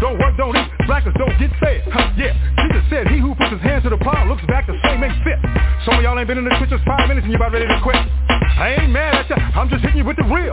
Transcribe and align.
Don't 0.00 0.18
work 0.20 0.36
don't 0.36 0.56
eat. 0.56 0.68
Blackers 0.86 1.14
don't 1.16 1.32
get 1.40 1.50
fed. 1.56 1.80
Huh, 1.88 2.12
yeah. 2.20 2.36
Jesus 2.60 2.84
said 2.90 3.08
he 3.08 3.18
who 3.18 3.34
puts 3.34 3.50
his 3.50 3.62
hands 3.64 3.84
to 3.84 3.90
the 3.90 3.96
plow 3.96 4.28
looks 4.28 4.44
back 4.46 4.66
the 4.66 4.76
same 4.84 5.02
ain't 5.02 5.16
fit. 5.24 5.40
Some 5.88 5.96
of 5.96 6.02
y'all 6.04 6.18
ain't 6.18 6.28
been 6.28 6.38
in 6.38 6.44
the 6.44 6.54
trenches 6.60 6.80
five 6.84 7.08
minutes 7.08 7.24
and 7.24 7.32
you 7.32 7.40
about 7.40 7.52
ready 7.52 7.66
to 7.66 7.80
quit. 7.80 7.96
I 7.96 8.76
ain't 8.80 8.92
mad 8.92 9.24
at 9.24 9.30
ya. 9.30 9.36
I'm 9.56 9.68
just 9.68 9.80
hitting 9.80 10.00
you 10.00 10.06
with 10.06 10.16
the 10.16 10.28
real. 10.28 10.52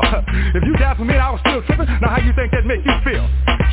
If 0.55 0.64
you 0.64 0.76
died 0.80 0.98
for 0.98 1.05
me 1.05 1.16
I 1.16 1.31
was 1.31 1.40
still 1.44 1.64
tripping, 1.67 1.88
now 2.00 2.16
how 2.16 2.22
you 2.23 2.31
think 2.36 2.52
that 2.52 2.64
make 2.64 2.84
you 2.84 2.95
feel? 3.03 3.23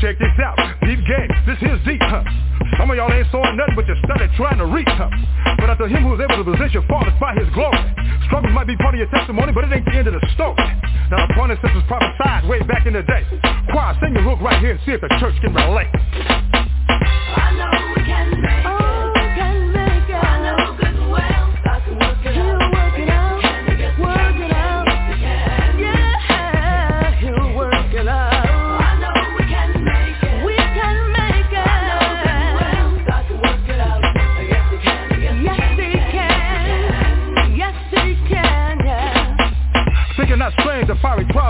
Check 0.03 0.19
this 0.19 0.35
out. 0.43 0.59
Deep 0.83 1.03
game. 1.07 1.30
This 1.47 1.59
here's 1.63 1.83
deep. 1.87 2.02
Huh? 2.02 2.27
Some 2.79 2.91
of 2.91 2.97
y'all 2.97 3.13
ain't 3.13 3.27
sawing 3.30 3.55
nothing 3.55 3.77
but 3.77 3.87
you 3.87 3.95
study 4.02 4.27
trying 4.35 4.59
to 4.59 4.66
reach. 4.66 4.91
Huh? 4.91 5.11
But 5.59 5.71
after 5.71 5.87
him 5.87 6.02
who's 6.07 6.19
able 6.19 6.43
to 6.43 6.47
possess 6.47 6.75
your 6.75 6.87
fathers 6.91 7.15
by 7.21 7.35
his 7.35 7.47
glory. 7.55 7.79
Struggles 8.27 8.55
might 8.55 8.66
be 8.66 8.77
part 8.77 8.95
of 8.95 9.01
your 9.02 9.11
testimony, 9.11 9.52
but 9.52 9.65
it 9.66 9.75
ain't 9.75 9.85
the 9.85 9.97
end 9.99 10.07
of 10.07 10.15
the 10.15 10.23
story. 10.35 10.57
Now 11.11 11.27
the 11.27 11.35
point 11.35 11.51
is 11.51 11.59
this 11.61 11.75
was 11.75 11.83
prophesied 11.91 12.47
way 12.47 12.63
back 12.63 12.87
in 12.87 12.95
the 12.95 13.02
day. 13.02 13.27
Choir, 13.75 13.99
sing 13.99 14.15
your 14.15 14.23
hook 14.23 14.39
right 14.39 14.63
here 14.63 14.79
and 14.79 14.80
see 14.87 14.95
if 14.95 15.02
the 15.02 15.11
church 15.19 15.35
can 15.43 15.51
relate. 15.69 16.70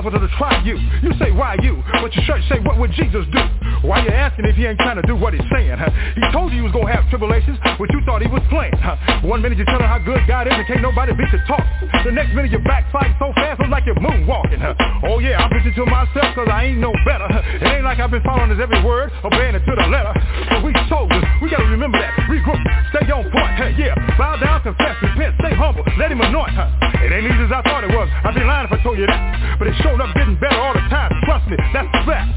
The 0.04 0.10
wanted 0.10 0.28
to 0.28 0.36
try 0.36 0.62
you. 0.64 0.76
You 1.02 1.12
say, 1.18 1.30
why 1.32 1.56
you? 1.62 1.82
But 2.00 2.14
your 2.14 2.24
church 2.24 2.42
say, 2.48 2.60
what 2.60 2.78
would 2.78 2.92
Jesus 2.92 3.24
do? 3.32 3.42
Why 3.82 4.04
you 4.04 4.10
asking 4.10 4.44
if 4.44 4.56
he 4.56 4.66
ain't 4.66 4.78
trying 4.78 5.00
to 5.00 5.06
do 5.06 5.16
what 5.16 5.32
he's 5.32 5.44
saying? 5.52 5.76
Huh? 5.76 5.88
He 6.16 6.24
told 6.32 6.52
you 6.52 6.60
he 6.60 6.64
was 6.64 6.72
to 6.72 6.84
have 6.84 7.08
tribulations, 7.08 7.58
but 7.78 7.88
you 7.92 8.00
thought 8.04 8.20
he 8.20 8.28
was 8.28 8.42
playing. 8.48 8.76
Huh? 8.76 8.96
One 9.24 9.40
minute 9.40 9.56
you're 9.56 9.68
telling 9.68 9.88
how 9.88 9.98
good 9.98 10.20
God 10.28 10.46
is 10.46 10.54
and 10.56 10.66
can't 10.66 10.82
nobody 10.82 11.12
beat 11.12 11.32
your 11.32 11.44
talk. 11.48 11.64
The 12.04 12.12
next 12.12 12.36
minute 12.36 12.52
you're 12.52 12.64
backsliding 12.64 13.16
so 13.18 13.32
fast, 13.36 13.60
it's 13.60 13.72
like 13.72 13.84
you're 13.84 14.00
moonwalking. 14.00 14.60
Huh? 14.60 14.76
Oh 15.04 15.18
yeah, 15.18 15.40
I'm 15.40 15.50
preaching 15.50 15.72
to 15.76 15.84
myself 15.86 16.34
cause 16.36 16.48
I 16.50 16.72
ain't 16.72 16.80
no 16.80 16.92
better. 17.04 17.28
It 17.60 17.68
ain't 17.68 17.84
like 17.84 18.00
I've 18.00 18.10
been 18.10 18.24
following 18.24 18.50
his 18.50 18.60
every 18.60 18.82
word, 18.84 19.12
obeying 19.24 19.56
it 19.56 19.64
to 19.64 19.74
the 19.76 19.86
letter. 19.88 20.12
But 20.48 20.64
we 20.64 20.72
soldiers, 20.88 21.24
we 21.40 21.48
gotta 21.48 21.68
remember 21.68 21.98
that. 21.98 22.12
Regroup, 22.28 22.60
stay 22.92 23.08
on 23.08 23.24
point. 23.32 23.52
Hey, 23.56 23.72
yeah, 23.78 23.96
bow 24.16 24.36
down, 24.36 24.62
confess, 24.62 24.96
repent, 25.00 25.36
stay 25.40 25.54
humble, 25.54 25.84
let 25.96 26.12
him 26.12 26.20
anoint. 26.20 26.52
Huh? 26.52 26.68
It 27.00 27.12
ain't 27.12 27.24
easy 27.24 27.48
as 27.48 27.52
I 27.52 27.62
thought 27.64 27.84
it 27.84 27.92
was. 27.96 28.08
I'd 28.24 28.34
be 28.34 28.44
lying 28.44 28.68
if 28.68 28.72
I 28.72 28.82
told 28.82 28.98
you 28.98 29.06
that. 29.06 29.56
But 29.58 29.68
it 29.68 29.74
showed 29.90 30.00
up 30.00 30.14
getting 30.14 30.38
better 30.38 30.54
all 30.54 30.72
the 30.72 30.86
time. 30.86 31.10
Trust 31.26 31.50
me, 31.50 31.58
that's 31.74 31.90
the 31.90 32.02
fact. 32.06 32.30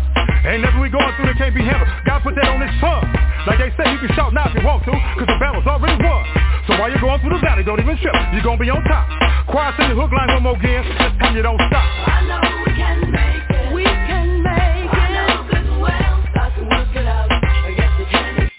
Ain't 0.50 0.66
nothing 0.66 0.82
we 0.82 0.90
going 0.90 1.14
through 1.16 1.30
that 1.30 1.38
can't 1.38 1.54
be 1.54 1.62
handled. 1.62 1.86
God 2.06 2.26
put 2.26 2.34
that 2.34 2.50
on 2.50 2.58
his 2.66 2.73
son. 2.82 3.06
Like 3.46 3.62
they 3.62 3.70
say, 3.78 3.86
you 3.94 4.00
can 4.02 4.09
shout 4.18 4.34
now 4.34 4.50
if 4.50 4.58
you 4.58 4.66
want 4.66 4.82
to, 4.90 4.92
cause 4.92 5.30
the 5.30 5.38
battle's 5.38 5.68
already 5.70 6.02
won. 6.02 6.26
So 6.66 6.80
while 6.81 6.90
you're 6.90 7.04
going 7.04 7.22
through 7.22 7.38
the 7.38 7.44
valley, 7.46 7.62
don't 7.62 7.78
even 7.80 7.94
trip. 8.02 8.16
You're 8.34 8.42
gonna 8.42 8.58
be 8.58 8.74
on 8.74 8.81
top. 8.90 9.06
Choir, 9.54 9.70
sing 9.78 9.94
the 9.94 9.96
hook 9.96 10.09
line 10.09 10.34
one 10.34 10.44
more 10.44 10.58
again. 10.58 10.81
This 10.81 11.14
time 11.22 11.38
you 11.38 11.44
don't 11.46 11.62
stop. 11.70 11.86
I 11.86 12.26
know 12.26 12.42
we 12.66 12.72
can 12.74 12.98
make 13.14 13.46
it. 13.53 13.66
We 13.70 13.85
can 13.85 14.41
make 14.41 14.90
I 14.90 15.06
know 15.14 15.46
it. 15.46 15.52
good 15.53 15.70
well. 15.78 16.16
God 16.34 16.50
can 16.58 16.66
work 16.66 16.91
it 16.97 17.06
out. 17.06 17.30
Yes, 17.78 17.91
he 18.02 18.06
can. 18.09 18.50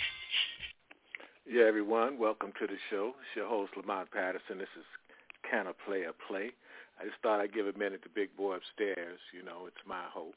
Yeah, 1.50 1.66
everyone, 1.66 2.14
welcome 2.18 2.52
to 2.62 2.66
the 2.70 2.78
show. 2.90 3.16
It's 3.18 3.34
your 3.34 3.48
host, 3.48 3.74
Lamont 3.74 4.12
Patterson. 4.14 4.62
This 4.62 4.70
is 4.78 4.86
Can 5.50 5.66
a 5.66 5.74
Player 5.82 6.12
Play? 6.28 6.54
I 7.00 7.04
just 7.04 7.18
thought 7.22 7.40
I'd 7.40 7.54
give 7.54 7.66
a 7.66 7.76
minute 7.78 8.02
to 8.04 8.08
Big 8.08 8.36
Boy 8.36 8.56
upstairs. 8.56 9.18
You 9.34 9.42
know, 9.42 9.66
it's 9.66 9.84
my 9.86 10.04
hope 10.12 10.34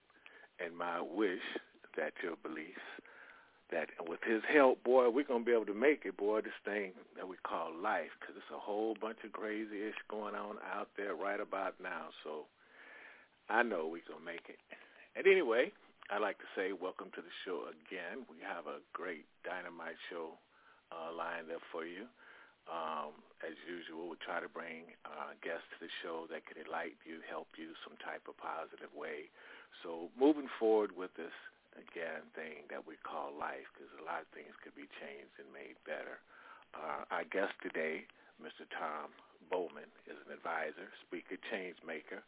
and 0.59 0.75
my 0.75 1.01
wish 1.01 1.43
that 1.95 2.13
your 2.23 2.35
belief 2.41 2.81
that 3.71 3.89
with 4.07 4.23
his 4.23 4.41
help, 4.47 4.81
boy, 4.83 5.09
we're 5.09 5.27
going 5.27 5.43
to 5.43 5.45
be 5.45 5.51
able 5.51 5.67
to 5.67 5.75
make 5.75 6.05
it, 6.05 6.15
boy, 6.15 6.39
this 6.39 6.55
thing 6.63 6.95
that 7.19 7.27
we 7.27 7.35
call 7.43 7.75
life, 7.75 8.15
because 8.19 8.35
it's 8.39 8.55
a 8.55 8.59
whole 8.59 8.95
bunch 8.95 9.19
of 9.27 9.35
crazy-ish 9.35 9.99
going 10.07 10.35
on 10.35 10.55
out 10.63 10.87
there 10.95 11.15
right 11.15 11.43
about 11.43 11.75
now. 11.83 12.07
So 12.23 12.47
I 13.49 13.63
know 13.63 13.91
we're 13.91 14.07
going 14.07 14.23
to 14.23 14.25
make 14.25 14.47
it. 14.47 14.55
And 15.19 15.27
anyway, 15.27 15.75
I'd 16.07 16.23
like 16.23 16.39
to 16.39 16.47
say 16.55 16.71
welcome 16.71 17.11
to 17.11 17.21
the 17.21 17.35
show 17.43 17.67
again. 17.67 18.23
We 18.31 18.39
have 18.39 18.71
a 18.71 18.79
great 18.95 19.27
dynamite 19.43 19.99
show 20.07 20.39
uh, 20.95 21.11
lined 21.11 21.51
up 21.51 21.59
for 21.67 21.83
you. 21.83 22.07
Um, 22.71 23.11
as 23.45 23.53
usual, 23.69 24.09
we 24.09 24.17
try 24.17 24.41
to 24.41 24.49
bring 24.49 24.97
uh, 25.05 25.37
guests 25.45 25.69
to 25.75 25.85
the 25.85 25.91
show 26.01 26.25
that 26.33 26.49
can 26.49 26.57
enlighten 26.57 26.97
you, 27.05 27.21
help 27.29 27.53
you 27.53 27.77
some 27.85 27.93
type 28.01 28.25
of 28.25 28.33
positive 28.41 28.89
way. 28.97 29.29
So 29.85 30.09
moving 30.17 30.49
forward 30.57 30.95
with 30.97 31.13
this, 31.13 31.33
again, 31.77 32.25
thing 32.33 32.65
that 32.73 32.81
we 32.81 32.97
call 33.05 33.29
life, 33.37 33.69
because 33.77 33.93
a 34.01 34.05
lot 34.05 34.25
of 34.25 34.29
things 34.33 34.57
could 34.65 34.73
be 34.73 34.89
changed 34.97 35.37
and 35.37 35.45
made 35.53 35.77
better. 35.85 36.17
Uh, 36.73 37.05
our 37.13 37.25
guest 37.29 37.53
today, 37.61 38.09
Mr. 38.41 38.65
Tom 38.73 39.13
Bowman, 39.53 39.89
is 40.09 40.17
an 40.25 40.33
advisor, 40.33 40.89
speaker, 41.05 41.37
change 41.53 41.77
maker 41.85 42.25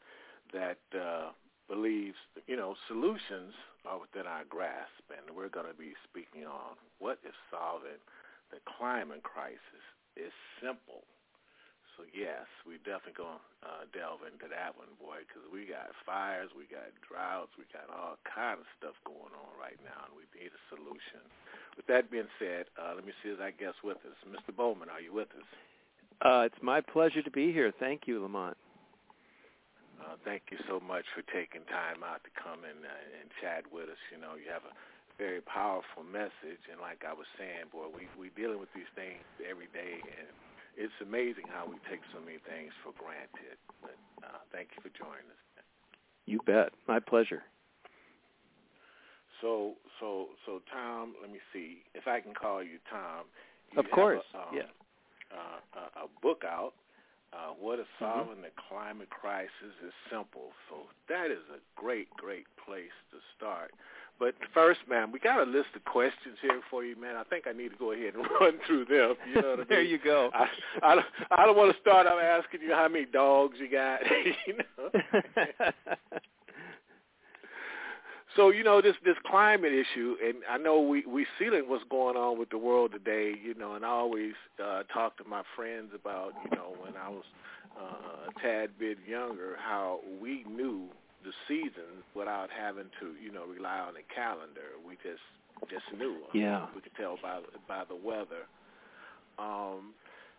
that 0.53 0.81
uh, 0.94 1.34
believes, 1.66 2.18
you 2.46 2.58
know, 2.58 2.78
solutions 2.86 3.58
are 3.86 3.97
within 3.97 4.30
our 4.30 4.46
grasp, 4.46 5.06
and 5.09 5.26
we're 5.34 5.50
going 5.50 5.70
to 5.70 5.78
be 5.78 5.97
speaking 6.06 6.46
on 6.46 6.78
what 7.02 7.18
is 7.26 7.34
solving 7.50 8.02
the 8.53 8.62
climate 8.78 9.22
crisis 9.22 9.86
is 10.19 10.35
simple. 10.59 11.07
So 11.96 12.07
yes, 12.16 12.47
we 12.63 12.80
definitely 12.88 13.19
to 13.19 13.44
uh, 13.59 13.84
delve 13.91 14.24
into 14.24 14.47
that 14.47 14.72
one, 14.80 14.88
boy, 15.03 15.19
because 15.28 15.44
we 15.52 15.68
got 15.68 15.91
fires, 16.07 16.47
we 16.56 16.63
got 16.72 16.88
droughts, 17.03 17.52
we 17.59 17.68
got 17.75 17.91
all 17.91 18.16
kind 18.24 18.56
of 18.56 18.68
stuff 18.79 18.96
going 19.03 19.35
on 19.35 19.52
right 19.59 19.75
now, 19.84 20.08
and 20.08 20.16
we 20.16 20.24
need 20.31 20.47
a 20.47 20.63
solution. 20.72 21.19
With 21.75 21.91
that 21.91 22.08
being 22.08 22.31
said, 22.40 22.72
uh, 22.79 22.96
let 22.96 23.03
me 23.03 23.12
see 23.19 23.35
if 23.35 23.44
I 23.44 23.52
guess 23.52 23.75
with 23.84 24.00
us. 24.08 24.16
Mr. 24.24 24.56
Bowman, 24.56 24.88
are 24.88 25.03
you 25.03 25.12
with 25.12 25.28
us? 25.35 25.50
Uh, 26.24 26.47
it's 26.47 26.63
my 26.63 26.79
pleasure 26.79 27.19
to 27.19 27.31
be 27.31 27.52
here. 27.52 27.72
Thank 27.84 28.08
you, 28.08 28.24
Lamont. 28.24 28.56
Uh, 30.00 30.16
thank 30.24 30.47
you 30.52 30.58
so 30.72 30.79
much 30.79 31.03
for 31.12 31.24
taking 31.35 31.68
time 31.68 32.00
out 32.00 32.24
to 32.24 32.31
come 32.40 32.63
and, 32.63 32.79
uh, 32.79 33.19
and 33.19 33.28
chat 33.44 33.68
with 33.68 33.91
us. 33.91 34.00
You 34.08 34.24
know, 34.24 34.40
you 34.40 34.47
have 34.47 34.63
a 34.63 34.72
very 35.19 35.44
powerful 35.44 36.07
message, 36.07 36.63
and 36.72 36.80
like 36.80 37.03
I 37.03 37.12
was 37.12 37.28
saying, 37.35 37.68
boy, 37.75 37.91
we 37.91 38.07
we 38.16 38.31
dealing 38.40 38.57
with 38.63 38.72
these 38.72 38.90
things 38.96 39.22
every 39.44 39.68
day, 39.75 40.00
and 40.00 40.31
it's 40.80 40.96
amazing 41.03 41.52
how 41.52 41.68
we 41.68 41.75
take 41.91 42.00
so 42.16 42.24
many 42.24 42.40
things 42.47 42.72
for 42.81 42.96
granted. 42.96 43.59
But 43.84 44.00
uh, 44.24 44.40
thank 44.56 44.72
you 44.74 44.79
for 44.79 44.91
joining 44.96 45.28
us. 45.28 45.44
You 46.25 46.40
bet. 46.47 46.72
My 46.88 47.00
pleasure. 47.00 47.44
So, 49.41 49.75
so, 50.00 50.28
so, 50.46 50.62
Tom, 50.72 51.16
let 51.22 51.31
me 51.31 51.40
see 51.53 51.84
if 51.96 52.08
I 52.08 52.19
can 52.19 52.34
call 52.34 52.62
you 52.63 52.78
Tom. 52.91 53.25
You 53.72 53.79
Of 53.79 53.85
course. 53.91 54.24
a, 54.35 54.38
um, 54.38 54.56
yeah. 54.56 54.68
uh, 55.31 55.59
a, 55.79 56.06
a 56.06 56.08
book 56.22 56.44
out. 56.46 56.74
Uh, 57.31 57.53
what 57.59 57.78
is 57.79 57.85
Mm-hmm. 58.02 58.19
solving 58.19 58.41
the 58.41 58.50
climate 58.68 59.09
crisis 59.09 59.74
is 59.85 59.94
simple. 60.12 60.50
So 60.69 60.90
that 61.08 61.29
is 61.29 61.46
a 61.53 61.62
great, 61.79 62.09
great 62.18 62.47
place 62.66 62.94
to 63.12 63.18
start. 63.38 63.72
But 64.19 64.35
first, 64.53 64.81
man, 64.90 65.12
we 65.13 65.19
got 65.19 65.40
a 65.40 65.50
list 65.50 65.69
of 65.75 65.85
questions 65.85 66.35
here 66.41 66.59
for 66.69 66.84
you, 66.84 67.00
man. 67.00 67.16
I 67.16 67.24
think 67.24 67.46
I 67.47 67.53
need 67.53 67.69
to 67.69 67.78
go 67.78 67.94
ahead 67.94 68.16
and 68.16 68.25
run 68.41 68.59
through 68.68 68.85
them. 68.85 69.16
You 69.34 69.41
know 69.41 69.50
what 69.52 69.53
I 69.53 69.56
mean? 69.59 69.66
there 69.69 69.82
you 69.82 69.97
go. 69.97 70.29
I, 70.34 70.47
I, 70.84 70.96
don't, 70.96 71.05
I 71.32 71.46
don't 71.46 71.58
want 71.58 71.73
to 71.73 71.82
start 71.82 72.05
out 72.05 72.22
asking 72.22 72.61
you 72.61 72.73
how 72.73 72.90
many 72.90 73.05
dogs 73.05 73.58
you 73.59 73.72
got. 73.72 74.02
you 74.47 74.58
know. 74.58 75.72
So 78.35 78.52
you 78.52 78.64
know 78.64 78.82
this 78.82 78.96
this 79.03 79.16
climate 79.26 79.73
issue, 79.73 80.16
and 80.23 80.35
I 80.49 80.58
know 80.58 80.79
we 80.82 81.03
we 81.05 81.26
feeling 81.40 81.64
what's 81.67 81.84
going 81.90 82.16
on 82.16 82.38
with 82.38 82.49
the 82.52 82.58
world 82.58 82.91
today. 82.91 83.34
You 83.43 83.55
know, 83.55 83.73
and 83.73 83.84
I 83.84 83.90
always 83.90 84.34
uh, 84.64 84.84
talk 84.93 85.17
to 85.17 85.23
my 85.23 85.41
friends 85.55 85.90
about 85.96 86.34
you 86.43 86.55
know 86.55 86.76
when 86.79 86.93
I 86.96 87.09
was 87.09 87.23
uh, 87.78 88.29
a 88.29 88.41
tad 88.41 88.78
bit 88.79 88.97
younger 89.08 89.58
how 89.58 90.02
we 90.22 90.46
knew 90.47 90.90
the 91.23 91.31
seasons 91.47 92.03
without 92.16 92.49
having 92.49 92.89
to 92.99 93.13
you 93.21 93.31
know 93.31 93.45
rely 93.45 93.79
on 93.79 93.93
a 93.95 94.05
calendar. 94.13 94.77
We 94.85 94.95
just 94.95 95.23
just 95.69 95.85
knew. 95.97 96.17
Yeah. 96.33 96.67
we 96.75 96.81
could 96.81 96.95
tell 96.97 97.17
by 97.21 97.39
by 97.67 97.83
the 97.87 97.95
weather. 97.95 98.47
Um, 99.37 99.93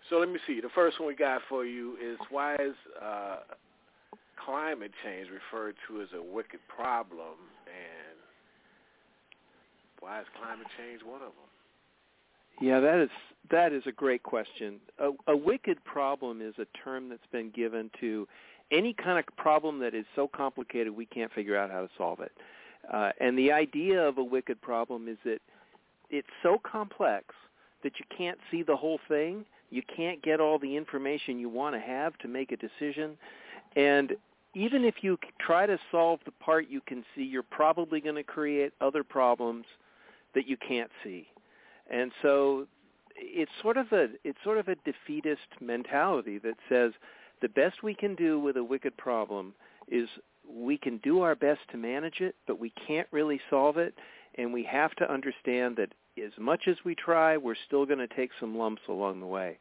so 0.09 0.17
let 0.17 0.29
me 0.29 0.39
see. 0.47 0.61
The 0.61 0.71
first 0.75 0.99
one 0.99 1.09
we 1.09 1.15
got 1.15 1.43
for 1.49 1.65
you 1.65 1.97
is 2.03 2.19
why 2.31 2.55
is 2.55 2.75
uh, 3.01 3.39
climate 4.45 4.93
change 5.05 5.29
referred 5.29 5.75
to 5.89 6.01
as 6.03 6.09
a 6.17 6.23
wicked 6.23 6.61
problem, 6.69 7.37
and 7.67 8.19
why 10.01 10.21
is 10.21 10.27
climate 10.41 10.67
change 10.79 11.03
one 11.05 11.23
of 11.23 11.33
them? 11.33 11.51
Yeah, 12.61 12.81
that 12.81 13.03
is 13.03 13.11
that 13.51 13.73
is 13.73 13.83
a 13.87 13.93
great 13.93 14.23
question. 14.23 14.81
A, 14.99 15.11
a 15.29 15.37
wicked 15.37 15.83
problem 15.85 16.41
is 16.41 16.55
a 16.59 16.67
term 16.85 17.09
that's 17.09 17.27
been 17.33 17.51
given 17.51 17.91
to 18.01 18.27
any 18.71 18.93
kind 18.93 19.19
of 19.19 19.25
problem 19.37 19.79
that 19.81 19.95
is 19.95 20.05
so 20.15 20.29
complicated 20.29 20.95
we 20.95 21.07
can't 21.07 21.33
figure 21.33 21.57
out 21.57 21.71
how 21.71 21.81
to 21.83 21.89
solve 21.97 22.21
it. 22.21 22.33
Uh, 22.93 23.11
and 23.21 23.39
the 23.39 23.53
idea 23.53 24.01
of 24.01 24.19
a 24.19 24.25
wicked 24.25 24.61
problem 24.61 25.09
is 25.09 25.19
that 25.25 25.39
it's 26.09 26.29
so 26.43 26.59
complex 26.59 27.27
that 27.83 27.93
you 27.99 28.05
can't 28.17 28.39
see 28.51 28.63
the 28.63 28.77
whole 28.77 28.99
thing. 29.09 29.45
You 29.71 29.83
can't 29.95 30.23
get 30.23 30.41
all 30.41 30.59
the 30.59 30.77
information 30.77 31.39
you 31.39 31.49
want 31.49 31.75
to 31.75 31.81
have 31.81 32.17
to 32.19 32.29
make 32.29 32.53
a 32.53 32.57
decision. 32.57 33.17
And 33.77 34.15
even 34.55 34.85
if 34.85 34.97
you 35.03 35.19
try 35.39 35.67
to 35.67 35.79
solve 35.91 36.21
the 36.25 36.33
part 36.33 36.69
you 36.69 36.81
can 36.81 37.05
see, 37.15 37.23
you're 37.23 37.43
probably 37.43 38.01
going 38.01 38.17
to 38.17 38.25
create 38.25 38.73
other 38.81 39.05
problems 39.05 39.65
that 40.35 40.49
you 40.49 40.57
can't 40.57 40.91
see. 41.05 41.29
And 41.91 42.11
so 42.23 42.67
it's 43.17 43.51
sort 43.63 43.77
of 43.77 43.93
a 43.93 44.09
it's 44.25 44.39
sort 44.43 44.59
of 44.59 44.69
a 44.69 44.77
defeatist 44.85 45.61
mentality 45.61 46.39
that 46.39 46.55
says 46.69 46.93
the 47.41 47.49
best 47.49 47.83
we 47.83 47.95
can 47.95 48.15
do 48.15 48.39
with 48.39 48.57
a 48.57 48.65
wicked 48.65 48.97
problem 48.97 49.55
is 49.89 50.09
we 50.49 50.77
can 50.77 50.99
do 50.99 51.21
our 51.23 51.35
best 51.35 51.61
to 51.71 51.77
manage 51.77 52.21
it, 52.21 52.35
but 52.47 52.59
we 52.59 52.73
can't 52.87 53.09
really 53.13 53.41
solve 53.51 53.77
it, 53.77 53.95
and 54.37 54.53
we 54.53 54.65
have 54.65 54.95
to 54.97 55.11
understand 55.11 55.77
that 55.77 55.93
as 56.23 56.33
much 56.39 56.63
as 56.67 56.77
we 56.85 56.95
try, 56.95 57.37
we're 57.37 57.55
still 57.67 57.87
going 57.87 57.99
to 57.99 58.09
take 58.09 58.31
some 58.39 58.57
lumps 58.57 58.83
along 58.89 59.21
the 59.21 59.27
way. 59.27 59.59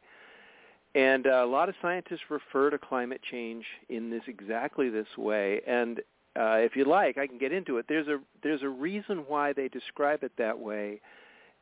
And 0.94 1.26
uh, 1.26 1.44
a 1.44 1.46
lot 1.46 1.68
of 1.68 1.74
scientists 1.80 2.22
refer 2.28 2.70
to 2.70 2.78
climate 2.78 3.20
change 3.30 3.64
in 3.88 4.10
this 4.10 4.22
exactly 4.26 4.90
this 4.90 5.06
way. 5.16 5.60
And 5.66 6.00
uh, 6.36 6.56
if 6.56 6.74
you 6.74 6.84
like, 6.84 7.16
I 7.16 7.26
can 7.26 7.38
get 7.38 7.52
into 7.52 7.78
it. 7.78 7.86
There's 7.88 8.08
a 8.08 8.18
there's 8.42 8.62
a 8.62 8.68
reason 8.68 9.24
why 9.26 9.52
they 9.52 9.68
describe 9.68 10.22
it 10.22 10.32
that 10.38 10.58
way, 10.58 11.00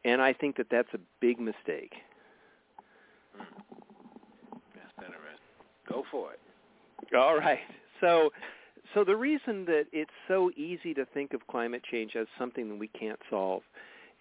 and 0.04 0.20
I 0.20 0.32
think 0.32 0.56
that 0.56 0.66
that's 0.70 0.92
a 0.94 0.98
big 1.20 1.40
mistake. 1.40 1.94
That's 4.74 4.92
interesting. 4.98 5.38
Go 5.88 6.04
for 6.10 6.32
it. 6.32 6.40
All 7.16 7.36
right. 7.36 7.60
So 8.00 8.30
so 8.94 9.04
the 9.04 9.16
reason 9.16 9.64
that 9.66 9.84
it's 9.92 10.10
so 10.26 10.50
easy 10.56 10.94
to 10.94 11.04
think 11.12 11.34
of 11.34 11.46
climate 11.46 11.82
change 11.90 12.16
as 12.16 12.26
something 12.38 12.68
that 12.68 12.78
we 12.78 12.88
can't 12.88 13.18
solve 13.28 13.62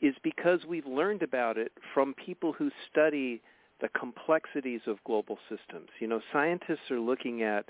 is 0.02 0.14
because 0.24 0.60
we've 0.68 0.86
learned 0.86 1.24
about 1.24 1.58
it 1.58 1.72
from 1.94 2.14
people 2.14 2.54
who 2.54 2.70
study 2.92 3.42
the 3.82 3.90
complexities 3.90 4.82
of 4.88 4.98
global 5.06 5.38
systems. 5.50 5.90
You 6.00 6.08
know, 6.08 6.22
scientists 6.34 6.92
are 6.92 7.00
looking 7.00 7.44
at 7.44 7.66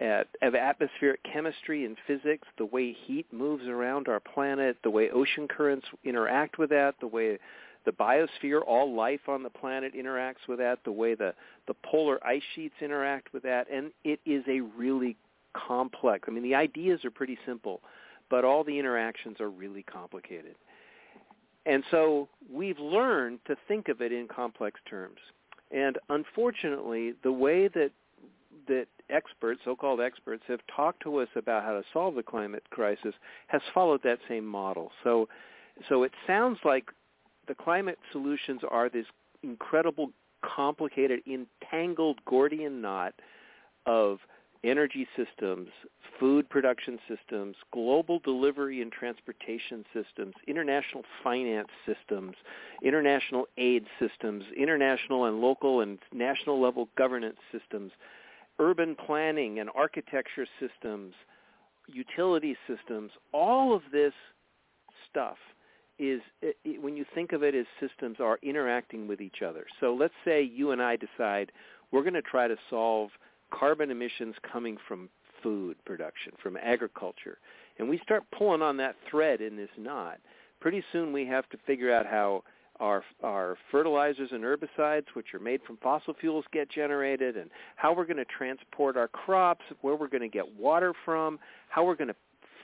at 0.00 0.26
of 0.42 0.56
atmospheric 0.56 1.20
chemistry 1.22 1.84
and 1.84 1.96
physics, 2.06 2.48
the 2.58 2.66
way 2.66 2.92
heat 3.06 3.26
moves 3.32 3.64
around 3.66 4.08
our 4.08 4.20
planet, 4.20 4.76
the 4.82 4.90
way 4.90 5.08
ocean 5.10 5.46
currents 5.46 5.86
interact 6.04 6.58
with 6.58 6.70
that, 6.70 6.96
the 7.00 7.06
way 7.06 7.38
the 7.84 7.92
biosphere, 7.92 8.60
all 8.66 8.94
life 8.94 9.28
on 9.28 9.42
the 9.42 9.50
planet 9.50 9.94
interacts 9.94 10.48
with 10.48 10.58
that, 10.58 10.78
the 10.84 10.92
way 10.92 11.14
the, 11.14 11.34
the 11.66 11.74
polar 11.84 12.24
ice 12.26 12.42
sheets 12.54 12.74
interact 12.80 13.32
with 13.32 13.42
that, 13.42 13.66
and 13.70 13.92
it 14.04 14.20
is 14.24 14.42
a 14.48 14.60
really 14.60 15.16
complex. 15.54 16.24
I 16.28 16.30
mean, 16.30 16.42
the 16.42 16.54
ideas 16.54 17.04
are 17.04 17.10
pretty 17.10 17.38
simple, 17.46 17.80
but 18.30 18.44
all 18.44 18.64
the 18.64 18.78
interactions 18.78 19.40
are 19.40 19.50
really 19.50 19.82
complicated. 19.82 20.56
And 21.66 21.82
so 21.90 22.28
we've 22.52 22.78
learned 22.78 23.38
to 23.46 23.56
think 23.68 23.88
of 23.88 24.00
it 24.02 24.12
in 24.12 24.28
complex 24.28 24.80
terms. 24.88 25.18
And 25.70 25.98
unfortunately, 26.10 27.14
the 27.22 27.32
way 27.32 27.68
that 27.68 27.90
that 28.66 28.86
experts, 29.10 29.60
so-called 29.64 30.00
experts, 30.00 30.42
have 30.48 30.60
talked 30.74 31.02
to 31.02 31.18
us 31.18 31.28
about 31.36 31.64
how 31.64 31.72
to 31.72 31.82
solve 31.92 32.14
the 32.14 32.22
climate 32.22 32.62
crisis 32.70 33.14
has 33.48 33.60
followed 33.74 34.02
that 34.04 34.18
same 34.28 34.46
model. 34.46 34.90
So, 35.02 35.28
so 35.88 36.02
it 36.02 36.12
sounds 36.26 36.58
like 36.64 36.86
the 37.46 37.54
climate 37.54 37.98
solutions 38.12 38.60
are 38.70 38.88
this 38.88 39.06
incredible, 39.42 40.10
complicated, 40.44 41.20
entangled 41.26 42.18
Gordian 42.24 42.80
knot 42.80 43.14
of 43.86 44.18
energy 44.64 45.06
systems, 45.14 45.68
food 46.18 46.48
production 46.48 46.98
systems, 47.06 47.56
global 47.72 48.18
delivery 48.18 48.80
and 48.80 48.90
transportation 48.90 49.84
systems, 49.92 50.34
international 50.46 51.02
finance 51.22 51.68
systems, 51.84 52.34
international 52.82 53.46
aid 53.58 53.84
systems, 53.98 54.44
international 54.56 55.26
and 55.26 55.40
local 55.40 55.80
and 55.80 55.98
national 56.12 56.60
level 56.60 56.88
governance 56.96 57.36
systems, 57.52 57.92
urban 58.58 58.94
planning 58.94 59.58
and 59.58 59.68
architecture 59.74 60.46
systems, 60.58 61.12
utility 61.86 62.56
systems, 62.66 63.10
all 63.32 63.74
of 63.74 63.82
this 63.92 64.14
stuff 65.10 65.36
is 65.98 66.20
it, 66.42 66.56
it, 66.64 66.82
when 66.82 66.96
you 66.96 67.04
think 67.14 67.32
of 67.32 67.42
it 67.42 67.54
as 67.54 67.66
systems 67.80 68.18
are 68.20 68.38
interacting 68.42 69.06
with 69.06 69.20
each 69.20 69.42
other. 69.42 69.66
So 69.80 69.94
let's 69.94 70.14
say 70.24 70.42
you 70.42 70.72
and 70.72 70.82
I 70.82 70.96
decide 70.96 71.52
we're 71.92 72.02
going 72.02 72.14
to 72.14 72.22
try 72.22 72.48
to 72.48 72.56
solve 72.68 73.10
carbon 73.52 73.90
emissions 73.90 74.34
coming 74.50 74.76
from 74.88 75.08
food 75.42 75.76
production, 75.84 76.32
from 76.42 76.56
agriculture. 76.56 77.38
And 77.78 77.88
we 77.88 77.98
start 77.98 78.24
pulling 78.36 78.62
on 78.62 78.76
that 78.78 78.96
thread 79.10 79.40
in 79.40 79.56
this 79.56 79.70
knot. 79.78 80.18
Pretty 80.60 80.82
soon 80.92 81.12
we 81.12 81.26
have 81.26 81.48
to 81.50 81.58
figure 81.66 81.92
out 81.92 82.06
how 82.06 82.42
our 82.80 83.04
our 83.22 83.56
fertilizers 83.70 84.30
and 84.32 84.42
herbicides, 84.42 85.06
which 85.14 85.32
are 85.32 85.38
made 85.38 85.60
from 85.64 85.76
fossil 85.76 86.14
fuels, 86.14 86.44
get 86.52 86.68
generated, 86.68 87.36
and 87.36 87.50
how 87.76 87.94
we're 87.94 88.06
going 88.06 88.16
to 88.16 88.24
transport 88.24 88.96
our 88.96 89.08
crops, 89.08 89.64
where 89.82 89.94
we're 89.94 90.08
going 90.08 90.22
to 90.22 90.28
get 90.28 90.58
water 90.58 90.92
from, 91.04 91.38
how 91.68 91.84
we're 91.84 91.94
going 91.94 92.08
to 92.08 92.16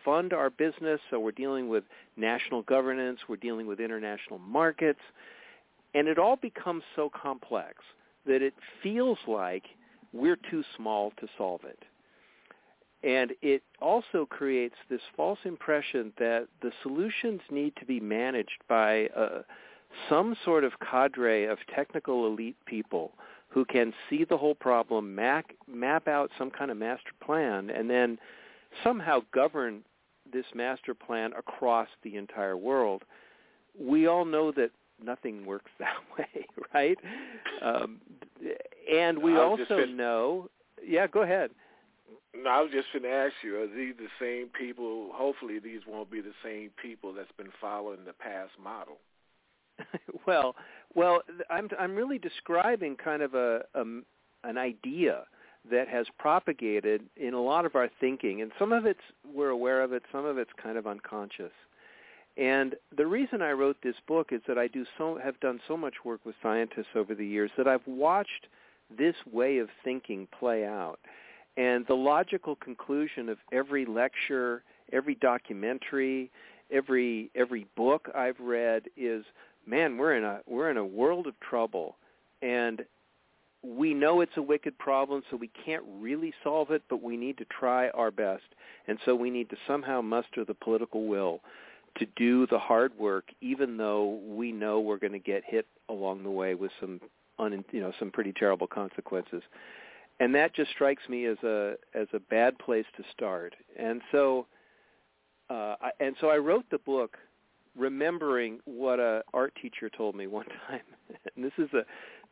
fund 0.04 0.32
our 0.32 0.50
business. 0.50 1.00
So 1.10 1.18
we're 1.20 1.32
dealing 1.32 1.68
with 1.68 1.84
national 2.16 2.62
governance, 2.62 3.20
we're 3.28 3.36
dealing 3.36 3.66
with 3.66 3.80
international 3.80 4.38
markets, 4.38 5.00
and 5.94 6.08
it 6.08 6.18
all 6.18 6.36
becomes 6.36 6.82
so 6.96 7.10
complex 7.10 7.76
that 8.26 8.42
it 8.42 8.54
feels 8.82 9.18
like 9.26 9.64
we're 10.12 10.38
too 10.50 10.62
small 10.76 11.12
to 11.20 11.26
solve 11.36 11.62
it. 11.64 11.78
And 13.02 13.32
it 13.40 13.62
also 13.80 14.26
creates 14.26 14.74
this 14.90 15.00
false 15.16 15.38
impression 15.44 16.12
that 16.18 16.48
the 16.60 16.70
solutions 16.82 17.40
need 17.50 17.74
to 17.76 17.86
be 17.86 17.98
managed 17.98 18.62
by 18.68 19.06
uh, 19.16 19.42
some 20.08 20.36
sort 20.44 20.64
of 20.64 20.72
cadre 20.80 21.44
of 21.46 21.58
technical 21.74 22.26
elite 22.26 22.56
people 22.66 23.12
who 23.48 23.64
can 23.64 23.92
see 24.08 24.24
the 24.24 24.36
whole 24.36 24.54
problem, 24.54 25.14
map, 25.14 25.46
map 25.66 26.06
out 26.06 26.30
some 26.38 26.50
kind 26.50 26.70
of 26.70 26.76
master 26.76 27.10
plan, 27.24 27.70
and 27.70 27.90
then 27.90 28.18
somehow 28.84 29.20
govern 29.32 29.82
this 30.32 30.46
master 30.54 30.94
plan 30.94 31.32
across 31.38 31.88
the 32.02 32.16
entire 32.16 32.56
world. 32.56 33.04
We 33.78 34.06
all 34.06 34.24
know 34.24 34.52
that 34.52 34.70
nothing 35.02 35.46
works 35.46 35.70
that 35.78 35.96
way, 36.18 36.46
right? 36.74 36.98
Um, 37.62 38.00
and 38.92 39.18
we 39.18 39.36
also 39.36 39.64
fin- 39.68 39.96
know. 39.96 40.48
Yeah, 40.84 41.06
go 41.06 41.22
ahead. 41.22 41.50
No, 42.34 42.48
I 42.48 42.60
was 42.60 42.70
just 42.72 42.86
going 42.92 43.02
to 43.02 43.10
ask 43.10 43.34
you: 43.42 43.60
Are 43.60 43.66
these 43.66 43.94
the 43.98 44.08
same 44.20 44.48
people? 44.48 45.10
Hopefully, 45.12 45.58
these 45.58 45.80
won't 45.86 46.10
be 46.10 46.20
the 46.20 46.32
same 46.44 46.70
people 46.80 47.12
that's 47.12 47.32
been 47.36 47.50
following 47.60 48.04
the 48.06 48.12
past 48.12 48.52
model. 48.62 48.98
well, 50.26 50.54
well, 50.94 51.22
I'm 51.50 51.68
I'm 51.78 51.94
really 51.94 52.18
describing 52.18 52.96
kind 52.96 53.22
of 53.22 53.34
a, 53.34 53.62
a 53.74 53.84
an 54.44 54.58
idea 54.58 55.24
that 55.70 55.88
has 55.88 56.06
propagated 56.18 57.02
in 57.16 57.34
a 57.34 57.40
lot 57.40 57.66
of 57.66 57.74
our 57.74 57.90
thinking, 58.00 58.40
and 58.40 58.52
some 58.58 58.72
of 58.72 58.86
it's 58.86 59.00
we're 59.34 59.50
aware 59.50 59.82
of 59.82 59.92
it, 59.92 60.02
some 60.10 60.24
of 60.24 60.38
it's 60.38 60.50
kind 60.62 60.78
of 60.78 60.86
unconscious. 60.86 61.52
And 62.36 62.76
the 62.96 63.06
reason 63.06 63.42
I 63.42 63.52
wrote 63.52 63.76
this 63.82 63.96
book 64.06 64.28
is 64.32 64.40
that 64.46 64.56
I 64.56 64.68
do 64.68 64.86
so 64.96 65.18
have 65.22 65.38
done 65.40 65.60
so 65.66 65.76
much 65.76 66.04
work 66.04 66.20
with 66.24 66.36
scientists 66.42 66.94
over 66.94 67.14
the 67.14 67.26
years 67.26 67.50
that 67.58 67.68
I've 67.68 67.86
watched 67.86 68.46
this 68.96 69.16
way 69.30 69.58
of 69.58 69.68
thinking 69.84 70.26
play 70.38 70.64
out. 70.64 71.00
And 71.56 71.86
the 71.86 71.94
logical 71.94 72.56
conclusion 72.56 73.28
of 73.28 73.38
every 73.52 73.84
lecture, 73.84 74.62
every 74.92 75.16
documentary, 75.16 76.30
every 76.70 77.30
every 77.34 77.66
book 77.76 78.08
I've 78.14 78.38
read 78.40 78.84
is, 78.96 79.24
man, 79.66 79.98
we're 79.98 80.14
in 80.14 80.24
a 80.24 80.40
we're 80.46 80.70
in 80.70 80.76
a 80.76 80.86
world 80.86 81.26
of 81.26 81.38
trouble, 81.40 81.96
and 82.40 82.84
we 83.62 83.92
know 83.92 84.20
it's 84.20 84.36
a 84.36 84.42
wicked 84.42 84.78
problem, 84.78 85.22
so 85.30 85.36
we 85.36 85.50
can't 85.64 85.82
really 85.98 86.32
solve 86.42 86.70
it, 86.70 86.82
but 86.88 87.02
we 87.02 87.16
need 87.16 87.36
to 87.38 87.44
try 87.46 87.88
our 87.90 88.10
best, 88.10 88.44
and 88.88 88.98
so 89.04 89.14
we 89.14 89.30
need 89.30 89.50
to 89.50 89.56
somehow 89.66 90.00
muster 90.00 90.44
the 90.44 90.54
political 90.54 91.06
will 91.06 91.40
to 91.98 92.06
do 92.16 92.46
the 92.46 92.58
hard 92.58 92.96
work, 92.98 93.24
even 93.40 93.76
though 93.76 94.20
we 94.26 94.52
know 94.52 94.80
we're 94.80 94.98
going 94.98 95.12
to 95.12 95.18
get 95.18 95.42
hit 95.44 95.66
along 95.88 96.22
the 96.22 96.30
way 96.30 96.54
with 96.54 96.70
some, 96.80 97.00
un, 97.38 97.64
you 97.72 97.80
know, 97.80 97.92
some 97.98 98.10
pretty 98.10 98.32
terrible 98.32 98.66
consequences. 98.66 99.42
And 100.20 100.34
that 100.34 100.54
just 100.54 100.70
strikes 100.70 101.08
me 101.08 101.26
as 101.26 101.38
a 101.42 101.74
as 101.94 102.06
a 102.12 102.20
bad 102.20 102.58
place 102.58 102.84
to 102.96 103.02
start. 103.12 103.54
And 103.78 104.02
so, 104.12 104.46
uh, 105.48 105.76
I, 105.80 105.90
and 105.98 106.14
so 106.20 106.28
I 106.28 106.36
wrote 106.36 106.66
the 106.70 106.78
book, 106.78 107.16
remembering 107.76 108.60
what 108.66 109.00
a 109.00 109.22
art 109.32 109.54
teacher 109.60 109.88
told 109.88 110.14
me 110.14 110.26
one 110.26 110.46
time. 110.68 110.82
and 111.34 111.44
this 111.44 111.52
is 111.58 111.70
a 111.72 111.84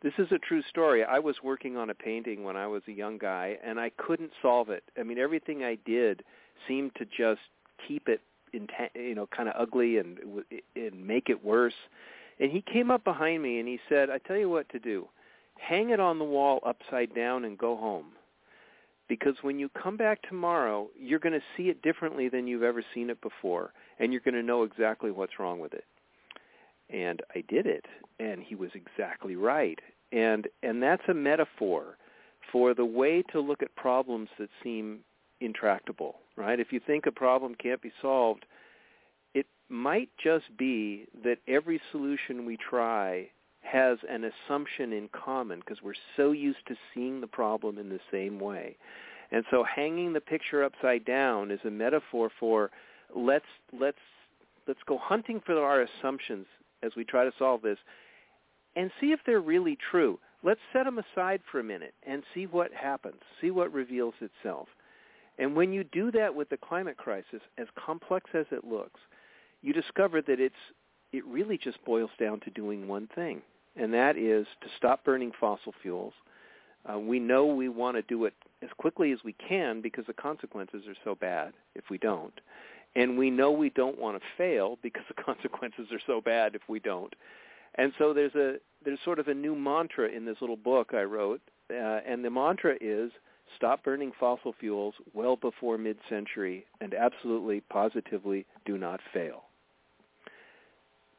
this 0.02 0.12
is 0.18 0.28
a 0.30 0.38
true 0.38 0.62
story. 0.68 1.04
I 1.04 1.18
was 1.18 1.36
working 1.42 1.76
on 1.76 1.90
a 1.90 1.94
painting 1.94 2.44
when 2.44 2.56
I 2.56 2.66
was 2.66 2.82
a 2.88 2.92
young 2.92 3.18
guy, 3.18 3.58
and 3.64 3.80
I 3.80 3.90
couldn't 3.96 4.30
solve 4.40 4.68
it. 4.70 4.84
I 4.98 5.02
mean, 5.02 5.18
everything 5.18 5.64
I 5.64 5.76
did 5.84 6.22
seemed 6.66 6.94
to 6.96 7.04
just 7.04 7.40
keep 7.86 8.08
it 8.08 8.20
you 8.52 9.14
know 9.14 9.26
kind 9.26 9.48
of 9.48 9.54
ugly 9.58 9.98
and 9.98 10.18
and 10.76 11.06
make 11.06 11.28
it 11.28 11.44
worse 11.44 11.74
And 12.40 12.50
he 12.50 12.62
came 12.62 12.90
up 12.90 13.04
behind 13.04 13.42
me 13.42 13.58
and 13.58 13.68
he 13.68 13.78
said, 13.88 14.10
I 14.10 14.18
tell 14.18 14.36
you 14.36 14.48
what 14.48 14.68
to 14.70 14.78
do. 14.78 15.08
Hang 15.58 15.90
it 15.90 16.00
on 16.00 16.18
the 16.18 16.24
wall 16.24 16.60
upside 16.64 17.14
down 17.14 17.44
and 17.44 17.58
go 17.58 17.76
home. 17.76 18.06
Because 19.08 19.34
when 19.42 19.58
you 19.58 19.68
come 19.70 19.96
back 19.96 20.20
tomorrow, 20.22 20.88
you're 20.98 21.18
going 21.18 21.32
to 21.32 21.46
see 21.56 21.64
it 21.64 21.82
differently 21.82 22.28
than 22.28 22.46
you've 22.46 22.62
ever 22.62 22.84
seen 22.94 23.10
it 23.10 23.20
before, 23.22 23.72
and 23.98 24.12
you're 24.12 24.20
going 24.20 24.34
to 24.34 24.42
know 24.42 24.62
exactly 24.64 25.10
what's 25.10 25.38
wrong 25.38 25.58
with 25.58 25.72
it. 25.72 25.84
And 26.90 27.20
I 27.34 27.44
did 27.48 27.66
it, 27.66 27.84
and 28.18 28.42
he 28.42 28.54
was 28.54 28.70
exactly 28.74 29.36
right. 29.36 29.78
And 30.12 30.48
and 30.62 30.82
that's 30.82 31.02
a 31.08 31.14
metaphor 31.14 31.98
for 32.50 32.72
the 32.74 32.84
way 32.84 33.22
to 33.32 33.40
look 33.40 33.62
at 33.62 33.74
problems 33.76 34.28
that 34.38 34.48
seem 34.62 35.00
intractable, 35.40 36.16
right? 36.36 36.58
If 36.58 36.72
you 36.72 36.80
think 36.80 37.06
a 37.06 37.12
problem 37.12 37.54
can't 37.54 37.82
be 37.82 37.92
solved, 38.00 38.46
it 39.34 39.46
might 39.68 40.08
just 40.22 40.44
be 40.56 41.06
that 41.22 41.38
every 41.46 41.80
solution 41.92 42.46
we 42.46 42.56
try 42.56 43.28
has 43.60 43.98
an 44.08 44.24
assumption 44.24 44.92
in 44.92 45.08
common 45.08 45.60
because 45.60 45.82
we're 45.82 45.92
so 46.16 46.32
used 46.32 46.66
to 46.68 46.74
seeing 46.94 47.20
the 47.20 47.26
problem 47.26 47.78
in 47.78 47.88
the 47.88 48.00
same 48.10 48.40
way. 48.40 48.76
And 49.30 49.44
so 49.50 49.62
hanging 49.62 50.12
the 50.12 50.20
picture 50.20 50.64
upside 50.64 51.04
down 51.04 51.50
is 51.50 51.60
a 51.64 51.70
metaphor 51.70 52.30
for 52.40 52.70
let's 53.14 53.44
let's 53.78 53.98
let's 54.66 54.80
go 54.86 54.98
hunting 54.98 55.40
for 55.44 55.62
our 55.62 55.82
assumptions 55.82 56.46
as 56.82 56.92
we 56.96 57.04
try 57.04 57.24
to 57.24 57.32
solve 57.38 57.62
this 57.62 57.78
and 58.76 58.90
see 59.00 59.12
if 59.12 59.20
they're 59.26 59.40
really 59.40 59.76
true. 59.90 60.18
Let's 60.42 60.60
set 60.72 60.84
them 60.84 60.98
aside 60.98 61.40
for 61.50 61.58
a 61.58 61.64
minute 61.64 61.94
and 62.06 62.22
see 62.32 62.46
what 62.46 62.72
happens, 62.72 63.20
see 63.40 63.50
what 63.50 63.72
reveals 63.72 64.14
itself. 64.20 64.68
And 65.38 65.54
when 65.54 65.72
you 65.72 65.84
do 65.84 66.10
that 66.12 66.34
with 66.34 66.48
the 66.48 66.56
climate 66.56 66.96
crisis, 66.96 67.40
as 67.58 67.66
complex 67.74 68.30
as 68.34 68.46
it 68.50 68.64
looks, 68.64 69.00
you 69.62 69.72
discover 69.72 70.22
that 70.22 70.40
it's 70.40 70.54
it 71.12 71.24
really 71.24 71.56
just 71.56 71.82
boils 71.84 72.10
down 72.20 72.38
to 72.40 72.50
doing 72.50 72.86
one 72.86 73.08
thing, 73.14 73.40
and 73.76 73.94
that 73.94 74.18
is 74.18 74.46
to 74.60 74.68
stop 74.76 75.04
burning 75.04 75.32
fossil 75.40 75.72
fuels. 75.80 76.12
Uh, 76.88 76.98
we 76.98 77.18
know 77.18 77.46
we 77.46 77.68
want 77.68 77.96
to 77.96 78.02
do 78.02 78.24
it 78.26 78.34
as 78.62 78.68
quickly 78.76 79.12
as 79.12 79.18
we 79.24 79.34
can 79.34 79.80
because 79.80 80.04
the 80.06 80.12
consequences 80.12 80.82
are 80.86 80.96
so 81.04 81.14
bad 81.14 81.52
if 81.74 81.84
we 81.90 81.98
don't. 81.98 82.40
And 82.98 83.16
we 83.16 83.30
know 83.30 83.52
we 83.52 83.70
don't 83.70 83.96
want 83.96 84.20
to 84.20 84.28
fail 84.36 84.76
because 84.82 85.04
the 85.08 85.22
consequences 85.22 85.86
are 85.92 86.00
so 86.04 86.20
bad 86.20 86.56
if 86.56 86.62
we 86.68 86.80
don't. 86.80 87.14
And 87.76 87.92
so 87.96 88.12
there's 88.12 88.34
a 88.34 88.56
there's 88.84 88.98
sort 89.04 89.18
of 89.18 89.28
a 89.28 89.34
new 89.34 89.54
mantra 89.54 90.08
in 90.08 90.24
this 90.24 90.36
little 90.40 90.56
book 90.56 90.94
I 90.94 91.02
wrote, 91.02 91.40
uh, 91.70 92.00
and 92.06 92.24
the 92.24 92.30
mantra 92.30 92.76
is 92.80 93.10
stop 93.56 93.84
burning 93.84 94.12
fossil 94.18 94.54
fuels 94.58 94.94
well 95.14 95.36
before 95.36 95.78
mid-century 95.78 96.64
and 96.80 96.94
absolutely 96.94 97.60
positively 97.60 98.46
do 98.64 98.78
not 98.78 99.00
fail. 99.12 99.44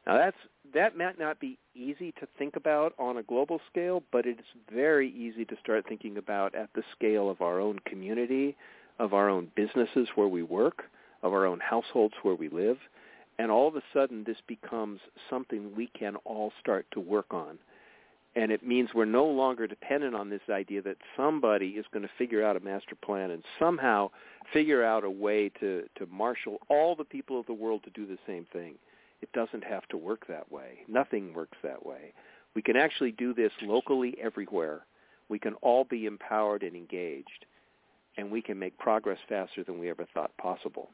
Now 0.06 0.18
that's 0.18 0.36
that 0.74 0.96
might 0.98 1.18
not 1.18 1.40
be 1.40 1.58
easy 1.74 2.12
to 2.12 2.28
think 2.38 2.56
about 2.56 2.94
on 2.98 3.16
a 3.16 3.22
global 3.22 3.60
scale, 3.70 4.02
but 4.12 4.26
it's 4.26 4.40
very 4.72 5.10
easy 5.10 5.46
to 5.46 5.56
start 5.62 5.86
thinking 5.88 6.18
about 6.18 6.54
at 6.54 6.68
the 6.74 6.82
scale 6.94 7.30
of 7.30 7.40
our 7.40 7.58
own 7.58 7.78
community, 7.86 8.54
of 8.98 9.14
our 9.14 9.30
own 9.30 9.50
businesses 9.56 10.08
where 10.14 10.28
we 10.28 10.42
work, 10.42 10.84
of 11.22 11.32
our 11.32 11.46
own 11.46 11.60
households 11.60 12.14
where 12.22 12.34
we 12.34 12.48
live, 12.48 12.78
and 13.38 13.50
all 13.50 13.68
of 13.68 13.76
a 13.76 13.82
sudden 13.92 14.24
this 14.24 14.38
becomes 14.46 15.00
something 15.28 15.74
we 15.74 15.88
can 15.98 16.16
all 16.24 16.52
start 16.60 16.86
to 16.92 17.00
work 17.00 17.32
on. 17.32 17.58
And 18.36 18.52
it 18.52 18.64
means 18.64 18.90
we're 18.94 19.06
no 19.06 19.24
longer 19.26 19.66
dependent 19.66 20.14
on 20.14 20.30
this 20.30 20.42
idea 20.48 20.82
that 20.82 20.98
somebody 21.16 21.70
is 21.70 21.86
going 21.92 22.04
to 22.04 22.10
figure 22.16 22.44
out 22.44 22.56
a 22.56 22.60
master 22.60 22.94
plan 22.94 23.32
and 23.32 23.42
somehow 23.58 24.10
figure 24.52 24.84
out 24.84 25.02
a 25.02 25.10
way 25.10 25.48
to, 25.60 25.84
to 25.96 26.06
marshal 26.06 26.58
all 26.68 26.94
the 26.94 27.04
people 27.04 27.40
of 27.40 27.46
the 27.46 27.52
world 27.52 27.82
to 27.84 27.90
do 27.90 28.06
the 28.06 28.18
same 28.26 28.46
thing 28.52 28.74
it 29.22 29.32
doesn't 29.32 29.64
have 29.64 29.86
to 29.88 29.96
work 29.96 30.26
that 30.28 30.50
way. 30.50 30.80
Nothing 30.88 31.34
works 31.34 31.58
that 31.62 31.84
way. 31.84 32.12
We 32.54 32.62
can 32.62 32.76
actually 32.76 33.12
do 33.12 33.34
this 33.34 33.52
locally 33.62 34.16
everywhere. 34.20 34.86
We 35.28 35.38
can 35.38 35.54
all 35.54 35.84
be 35.84 36.06
empowered 36.06 36.62
and 36.62 36.74
engaged, 36.74 37.46
and 38.16 38.30
we 38.30 38.42
can 38.42 38.58
make 38.58 38.78
progress 38.78 39.18
faster 39.28 39.62
than 39.62 39.78
we 39.78 39.90
ever 39.90 40.06
thought 40.12 40.36
possible. 40.38 40.90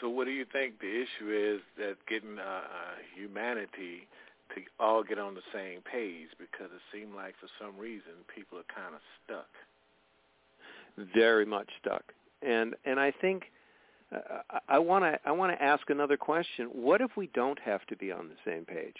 So 0.00 0.08
what 0.08 0.24
do 0.26 0.30
you 0.30 0.44
think 0.52 0.80
the 0.80 0.90
issue 1.02 1.30
is 1.30 1.60
that 1.78 1.96
getting 2.08 2.38
uh, 2.38 2.42
uh, 2.42 2.96
humanity 3.14 4.06
to 4.54 4.62
all 4.78 5.02
get 5.02 5.18
on 5.18 5.34
the 5.34 5.46
same 5.52 5.80
page? 5.80 6.28
Because 6.38 6.70
it 6.74 6.82
seemed 6.92 7.14
like 7.14 7.34
for 7.40 7.48
some 7.60 7.78
reason 7.78 8.12
people 8.34 8.58
are 8.58 8.74
kind 8.74 8.94
of 8.94 9.00
stuck. 9.24 9.48
Very 11.14 11.44
much 11.44 11.68
stuck, 11.80 12.02
and 12.42 12.74
and 12.86 12.98
I 12.98 13.12
think 13.20 13.44
I 14.68 14.78
want 14.78 15.04
to 15.04 15.18
I 15.28 15.32
want 15.32 15.52
to 15.52 15.62
ask 15.62 15.90
another 15.90 16.16
question. 16.16 16.66
What 16.72 17.00
if 17.00 17.10
we 17.16 17.28
don't 17.34 17.58
have 17.60 17.84
to 17.86 17.96
be 17.96 18.12
on 18.12 18.28
the 18.28 18.50
same 18.50 18.64
page? 18.64 18.96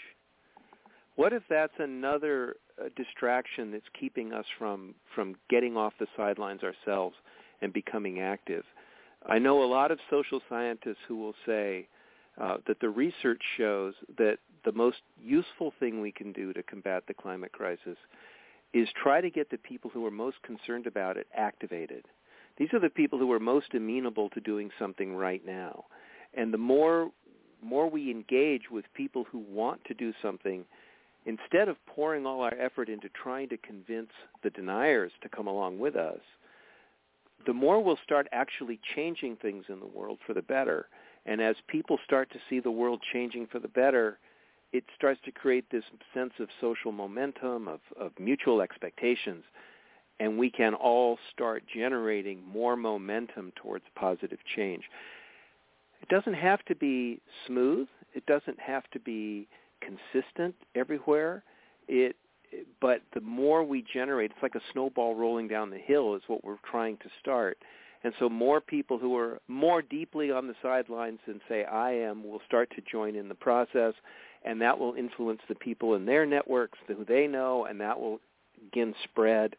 What 1.15 1.33
if 1.33 1.43
that's 1.49 1.73
another 1.79 2.57
uh, 2.79 2.89
distraction 2.95 3.71
that's 3.71 3.87
keeping 3.99 4.33
us 4.33 4.45
from 4.59 4.95
from 5.15 5.35
getting 5.49 5.77
off 5.77 5.93
the 5.99 6.07
sidelines 6.17 6.61
ourselves 6.61 7.15
and 7.61 7.71
becoming 7.71 8.19
active? 8.19 8.63
I 9.27 9.39
know 9.39 9.63
a 9.63 9.65
lot 9.65 9.91
of 9.91 9.99
social 10.09 10.41
scientists 10.49 11.03
who 11.07 11.17
will 11.17 11.35
say 11.45 11.87
uh, 12.39 12.57
that 12.67 12.79
the 12.79 12.89
research 12.89 13.41
shows 13.57 13.93
that 14.17 14.37
the 14.65 14.71
most 14.71 14.97
useful 15.23 15.73
thing 15.79 16.01
we 16.01 16.11
can 16.11 16.31
do 16.31 16.53
to 16.53 16.63
combat 16.63 17.03
the 17.07 17.13
climate 17.13 17.51
crisis 17.51 17.97
is 18.73 18.87
try 19.01 19.21
to 19.21 19.29
get 19.29 19.49
the 19.49 19.57
people 19.57 19.89
who 19.93 20.05
are 20.05 20.11
most 20.11 20.37
concerned 20.43 20.87
about 20.87 21.17
it 21.17 21.27
activated 21.35 22.05
these 22.57 22.73
are 22.73 22.79
the 22.79 22.89
people 22.89 23.19
who 23.19 23.31
are 23.31 23.39
most 23.39 23.73
amenable 23.73 24.29
to 24.29 24.41
doing 24.41 24.71
something 24.79 25.15
right 25.15 25.45
now. 25.45 25.85
And 26.33 26.53
the 26.53 26.57
more 26.57 27.11
more 27.63 27.89
we 27.89 28.11
engage 28.11 28.69
with 28.69 28.85
people 28.93 29.25
who 29.31 29.39
want 29.39 29.83
to 29.85 29.95
do 29.95 30.13
something, 30.21 30.63
instead 31.25 31.67
of 31.67 31.75
pouring 31.87 32.23
all 32.23 32.41
our 32.41 32.53
effort 32.53 32.87
into 32.87 33.09
trying 33.09 33.49
to 33.49 33.57
convince 33.57 34.11
the 34.43 34.51
deniers 34.51 35.11
to 35.23 35.29
come 35.29 35.47
along 35.47 35.79
with 35.79 35.95
us, 35.95 36.19
the 37.45 37.53
more 37.53 37.83
we'll 37.83 37.99
start 38.03 38.27
actually 38.31 38.79
changing 38.95 39.37
things 39.37 39.65
in 39.69 39.79
the 39.79 39.87
world 39.87 40.19
for 40.25 40.33
the 40.33 40.41
better. 40.41 40.87
And 41.25 41.41
as 41.41 41.55
people 41.67 41.97
start 42.03 42.29
to 42.31 42.39
see 42.49 42.59
the 42.59 42.71
world 42.71 43.01
changing 43.13 43.47
for 43.47 43.59
the 43.59 43.67
better, 43.67 44.17
it 44.73 44.83
starts 44.95 45.19
to 45.25 45.31
create 45.31 45.65
this 45.71 45.83
sense 46.13 46.33
of 46.39 46.49
social 46.59 46.91
momentum, 46.91 47.67
of, 47.67 47.79
of 47.97 48.11
mutual 48.19 48.61
expectations 48.61 49.43
and 50.19 50.37
we 50.37 50.49
can 50.49 50.73
all 50.73 51.17
start 51.31 51.63
generating 51.73 52.41
more 52.45 52.75
momentum 52.75 53.51
towards 53.55 53.85
positive 53.95 54.39
change. 54.55 54.83
It 56.01 56.09
doesn't 56.09 56.33
have 56.33 56.63
to 56.65 56.75
be 56.75 57.19
smooth. 57.45 57.87
It 58.13 58.25
doesn't 58.25 58.59
have 58.59 58.89
to 58.91 58.99
be 58.99 59.47
consistent 59.81 60.55
everywhere. 60.75 61.43
It 61.87 62.15
but 62.81 63.01
the 63.13 63.21
more 63.21 63.63
we 63.63 63.83
generate, 63.93 64.31
it's 64.31 64.43
like 64.43 64.55
a 64.55 64.61
snowball 64.71 65.15
rolling 65.15 65.47
down 65.47 65.69
the 65.69 65.77
hill 65.77 66.15
is 66.15 66.21
what 66.27 66.43
we're 66.43 66.57
trying 66.69 66.97
to 66.97 67.09
start. 67.19 67.57
And 68.03 68.13
so 68.19 68.29
more 68.29 68.61
people 68.61 68.97
who 68.97 69.17
are 69.17 69.39
more 69.47 69.81
deeply 69.81 70.31
on 70.31 70.47
the 70.47 70.55
sidelines 70.61 71.19
than 71.27 71.41
say 71.49 71.65
I 71.65 71.91
am 71.91 72.23
will 72.23 72.41
start 72.45 72.71
to 72.75 72.81
join 72.81 73.15
in 73.15 73.27
the 73.27 73.35
process 73.35 73.93
and 74.45 74.61
that 74.61 74.77
will 74.77 74.93
influence 74.93 75.41
the 75.49 75.55
people 75.55 75.95
in 75.95 76.05
their 76.05 76.25
networks 76.25 76.77
who 76.87 77.03
they 77.03 77.27
know 77.27 77.65
and 77.65 77.81
that 77.81 77.99
will 77.99 78.19
again 78.67 78.93
spread 79.03 79.55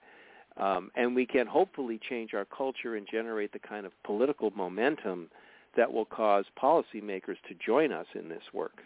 um, 0.59 0.91
and 0.97 1.15
we 1.15 1.25
can 1.25 1.47
hopefully 1.47 2.01
change 2.09 2.35
our 2.35 2.45
culture 2.45 2.97
and 2.97 3.07
generate 3.11 3.53
the 3.53 3.61
kind 3.61 3.87
of 3.87 3.93
political 4.03 4.51
momentum 4.51 5.29
that 5.77 5.93
will 5.93 6.05
cause 6.05 6.45
policymakers 6.61 7.37
to 7.49 7.55
join 7.65 7.93
us 7.93 8.07
in 8.15 8.29
this 8.29 8.43
work. 8.53 8.83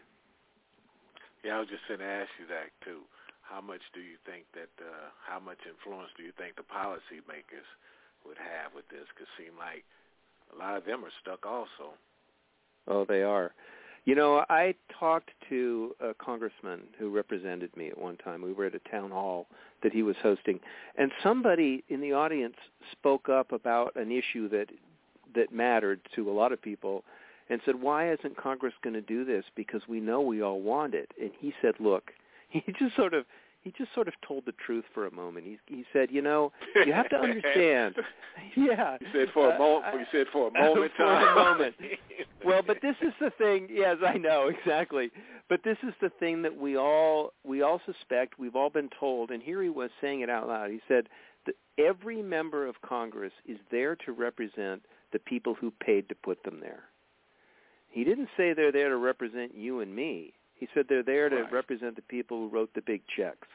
Yeah, 1.42 1.56
I 1.56 1.60
was 1.60 1.68
just 1.68 1.82
going 1.88 2.00
to 2.00 2.06
ask 2.06 2.28
you 2.38 2.46
that 2.48 2.70
too. 2.84 3.00
How 3.42 3.60
much 3.60 3.82
do 3.92 4.00
you 4.00 4.16
think 4.24 4.44
that, 4.54 4.70
uh, 4.80 5.10
how 5.26 5.38
much 5.38 5.58
influence 5.68 6.10
do 6.16 6.22
you 6.22 6.32
think 6.38 6.56
the 6.56 6.62
policymakers 6.62 7.68
would 8.24 8.38
have 8.38 8.74
with 8.74 8.88
this? 8.88 9.06
Because 9.14 9.28
it 9.38 9.44
seems 9.44 9.58
like 9.58 9.84
a 10.54 10.56
lot 10.58 10.76
of 10.76 10.84
them 10.84 11.04
are 11.04 11.12
stuck 11.20 11.44
also. 11.46 11.94
Oh, 12.88 13.04
they 13.04 13.22
are. 13.22 13.52
You 14.04 14.16
know, 14.16 14.44
I 14.50 14.74
talked 14.98 15.30
to 15.48 15.94
a 16.00 16.12
congressman 16.14 16.80
who 16.98 17.10
represented 17.10 17.76
me 17.76 17.88
at 17.88 17.98
one 17.98 18.16
time. 18.16 18.42
We 18.42 18.52
were 18.52 18.66
at 18.66 18.74
a 18.74 18.90
town 18.90 19.10
hall 19.12 19.46
that 19.82 19.92
he 19.92 20.02
was 20.02 20.16
hosting, 20.20 20.58
and 20.96 21.12
somebody 21.22 21.84
in 21.88 22.00
the 22.00 22.12
audience 22.12 22.56
spoke 22.90 23.28
up 23.28 23.52
about 23.52 23.94
an 23.94 24.10
issue 24.10 24.48
that 24.48 24.68
that 25.34 25.52
mattered 25.52 26.00
to 26.14 26.30
a 26.30 26.32
lot 26.32 26.52
of 26.52 26.60
people 26.60 27.04
and 27.48 27.60
said, 27.64 27.80
"Why 27.80 28.10
isn't 28.10 28.36
Congress 28.36 28.74
going 28.82 28.94
to 28.94 29.00
do 29.00 29.24
this 29.24 29.44
because 29.54 29.86
we 29.86 30.00
know 30.00 30.20
we 30.20 30.42
all 30.42 30.60
want 30.60 30.94
it?" 30.94 31.12
And 31.20 31.30
he 31.38 31.54
said, 31.62 31.78
"Look, 31.78 32.12
he 32.64 32.72
just 32.78 32.94
sort 32.96 33.14
of 33.14 33.24
he 33.62 33.72
just 33.78 33.94
sort 33.94 34.08
of 34.08 34.14
told 34.26 34.44
the 34.44 34.52
truth 34.66 34.84
for 34.92 35.06
a 35.06 35.14
moment. 35.14 35.46
He 35.46 35.58
he 35.66 35.84
said, 35.92 36.10
you 36.10 36.20
know, 36.20 36.52
you 36.84 36.92
have 36.92 37.08
to 37.10 37.16
understand. 37.22 37.94
yeah. 38.56 38.98
He 38.98 39.06
said 39.12 39.28
for 39.32 39.52
a 39.52 39.58
moment. 39.58 39.94
Uh, 39.94 39.98
he 39.98 40.04
said 40.12 40.26
for 40.32 40.48
a 40.48 40.52
moment. 40.52 40.92
for 40.96 41.04
a 41.04 41.34
moment. 41.34 41.76
well, 42.44 42.62
but 42.66 42.78
this 42.82 42.96
is 43.02 43.12
the 43.20 43.30
thing. 43.38 43.68
Yes, 43.70 43.98
I 44.06 44.18
know 44.18 44.48
exactly. 44.48 45.10
But 45.48 45.60
this 45.64 45.78
is 45.86 45.94
the 46.00 46.10
thing 46.18 46.42
that 46.42 46.56
we 46.56 46.76
all 46.76 47.32
we 47.44 47.62
all 47.62 47.80
suspect. 47.86 48.38
We've 48.38 48.56
all 48.56 48.70
been 48.70 48.90
told. 48.98 49.30
And 49.30 49.42
here 49.42 49.62
he 49.62 49.70
was 49.70 49.90
saying 50.00 50.20
it 50.20 50.30
out 50.30 50.48
loud. 50.48 50.70
He 50.70 50.80
said 50.88 51.08
that 51.46 51.54
every 51.78 52.20
member 52.20 52.66
of 52.66 52.80
Congress 52.82 53.32
is 53.46 53.58
there 53.70 53.96
to 53.96 54.12
represent 54.12 54.82
the 55.12 55.18
people 55.20 55.54
who 55.54 55.70
paid 55.70 56.08
to 56.08 56.14
put 56.16 56.42
them 56.42 56.58
there. 56.60 56.84
He 57.88 58.04
didn't 58.04 58.30
say 58.36 58.54
they're 58.54 58.72
there 58.72 58.88
to 58.88 58.96
represent 58.96 59.54
you 59.54 59.80
and 59.80 59.94
me. 59.94 60.32
He 60.62 60.68
said 60.74 60.86
they're 60.88 61.02
there 61.02 61.28
to 61.28 61.42
Right. 61.42 61.52
represent 61.52 61.96
the 61.96 62.02
people 62.02 62.38
who 62.38 62.46
wrote 62.46 62.72
the 62.72 62.82
big 62.82 63.04
checks. 63.08 63.48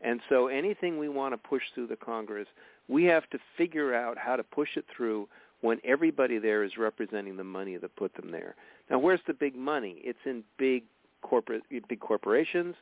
And 0.00 0.22
so 0.30 0.46
anything 0.46 0.96
we 0.96 1.10
want 1.10 1.34
to 1.34 1.36
push 1.36 1.62
through 1.74 1.88
the 1.88 1.96
Congress, 1.96 2.48
we 2.88 3.04
have 3.04 3.28
to 3.30 3.38
figure 3.58 3.92
out 3.92 4.16
how 4.16 4.34
to 4.34 4.42
push 4.42 4.78
it 4.78 4.86
through 4.86 5.28
when 5.60 5.78
everybody 5.84 6.38
there 6.38 6.62
is 6.64 6.78
representing 6.78 7.36
the 7.36 7.44
money 7.44 7.76
that 7.76 7.94
put 7.96 8.14
them 8.14 8.30
there. 8.30 8.54
Now, 8.88 8.98
where's 8.98 9.20
the 9.26 9.34
big 9.34 9.54
money? 9.54 10.00
It's 10.02 10.24
in 10.24 10.42
big 10.56 10.84
corporate, 11.20 11.64
big 11.68 12.00
corporations. 12.00 12.76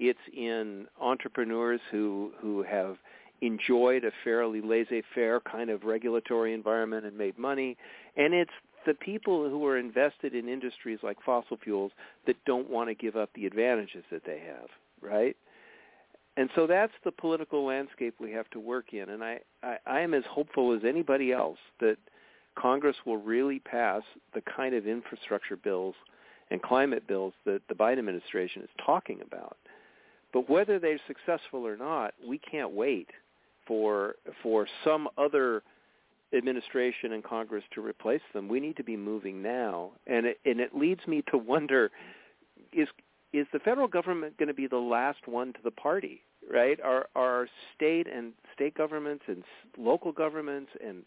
It's 0.00 0.26
in 0.32 0.88
entrepreneurs 1.00 1.80
who 1.92 2.32
who 2.40 2.64
have 2.64 2.98
enjoyed 3.40 4.04
a 4.04 4.10
fairly 4.24 4.60
laissez-faire 4.60 5.38
kind 5.42 5.70
of 5.70 5.84
regulatory 5.84 6.54
environment 6.54 7.06
and 7.06 7.16
made 7.16 7.38
money, 7.38 7.76
and 8.16 8.34
it's 8.34 8.50
the 8.88 8.94
people 8.94 9.50
who 9.50 9.66
are 9.66 9.76
invested 9.76 10.34
in 10.34 10.48
industries 10.48 10.98
like 11.02 11.18
fossil 11.24 11.58
fuels 11.62 11.92
that 12.26 12.36
don't 12.46 12.70
want 12.70 12.88
to 12.88 12.94
give 12.94 13.16
up 13.16 13.28
the 13.34 13.44
advantages 13.44 14.02
that 14.10 14.22
they 14.24 14.38
have, 14.38 14.68
right? 15.02 15.36
And 16.38 16.48
so 16.54 16.66
that's 16.66 16.92
the 17.04 17.12
political 17.12 17.66
landscape 17.66 18.14
we 18.18 18.32
have 18.32 18.48
to 18.50 18.58
work 18.58 18.94
in. 18.94 19.10
And 19.10 19.22
I, 19.22 19.40
I, 19.62 19.76
I 19.86 20.00
am 20.00 20.14
as 20.14 20.22
hopeful 20.30 20.72
as 20.72 20.80
anybody 20.86 21.32
else 21.32 21.58
that 21.80 21.98
Congress 22.56 22.96
will 23.04 23.18
really 23.18 23.58
pass 23.58 24.02
the 24.32 24.40
kind 24.40 24.74
of 24.74 24.86
infrastructure 24.86 25.56
bills 25.56 25.94
and 26.50 26.62
climate 26.62 27.06
bills 27.06 27.34
that 27.44 27.60
the 27.68 27.74
Biden 27.74 27.98
administration 27.98 28.62
is 28.62 28.70
talking 28.84 29.20
about. 29.20 29.58
But 30.32 30.48
whether 30.48 30.78
they're 30.78 31.00
successful 31.06 31.66
or 31.66 31.76
not, 31.76 32.14
we 32.26 32.38
can't 32.38 32.70
wait 32.70 33.08
for 33.66 34.14
for 34.42 34.66
some 34.82 35.08
other 35.18 35.62
administration 36.36 37.12
and 37.12 37.24
Congress 37.24 37.64
to 37.74 37.84
replace 37.84 38.20
them. 38.34 38.48
We 38.48 38.60
need 38.60 38.76
to 38.76 38.84
be 38.84 38.96
moving 38.96 39.42
now, 39.42 39.92
and 40.06 40.26
it, 40.26 40.38
and 40.44 40.60
it 40.60 40.74
leads 40.74 41.06
me 41.06 41.22
to 41.30 41.38
wonder: 41.38 41.90
is 42.72 42.88
is 43.32 43.46
the 43.52 43.58
federal 43.58 43.88
government 43.88 44.36
going 44.38 44.48
to 44.48 44.54
be 44.54 44.66
the 44.66 44.76
last 44.76 45.26
one 45.26 45.52
to 45.52 45.60
the 45.62 45.70
party? 45.70 46.22
Right? 46.50 46.78
Are 46.80 47.08
are 47.14 47.48
state 47.74 48.06
and 48.06 48.32
state 48.54 48.74
governments 48.74 49.24
and 49.26 49.42
local 49.76 50.12
governments 50.12 50.70
and 50.84 51.04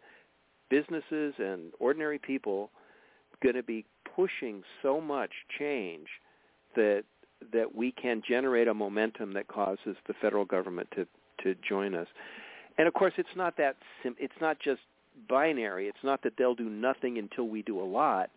businesses 0.69 1.33
and 1.37 1.71
ordinary 1.79 2.19
people 2.19 2.71
going 3.41 3.55
to 3.55 3.63
be 3.63 3.85
pushing 4.15 4.63
so 4.81 5.01
much 5.01 5.31
change 5.57 6.07
that 6.75 7.03
that 7.51 7.73
we 7.75 7.91
can 7.91 8.21
generate 8.27 8.67
a 8.67 8.73
momentum 8.73 9.33
that 9.33 9.47
causes 9.47 9.95
the 10.07 10.13
federal 10.21 10.45
government 10.45 10.87
to 10.95 11.05
to 11.43 11.55
join 11.67 11.95
us. 11.95 12.07
And 12.77 12.87
of 12.87 12.93
course, 12.93 13.13
it's 13.17 13.35
not 13.35 13.57
that 13.57 13.75
sim- 14.03 14.15
it's 14.19 14.39
not 14.39 14.59
just 14.59 14.81
binary. 15.29 15.87
It's 15.87 16.03
not 16.03 16.21
that 16.23 16.33
they'll 16.37 16.55
do 16.55 16.69
nothing 16.69 17.17
until 17.17 17.47
we 17.47 17.61
do 17.61 17.79
a 17.79 17.83
lot. 17.83 18.29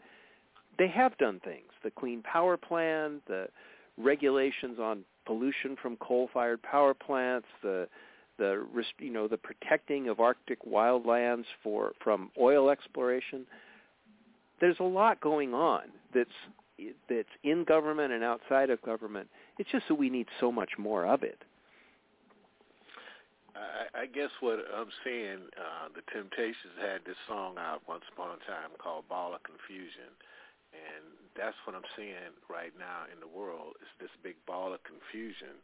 They 0.79 0.89
have 0.89 1.17
done 1.19 1.41
things. 1.45 1.71
The 1.83 1.91
Clean 1.91 2.23
Power 2.23 2.57
Plan, 2.57 3.21
the 3.27 3.49
regulations 3.97 4.79
on 4.81 5.05
pollution 5.27 5.77
from 5.81 5.97
coal-fired 5.97 6.63
power 6.63 6.95
plants, 6.95 7.47
the 7.63 7.89
the 8.37 8.67
you 8.99 9.13
know 9.13 9.29
the 9.29 9.37
protecting 9.37 10.09
of 10.09 10.19
Arctic 10.19 10.65
wildlands 10.65 11.45
for 11.63 11.93
from 12.03 12.31
oil 12.41 12.71
exploration. 12.71 13.47
There's 14.61 14.81
a 14.81 14.85
lot 14.85 15.21
going 15.21 15.55
on 15.55 15.83
that's 16.13 16.29
that's 17.09 17.29
in 17.45 17.65
government 17.65 18.13
and 18.13 18.25
outside 18.25 18.71
of 18.71 18.83
government. 18.83 19.29
It's 19.59 19.71
just 19.71 19.87
that 19.89 19.95
we 19.95 20.11
need 20.11 20.27
so 20.41 20.51
much 20.51 20.71
more 20.79 21.07
of 21.07 21.23
it. 21.23 21.39
I, 23.55 24.03
I 24.03 24.07
guess 24.07 24.31
what 24.41 24.59
I'm 24.75 24.91
saying, 25.07 25.47
uh, 25.55 25.89
the 25.95 26.03
Temptations 26.11 26.75
had 26.79 27.07
this 27.07 27.19
song 27.27 27.55
out 27.59 27.83
once 27.87 28.05
upon 28.13 28.35
a 28.35 28.41
time 28.51 28.75
called 28.79 29.09
"Ball 29.09 29.35
of 29.35 29.43
Confusion," 29.47 30.11
and 30.75 31.03
that's 31.39 31.57
what 31.65 31.75
I'm 31.75 31.87
seeing 31.97 32.35
right 32.51 32.75
now 32.79 33.07
in 33.11 33.23
the 33.23 33.31
world. 33.31 33.79
Is 33.83 33.91
this 34.01 34.11
big 34.23 34.35
ball 34.47 34.75
of 34.75 34.83
confusion, 34.83 35.55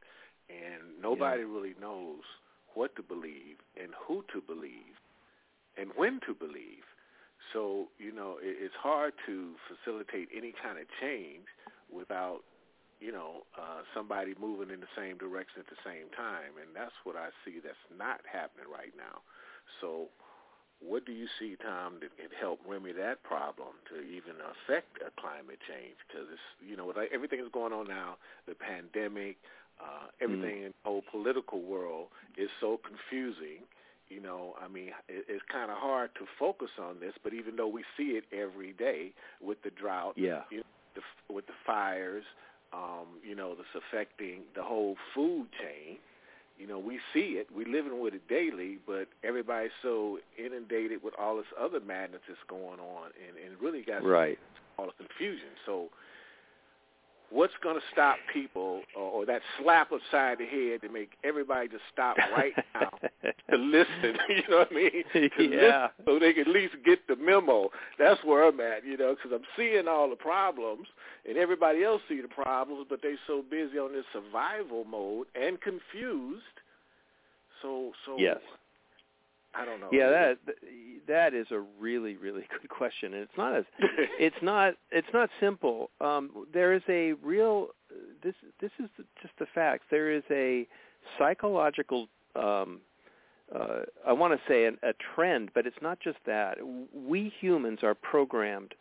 and 0.46 1.02
nobody 1.02 1.42
yeah. 1.42 1.50
really 1.50 1.74
knows 1.80 2.22
what 2.74 2.94
to 2.96 3.02
believe 3.02 3.58
and 3.74 3.90
who 3.98 4.22
to 4.32 4.40
believe 4.40 4.94
and 5.76 5.90
when 5.96 6.20
to 6.26 6.34
believe. 6.34 6.86
So 7.52 7.88
you 7.98 8.12
know, 8.14 8.38
it, 8.38 8.54
it's 8.62 8.78
hard 8.78 9.14
to 9.26 9.54
facilitate 9.66 10.28
any 10.30 10.54
kind 10.62 10.78
of 10.78 10.86
change 11.02 11.46
without 11.90 12.46
you 13.00 13.12
know, 13.12 13.48
uh, 13.56 13.80
somebody 13.96 14.34
moving 14.38 14.68
in 14.68 14.80
the 14.80 14.92
same 14.94 15.16
direction 15.16 15.64
at 15.64 15.68
the 15.72 15.80
same 15.84 16.12
time, 16.12 16.60
and 16.60 16.76
that's 16.76 16.94
what 17.04 17.16
I 17.16 17.32
see 17.44 17.58
that's 17.64 17.80
not 17.88 18.20
happening 18.28 18.68
right 18.68 18.92
now. 18.96 19.24
So, 19.80 20.12
what 20.80 21.04
do 21.04 21.12
you 21.12 21.26
see, 21.38 21.56
Tom, 21.56 22.00
that 22.00 22.16
can 22.16 22.32
help 22.38 22.60
remedy 22.68 22.92
that 23.00 23.22
problem 23.24 23.80
to 23.88 24.00
even 24.00 24.36
affect 24.40 25.00
a 25.00 25.10
climate 25.20 25.60
change? 25.64 25.96
Because 26.08 26.28
it's, 26.32 26.48
you 26.60 26.76
know, 26.76 26.86
with 26.86 26.96
everything 27.12 27.40
that's 27.40 27.52
going 27.52 27.72
on 27.72 27.88
now, 27.88 28.16
the 28.46 28.54
pandemic, 28.54 29.36
uh, 29.80 30.08
everything 30.20 30.64
mm. 30.64 30.66
in 30.68 30.72
the 30.72 30.84
whole 30.84 31.04
political 31.10 31.60
world 31.60 32.08
is 32.36 32.48
so 32.60 32.80
confusing. 32.80 33.64
You 34.08 34.20
know, 34.20 34.54
I 34.60 34.68
mean, 34.68 34.92
it, 35.08 35.24
it's 35.28 35.44
kind 35.52 35.70
of 35.70 35.76
hard 35.76 36.10
to 36.16 36.24
focus 36.38 36.70
on 36.80 37.00
this, 37.00 37.12
but 37.22 37.32
even 37.32 37.56
though 37.56 37.68
we 37.68 37.84
see 37.96 38.16
it 38.20 38.24
every 38.32 38.72
day 38.72 39.12
with 39.40 39.62
the 39.62 39.70
drought, 39.70 40.14
yeah. 40.16 40.42
you 40.50 40.58
know, 40.58 40.70
the, 40.96 41.32
with 41.32 41.46
the 41.46 41.56
fires, 41.64 42.24
um, 42.72 43.06
you 43.26 43.34
know, 43.34 43.54
that's 43.54 43.68
affecting 43.74 44.42
the 44.54 44.62
whole 44.62 44.96
food 45.14 45.46
chain. 45.60 45.98
You 46.58 46.66
know, 46.66 46.78
we 46.78 47.00
see 47.14 47.40
it, 47.40 47.48
we're 47.54 47.66
living 47.66 48.00
with 48.00 48.12
it 48.12 48.28
daily, 48.28 48.78
but 48.86 49.08
everybody's 49.24 49.70
so 49.82 50.18
inundated 50.38 51.02
with 51.02 51.14
all 51.18 51.36
this 51.36 51.46
other 51.58 51.80
madness 51.80 52.20
that's 52.28 52.38
going 52.48 52.78
on, 52.80 53.10
and, 53.26 53.36
and 53.42 53.52
it 53.54 53.60
really 53.62 53.82
got 53.82 54.04
right. 54.04 54.38
all 54.78 54.86
the 54.86 54.92
confusion. 54.92 55.48
So 55.64 55.88
what's 57.30 57.52
going 57.62 57.76
to 57.76 57.82
stop 57.92 58.16
people 58.32 58.82
or, 58.96 59.02
or 59.02 59.26
that 59.26 59.40
slap 59.60 59.90
upside 59.92 60.38
the 60.38 60.46
head 60.46 60.80
to 60.82 60.88
make 60.88 61.12
everybody 61.24 61.68
just 61.68 61.82
stop 61.92 62.16
right 62.36 62.52
now 62.74 62.90
to 63.50 63.56
listen 63.56 64.18
you 64.28 64.42
know 64.48 64.58
what 64.58 64.68
i 64.70 64.74
mean? 64.74 65.04
To 65.12 65.28
yeah. 65.38 65.88
listen 65.88 65.90
so 66.06 66.18
they 66.18 66.32
can 66.32 66.42
at 66.42 66.48
least 66.48 66.74
get 66.84 67.06
the 67.08 67.16
memo. 67.16 67.70
That's 67.98 68.22
where 68.24 68.46
i'm 68.46 68.60
at 68.60 68.84
you 68.84 68.96
know 68.96 69.14
because 69.14 69.32
i'm 69.32 69.46
seeing 69.56 69.88
all 69.88 70.10
the 70.10 70.16
problems 70.16 70.86
and 71.28 71.36
everybody 71.36 71.84
else 71.84 72.02
see 72.08 72.20
the 72.20 72.28
problems 72.28 72.86
but 72.88 73.00
they're 73.02 73.16
so 73.26 73.42
busy 73.48 73.78
on 73.78 73.92
this 73.92 74.04
survival 74.12 74.84
mode 74.84 75.26
and 75.34 75.60
confused. 75.60 76.42
So 77.62 77.92
so 78.06 78.16
yes 78.18 78.38
I 79.54 79.64
don't 79.64 79.80
know. 79.80 79.88
Yeah, 79.90 80.10
that 80.10 80.38
that 81.08 81.34
is 81.34 81.46
a 81.50 81.60
really 81.78 82.16
really 82.16 82.46
good 82.60 82.68
question, 82.68 83.14
and 83.14 83.22
it's 83.22 83.36
not 83.36 83.56
as 83.56 83.64
it's 84.18 84.42
not 84.42 84.74
it's 84.90 85.08
not 85.12 85.30
simple. 85.40 85.90
Um, 86.00 86.46
there 86.52 86.72
is 86.72 86.82
a 86.88 87.12
real 87.14 87.68
this 88.22 88.34
this 88.60 88.70
is 88.78 88.88
just 89.20 89.34
the 89.38 89.46
facts. 89.54 89.84
There 89.90 90.10
is 90.10 90.22
a 90.30 90.66
psychological 91.18 92.08
um, 92.36 92.80
uh, 93.54 93.80
I 94.06 94.12
want 94.12 94.32
to 94.32 94.40
say 94.48 94.66
an, 94.66 94.78
a 94.82 94.92
trend, 95.14 95.50
but 95.54 95.66
it's 95.66 95.82
not 95.82 95.98
just 96.00 96.18
that. 96.26 96.58
We 96.94 97.32
humans 97.40 97.80
are 97.82 97.94
programmed 97.94 98.74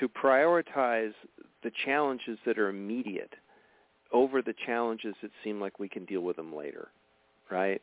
to 0.00 0.08
prioritize 0.08 1.14
the 1.62 1.70
challenges 1.84 2.38
that 2.44 2.58
are 2.58 2.68
immediate 2.68 3.34
over 4.12 4.42
the 4.42 4.54
challenges 4.66 5.14
that 5.22 5.30
seem 5.42 5.60
like 5.60 5.78
we 5.78 5.88
can 5.88 6.04
deal 6.04 6.20
with 6.20 6.36
them 6.36 6.54
later, 6.54 6.88
right? 7.50 7.80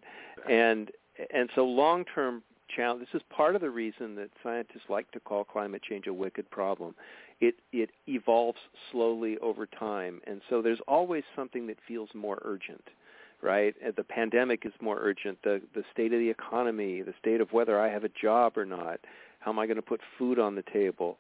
And 0.50 0.92
and 1.34 1.50
so 1.56 1.66
long-term 1.66 2.44
challenge. 2.76 3.02
This 3.12 3.22
is 3.22 3.28
part 3.36 3.56
of 3.56 3.62
the 3.62 3.70
reason 3.70 4.16
that 4.16 4.30
scientists 4.44 4.90
like 4.90 5.10
to 5.12 5.20
call 5.20 5.44
climate 5.44 5.82
change 5.88 6.08
a 6.08 6.14
wicked 6.14 6.50
problem. 6.50 6.96
It 7.40 7.56
it 7.72 7.90
evolves 8.08 8.60
slowly 8.92 9.38
over 9.40 9.66
time, 9.66 10.22
and 10.28 10.42
so 10.50 10.62
there's 10.62 10.80
always 10.88 11.24
something 11.36 11.68
that 11.68 11.78
feels 11.88 12.10
more 12.14 12.40
urgent, 12.44 12.84
right? 13.42 13.74
The 13.96 14.04
pandemic 14.04 14.66
is 14.66 14.74
more 14.80 14.98
urgent. 15.00 15.40
The 15.44 15.62
the 15.74 15.84
state 15.92 16.14
of 16.14 16.20
the 16.20 16.30
economy, 16.30 17.02
the 17.02 17.14
state 17.20 17.42
of 17.42 17.52
whether 17.52 17.80
I 17.80 17.90
have 17.90 18.04
a 18.04 18.10
job 18.10 18.58
or 18.58 18.66
not, 18.66 19.00
how 19.40 19.52
am 19.52 19.60
I 19.60 19.66
going 19.66 19.78
to 19.78 19.82
put 19.82 20.02
food 20.18 20.40
on 20.40 20.56
the 20.56 20.64
table? 20.72 21.18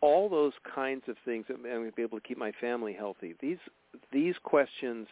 All 0.00 0.28
those 0.28 0.52
kinds 0.72 1.04
of 1.08 1.16
things. 1.24 1.46
I'm 1.48 1.62
going 1.62 1.86
to 1.86 1.92
be 1.92 2.02
able 2.02 2.20
to 2.20 2.26
keep 2.26 2.38
my 2.38 2.52
family 2.60 2.92
healthy. 2.92 3.34
These 3.40 3.58
these 4.12 4.36
questions 4.44 5.08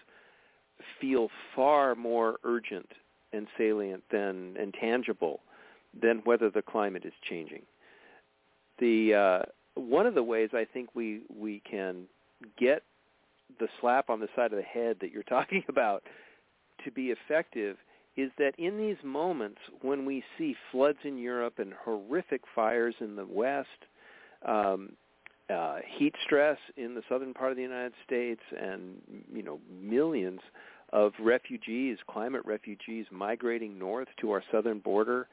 feel 1.01 1.29
far 1.55 1.95
more 1.95 2.39
urgent 2.45 2.91
and 3.35 3.47
salient 3.59 4.03
than 4.11 4.57
and 4.59 4.75
tangible 4.75 5.41
than 6.01 6.19
whether 6.25 6.51
the 6.51 6.63
climate 6.63 7.05
is 7.05 7.13
changing. 7.29 7.63
The 8.79 9.15
uh, 9.15 9.43
one 9.81 10.07
of 10.07 10.15
the 10.15 10.23
ways 10.23 10.51
I 10.53 10.65
think 10.65 10.91
we 10.95 11.23
we 11.35 11.63
can 11.69 12.05
get 12.59 12.83
the 13.59 13.69
slap 13.81 14.11
on 14.11 14.21
the 14.21 14.29
side 14.35 14.53
of 14.53 14.59
the 14.59 14.63
head 14.63 14.97
that 15.01 15.13
you're 15.13 15.23
talking 15.29 15.65
about 15.69 16.03
to 16.85 16.91
be 16.91 17.11
effective 17.11 17.77
is 18.17 18.31
that 18.39 18.53
in 18.59 18.79
these 18.79 18.97
moments 19.03 19.59
when 19.83 20.05
we 20.05 20.23
see 20.39 20.55
floods 20.71 20.99
in 21.03 21.19
Europe 21.19 21.59
and 21.59 21.73
horrific 21.73 22.43
fires 22.55 22.95
in 23.01 23.17
the 23.17 23.27
West, 23.27 23.69
um, 24.47 24.93
uh, 25.51 25.79
heat 25.99 26.15
stress 26.25 26.59
in 26.77 26.95
the 26.95 27.03
southern 27.09 27.35
part 27.35 27.51
of 27.51 27.57
the 27.57 27.63
United 27.63 27.93
States, 28.07 28.41
and 28.59 28.97
you 29.33 29.43
know 29.43 29.59
millions 29.83 30.41
of 30.95 31.13
refugees, 31.21 31.99
climate 32.09 32.43
refugees, 32.47 33.05
migrating 33.11 33.79
north 33.79 34.09
to 34.21 34.31
our 34.31 34.43
southern 34.51 34.79
border 34.79 35.27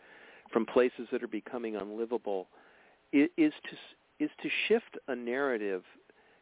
from 0.51 0.65
places 0.65 1.07
that 1.11 1.23
are 1.23 1.27
becoming 1.29 1.75
unlivable, 1.77 2.47
is 3.13 3.29
to 3.69 3.77
is 4.19 4.31
to 4.43 4.49
shift 4.67 4.97
a 5.07 5.15
narrative 5.15 5.83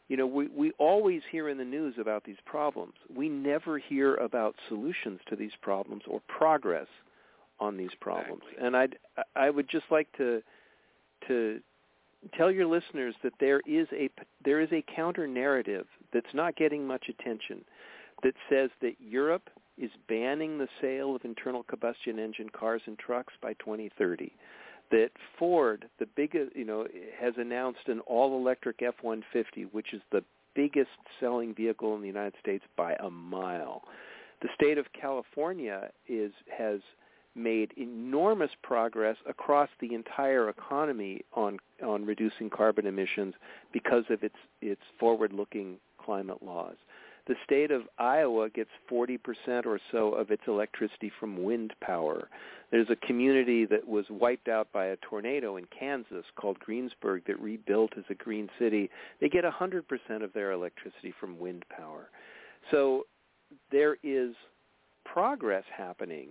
You 0.10 0.17
know, 0.17 0.25
we 0.25 0.47
we 0.47 0.71
always 0.79 1.21
hear 1.32 1.49
in 1.49 1.58
the 1.58 1.65
news 1.65 1.95
about 1.99 2.23
these 2.23 2.41
problems. 2.45 2.95
We 3.15 3.29
never 3.29 3.77
hear 3.77 4.15
about 4.15 4.55
solutions 4.67 5.19
to 5.29 5.36
these 5.36 5.51
problems 5.62 6.03
or 6.08 6.19
progress 6.27 6.88
on 7.60 7.77
these 7.77 7.93
problems. 8.01 8.41
Exactly. 8.45 8.65
And 8.65 8.75
I'd 8.75 8.97
I 9.36 9.49
would 9.51 9.69
just 9.69 9.86
like 9.91 10.08
to 10.17 10.41
to 11.27 11.60
tell 12.36 12.51
your 12.51 12.65
listeners 12.65 13.15
that 13.23 13.34
there 13.39 13.62
is 13.67 13.88
a 13.93 14.10
there 14.43 14.62
is 14.62 14.69
a 14.71 14.84
counter 14.95 15.27
narrative 15.27 15.86
that's 16.12 16.34
not 16.34 16.55
getting 16.55 16.88
much 16.88 17.05
attention 17.10 17.63
that 18.23 18.36
says 18.49 18.69
that 18.82 18.95
Europe 18.99 19.49
is 19.77 19.91
banning 20.08 20.58
the 20.58 20.67
sale 20.82 21.15
of 21.15 21.23
internal 21.23 21.63
combustion 21.63 22.19
engine 22.19 22.49
cars 22.49 22.82
and 22.86 22.97
trucks 22.99 23.34
by 23.41 23.53
2030 23.53 24.32
that 24.91 25.12
Ford 25.38 25.86
the 25.99 26.08
biggest 26.15 26.55
you 26.55 26.65
know 26.65 26.88
has 27.19 27.34
announced 27.38 27.88
an 27.88 27.99
all 28.01 28.38
electric 28.38 28.79
F150 28.79 29.71
which 29.71 29.93
is 29.93 30.01
the 30.12 30.23
biggest 30.55 30.89
selling 31.19 31.53
vehicle 31.53 31.95
in 31.95 32.01
the 32.01 32.08
United 32.08 32.34
States 32.41 32.65
by 32.75 32.93
a 32.95 33.10
mile 33.10 33.84
the 34.41 34.49
state 34.55 34.77
of 34.77 34.86
California 34.99 35.89
is 36.08 36.32
has 36.55 36.79
made 37.36 37.71
enormous 37.77 38.51
progress 38.63 39.15
across 39.27 39.69
the 39.79 39.93
entire 39.93 40.49
economy 40.49 41.21
on 41.34 41.58
on 41.86 42.05
reducing 42.05 42.49
carbon 42.49 42.86
emissions 42.86 43.34
because 43.71 44.03
of 44.10 44.23
its 44.23 44.36
its 44.62 44.82
forward-looking 44.99 45.77
climate 46.03 46.41
laws. 46.41 46.75
The 47.30 47.36
state 47.46 47.70
of 47.70 47.84
Iowa 48.00 48.50
gets 48.50 48.72
40% 48.92 49.20
or 49.68 49.80
so 49.92 50.13
of 50.13 50.32
its 50.32 50.42
electricity 50.48 51.12
from 51.20 51.44
wind 51.44 51.76
power. 51.80 52.28
There's 52.72 52.89
a 52.89 52.96
community 52.96 53.65
that 53.65 53.88
was 53.88 54.06
wiped 54.10 54.48
out 54.48 54.68
by 54.74 54.88
a 54.88 54.96
tornado 54.98 55.58
in 55.58 55.65
Kansas 55.68 56.26
called 56.36 56.58
Greensburg 56.58 57.22
that 57.28 57.39
rebuilt 57.39 57.92
as 58.00 58.06
a 58.10 58.15
green 58.15 58.50
city. 58.58 58.89
They 59.22 59.30
get 59.30 59.44
100% 59.44 59.84
of 60.24 60.34
their 60.34 60.54
electricity 60.54 61.13
from 61.20 61.38
wind 61.38 61.65
power. 61.70 62.10
So 62.72 63.06
there 63.72 63.98
is 64.02 64.34
progress 65.06 65.65
happening 65.72 66.30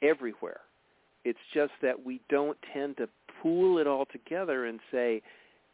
everywhere. 0.00 0.60
It's 1.26 1.38
just 1.52 1.72
that 1.82 2.06
we 2.06 2.22
don't 2.30 2.56
tend 2.72 2.96
to 2.96 3.08
pool 3.42 3.76
it 3.76 3.86
all 3.86 4.06
together 4.06 4.64
and 4.64 4.80
say, 4.90 5.20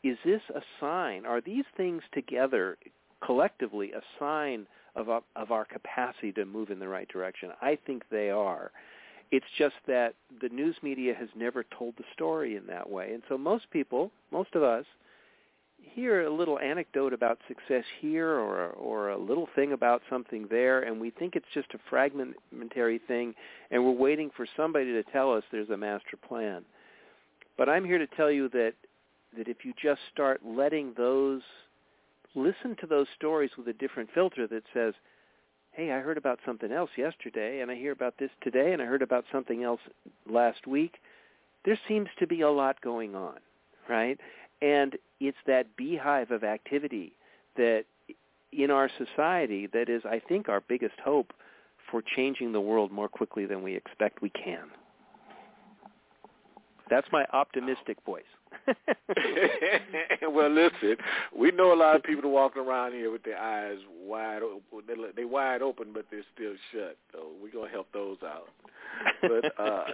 is 0.02 0.18
this 0.24 0.42
a 0.52 0.62
sign? 0.80 1.26
Are 1.26 1.40
these 1.40 1.64
things 1.76 2.02
together 2.12 2.76
collectively 3.24 3.92
a 3.92 4.02
sign 4.18 4.66
of 4.96 5.08
our, 5.08 5.22
of 5.36 5.50
our 5.50 5.64
capacity 5.64 6.32
to 6.32 6.44
move 6.44 6.70
in 6.70 6.78
the 6.78 6.88
right 6.88 7.08
direction? 7.08 7.50
I 7.60 7.78
think 7.86 8.02
they 8.10 8.30
are. 8.30 8.70
It's 9.30 9.46
just 9.58 9.74
that 9.86 10.14
the 10.40 10.48
news 10.48 10.76
media 10.82 11.14
has 11.14 11.28
never 11.34 11.64
told 11.76 11.94
the 11.96 12.04
story 12.12 12.56
in 12.56 12.66
that 12.66 12.88
way. 12.88 13.12
And 13.14 13.22
so 13.28 13.36
most 13.36 13.70
people, 13.70 14.10
most 14.30 14.54
of 14.54 14.62
us, 14.62 14.84
hear 15.92 16.26
a 16.26 16.32
little 16.32 16.58
anecdote 16.58 17.12
about 17.12 17.38
success 17.46 17.84
here 18.00 18.30
or 18.30 18.70
or 18.70 19.10
a 19.10 19.18
little 19.18 19.48
thing 19.54 19.72
about 19.72 20.02
something 20.08 20.46
there 20.50 20.82
and 20.82 21.00
we 21.00 21.10
think 21.10 21.36
it's 21.36 21.46
just 21.52 21.68
a 21.74 21.78
fragmentary 21.90 23.00
thing 23.06 23.34
and 23.70 23.84
we're 23.84 23.90
waiting 23.90 24.30
for 24.36 24.46
somebody 24.56 24.86
to 24.86 25.02
tell 25.12 25.32
us 25.32 25.42
there's 25.52 25.70
a 25.70 25.76
master 25.76 26.16
plan 26.16 26.64
but 27.58 27.68
i'm 27.68 27.84
here 27.84 27.98
to 27.98 28.06
tell 28.16 28.30
you 28.30 28.48
that 28.48 28.72
that 29.36 29.48
if 29.48 29.58
you 29.64 29.72
just 29.80 30.00
start 30.12 30.40
letting 30.44 30.92
those 30.96 31.42
listen 32.34 32.76
to 32.80 32.86
those 32.86 33.06
stories 33.16 33.50
with 33.56 33.68
a 33.68 33.72
different 33.74 34.08
filter 34.14 34.46
that 34.46 34.64
says 34.72 34.94
hey 35.72 35.92
i 35.92 36.00
heard 36.00 36.18
about 36.18 36.38
something 36.44 36.72
else 36.72 36.90
yesterday 36.96 37.60
and 37.60 37.70
i 37.70 37.74
hear 37.74 37.92
about 37.92 38.14
this 38.18 38.30
today 38.42 38.72
and 38.72 38.82
i 38.82 38.84
heard 38.84 39.02
about 39.02 39.24
something 39.32 39.62
else 39.62 39.80
last 40.28 40.66
week 40.66 40.96
there 41.64 41.78
seems 41.88 42.08
to 42.18 42.26
be 42.26 42.40
a 42.42 42.50
lot 42.50 42.80
going 42.80 43.14
on 43.14 43.38
right 43.88 44.18
and 44.62 44.96
it's 45.20 45.36
that 45.46 45.76
beehive 45.76 46.30
of 46.30 46.42
activity 46.44 47.12
that 47.56 47.84
in 48.56 48.70
our 48.70 48.90
society 48.98 49.66
that 49.72 49.88
is, 49.88 50.02
I 50.04 50.20
think, 50.20 50.48
our 50.48 50.60
biggest 50.60 50.94
hope 51.04 51.32
for 51.90 52.02
changing 52.02 52.52
the 52.52 52.60
world 52.60 52.90
more 52.90 53.08
quickly 53.08 53.46
than 53.46 53.62
we 53.62 53.74
expect 53.74 54.22
we 54.22 54.30
can. 54.30 54.68
That's 56.88 57.06
my 57.12 57.24
optimistic 57.32 57.98
voice. 58.04 58.22
well, 60.30 60.50
listen, 60.50 60.96
we 61.36 61.50
know 61.50 61.72
a 61.72 61.76
lot 61.76 61.96
of 61.96 62.02
people 62.02 62.30
walking 62.30 62.62
around 62.62 62.92
here 62.92 63.10
with 63.10 63.22
their 63.22 63.38
eyes 63.38 63.78
wide 64.02 64.42
open. 64.42 65.12
They 65.16 65.24
wide 65.24 65.62
open, 65.62 65.88
but 65.92 66.06
they're 66.10 66.24
still 66.34 66.54
shut. 66.72 66.96
So 67.12 67.28
we're 67.42 67.52
gonna 67.52 67.70
help 67.70 67.88
those 67.92 68.18
out. 68.24 68.48
But 69.22 69.58
uh, 69.58 69.84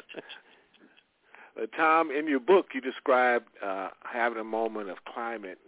uh, 1.61 1.67
Tom, 1.77 2.11
in 2.11 2.27
your 2.27 2.41
book, 2.41 2.67
you 2.75 2.81
described 2.81 3.47
uh, 3.65 3.89
having 4.03 4.39
a 4.39 4.45
moment 4.45 4.91
of 4.91 4.99
climate 5.13 5.59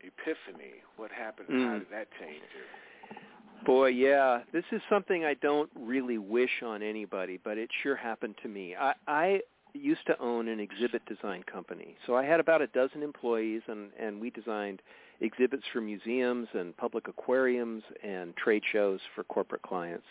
epiphany. 0.00 0.74
What 0.96 1.10
happened? 1.10 1.48
Mm. 1.48 1.66
How 1.66 1.78
did 1.78 1.90
that 1.90 2.08
change 2.20 2.42
you? 2.54 3.16
Boy, 3.64 3.88
yeah, 3.88 4.42
this 4.52 4.64
is 4.70 4.80
something 4.88 5.24
I 5.24 5.34
don't 5.34 5.68
really 5.78 6.18
wish 6.18 6.62
on 6.64 6.82
anybody, 6.82 7.40
but 7.42 7.58
it 7.58 7.68
sure 7.82 7.96
happened 7.96 8.36
to 8.42 8.48
me. 8.48 8.76
I, 8.76 8.94
I 9.08 9.40
used 9.78 10.06
to 10.06 10.18
own 10.20 10.48
an 10.48 10.60
exhibit 10.60 11.02
design 11.06 11.42
company, 11.50 11.96
so 12.06 12.14
I 12.16 12.24
had 12.24 12.40
about 12.40 12.62
a 12.62 12.66
dozen 12.68 13.02
employees, 13.02 13.62
and 13.68 13.90
and 13.98 14.20
we 14.20 14.30
designed 14.30 14.82
exhibits 15.20 15.64
for 15.72 15.80
museums 15.80 16.48
and 16.54 16.76
public 16.76 17.08
aquariums 17.08 17.82
and 18.04 18.36
trade 18.36 18.62
shows 18.70 19.00
for 19.14 19.24
corporate 19.24 19.62
clients. 19.62 20.06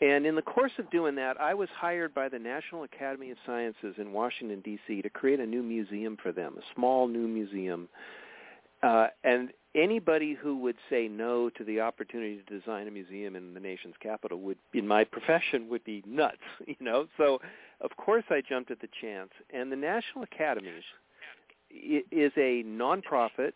And 0.00 0.26
in 0.26 0.36
the 0.36 0.42
course 0.42 0.72
of 0.78 0.88
doing 0.90 1.16
that, 1.16 1.40
I 1.40 1.54
was 1.54 1.68
hired 1.76 2.14
by 2.14 2.28
the 2.28 2.38
National 2.38 2.84
Academy 2.84 3.30
of 3.30 3.38
Sciences 3.44 3.96
in 3.98 4.12
Washington, 4.12 4.60
D.C. 4.60 5.02
to 5.02 5.10
create 5.10 5.40
a 5.40 5.46
new 5.46 5.62
museum 5.62 6.16
for 6.22 6.30
them, 6.30 6.54
a 6.56 6.62
small 6.74 7.08
new 7.08 7.26
museum. 7.26 7.88
Uh, 8.80 9.08
and 9.24 9.50
anybody 9.74 10.34
who 10.34 10.56
would 10.58 10.76
say 10.88 11.08
no 11.08 11.50
to 11.50 11.64
the 11.64 11.80
opportunity 11.80 12.40
to 12.46 12.58
design 12.60 12.86
a 12.86 12.92
museum 12.92 13.34
in 13.34 13.54
the 13.54 13.60
nation's 13.60 13.96
capital 14.00 14.40
would, 14.40 14.58
in 14.72 14.86
my 14.86 15.02
profession, 15.02 15.68
would 15.68 15.82
be 15.82 16.04
nuts, 16.06 16.36
you 16.66 16.76
know. 16.80 17.08
So, 17.16 17.40
of 17.80 17.96
course, 17.96 18.24
I 18.30 18.42
jumped 18.46 18.70
at 18.70 18.80
the 18.80 18.88
chance. 19.00 19.30
And 19.52 19.70
the 19.70 19.76
National 19.76 20.24
Academies 20.24 20.82
is 21.70 22.32
a 22.36 22.64
nonprofit 22.64 23.52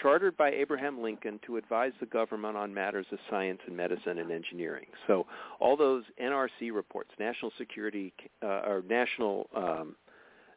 chartered 0.00 0.36
by 0.36 0.50
Abraham 0.50 1.00
Lincoln 1.00 1.38
to 1.46 1.56
advise 1.56 1.92
the 2.00 2.06
government 2.06 2.56
on 2.56 2.74
matters 2.74 3.06
of 3.12 3.18
science 3.30 3.60
and 3.66 3.76
medicine 3.76 4.18
and 4.18 4.30
engineering. 4.30 4.86
So 5.06 5.26
all 5.60 5.76
those 5.76 6.04
NRC 6.20 6.72
reports, 6.72 7.10
National 7.18 7.52
Security 7.58 8.12
uh, 8.42 8.46
or 8.46 8.82
National 8.88 9.48
um, 9.54 9.96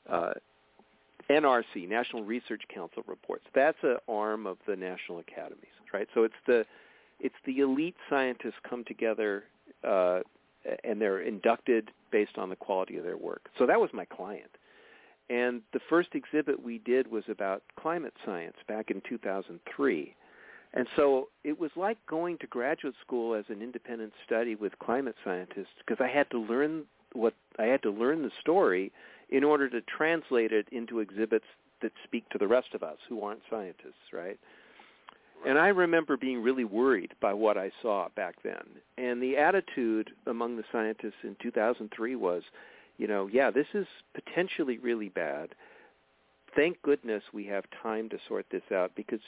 uh, 0.10 0.34
NRC, 1.30 1.88
National 1.88 2.24
Research 2.24 2.64
Council 2.74 3.04
reports, 3.06 3.46
that's 3.54 3.78
an 3.84 3.98
arm 4.08 4.48
of 4.48 4.58
the 4.68 4.76
National 4.76 5.20
Academies, 5.20 5.66
right? 5.94 6.08
So 6.14 6.24
it's 6.24 6.34
the 6.46 6.66
it's 7.20 7.36
the 7.46 7.60
elite 7.60 7.96
scientists 8.10 8.54
come 8.68 8.84
together 8.86 9.44
uh, 9.84 10.20
and 10.84 11.02
they're 11.02 11.22
inducted 11.22 11.92
based 12.12 12.38
on 12.38 12.50
the 12.50 12.56
quality 12.56 12.98
of 12.98 13.04
their 13.04 13.18
work. 13.18 13.50
So 13.58 13.66
that 13.66 13.80
was 13.80 13.90
my 13.94 14.06
client. 14.06 14.52
And 15.30 15.62
the 15.74 15.80
first 15.90 16.10
exhibit 16.14 16.62
we 16.62 16.78
did 16.80 17.12
was 17.12 17.24
about 17.30 17.64
climate 17.78 18.14
science 18.26 18.56
back 18.68 18.90
in 18.90 19.02
2003. 19.08 20.16
And 20.74 20.88
so 20.96 21.30
it 21.44 21.60
was 21.60 21.72
like 21.76 21.98
going 22.08 22.38
to 22.40 22.48
graduate 22.48 22.96
school 23.02 23.34
as 23.34 23.46
an 23.50 23.62
independent 23.62 24.14
study 24.26 24.56
with 24.56 24.78
climate 24.80 25.16
scientists 25.24 25.76
because 25.80 25.98
I 26.00 26.08
had 26.08 26.30
to 26.32 26.40
learn 26.40 26.84
what 27.14 27.34
I 27.58 27.66
had 27.66 27.82
to 27.84 27.90
learn 27.90 28.22
the 28.22 28.32
story 28.42 28.92
in 29.30 29.44
order 29.44 29.70
to 29.70 29.82
translate 29.82 30.52
it 30.52 30.68
into 30.72 31.00
exhibits 31.00 31.46
that 31.82 31.92
speak 32.04 32.28
to 32.30 32.38
the 32.38 32.48
rest 32.48 32.74
of 32.74 32.84
us 32.84 32.98
who 33.08 33.22
aren't 33.22 33.42
scientists, 33.50 34.14
right? 34.14 34.40
And 35.46 35.58
I 35.58 35.68
remember 35.68 36.18
being 36.18 36.42
really 36.42 36.64
worried 36.64 37.14
by 37.22 37.34
what 37.34 37.58
I 37.58 37.72
saw 37.82 38.08
back 38.16 38.36
then. 38.44 38.64
And 38.98 39.22
the 39.22 39.38
attitude 39.38 40.12
among 40.26 40.58
the 40.58 40.64
scientists 40.72 41.24
in 41.24 41.36
2003 41.42 42.16
was, 42.16 42.44
you 42.98 43.08
know, 43.08 43.28
yeah, 43.32 43.52
this 43.52 43.68
is 43.74 43.86
potentially 44.14 44.78
really 44.80 45.10
bad. 45.10 45.50
Thank 46.56 46.82
goodness 46.82 47.24
we 47.34 47.46
have 47.46 47.66
time 47.84 48.10
to 48.10 48.18
sort 48.28 48.48
this 48.52 48.64
out 48.74 48.92
because 48.96 49.20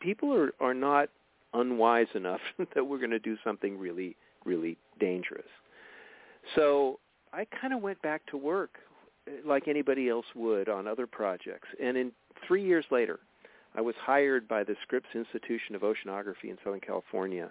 people 0.00 0.32
are, 0.34 0.52
are 0.60 0.74
not 0.74 1.08
unwise 1.54 2.08
enough 2.14 2.40
that 2.74 2.86
we're 2.86 2.98
going 2.98 3.10
to 3.10 3.18
do 3.18 3.36
something 3.42 3.78
really, 3.78 4.16
really 4.44 4.76
dangerous. 5.00 5.46
So 6.54 7.00
I 7.32 7.46
kind 7.46 7.72
of 7.72 7.80
went 7.80 8.00
back 8.02 8.26
to 8.26 8.36
work 8.36 8.78
like 9.46 9.68
anybody 9.68 10.08
else 10.08 10.26
would 10.34 10.68
on 10.68 10.86
other 10.86 11.06
projects. 11.06 11.68
And 11.82 11.96
in 11.96 12.12
three 12.46 12.64
years 12.64 12.84
later, 12.90 13.20
I 13.74 13.80
was 13.80 13.94
hired 14.00 14.46
by 14.46 14.64
the 14.64 14.76
Scripps 14.82 15.08
Institution 15.14 15.74
of 15.74 15.82
Oceanography 15.82 16.44
in 16.44 16.58
Southern 16.62 16.80
California, 16.80 17.50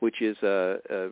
which 0.00 0.20
is 0.20 0.36
a, 0.42 0.78
a, 0.90 1.08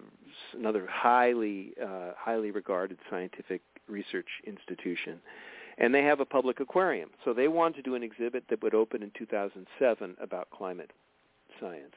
another 0.56 0.86
highly 0.90 1.74
uh, 1.82 2.12
highly 2.16 2.50
regarded 2.50 2.98
scientific 3.08 3.62
research 3.88 4.28
institution. 4.46 5.20
And 5.78 5.94
they 5.94 6.02
have 6.02 6.18
a 6.18 6.24
public 6.24 6.58
aquarium. 6.58 7.10
So 7.24 7.32
they 7.32 7.46
wanted 7.46 7.76
to 7.76 7.82
do 7.82 7.94
an 7.94 8.02
exhibit 8.02 8.44
that 8.50 8.60
would 8.62 8.74
open 8.74 9.02
in 9.02 9.12
2007 9.16 10.16
about 10.20 10.50
climate 10.50 10.90
science. 11.60 11.94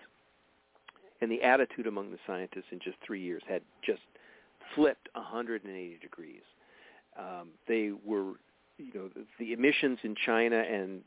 And 1.19 1.31
the 1.31 1.41
attitude 1.41 1.87
among 1.87 2.11
the 2.11 2.17
scientists 2.27 2.65
in 2.71 2.79
just 2.79 2.97
three 3.05 3.21
years 3.21 3.41
had 3.47 3.63
just 3.83 4.01
flipped 4.75 5.09
180 5.13 5.97
degrees. 5.99 6.41
Um, 7.17 7.49
they 7.67 7.91
were, 8.05 8.33
you 8.77 8.93
know, 8.93 9.07
the, 9.07 9.25
the 9.39 9.53
emissions 9.53 9.99
in 10.03 10.15
China 10.15 10.57
and 10.57 11.01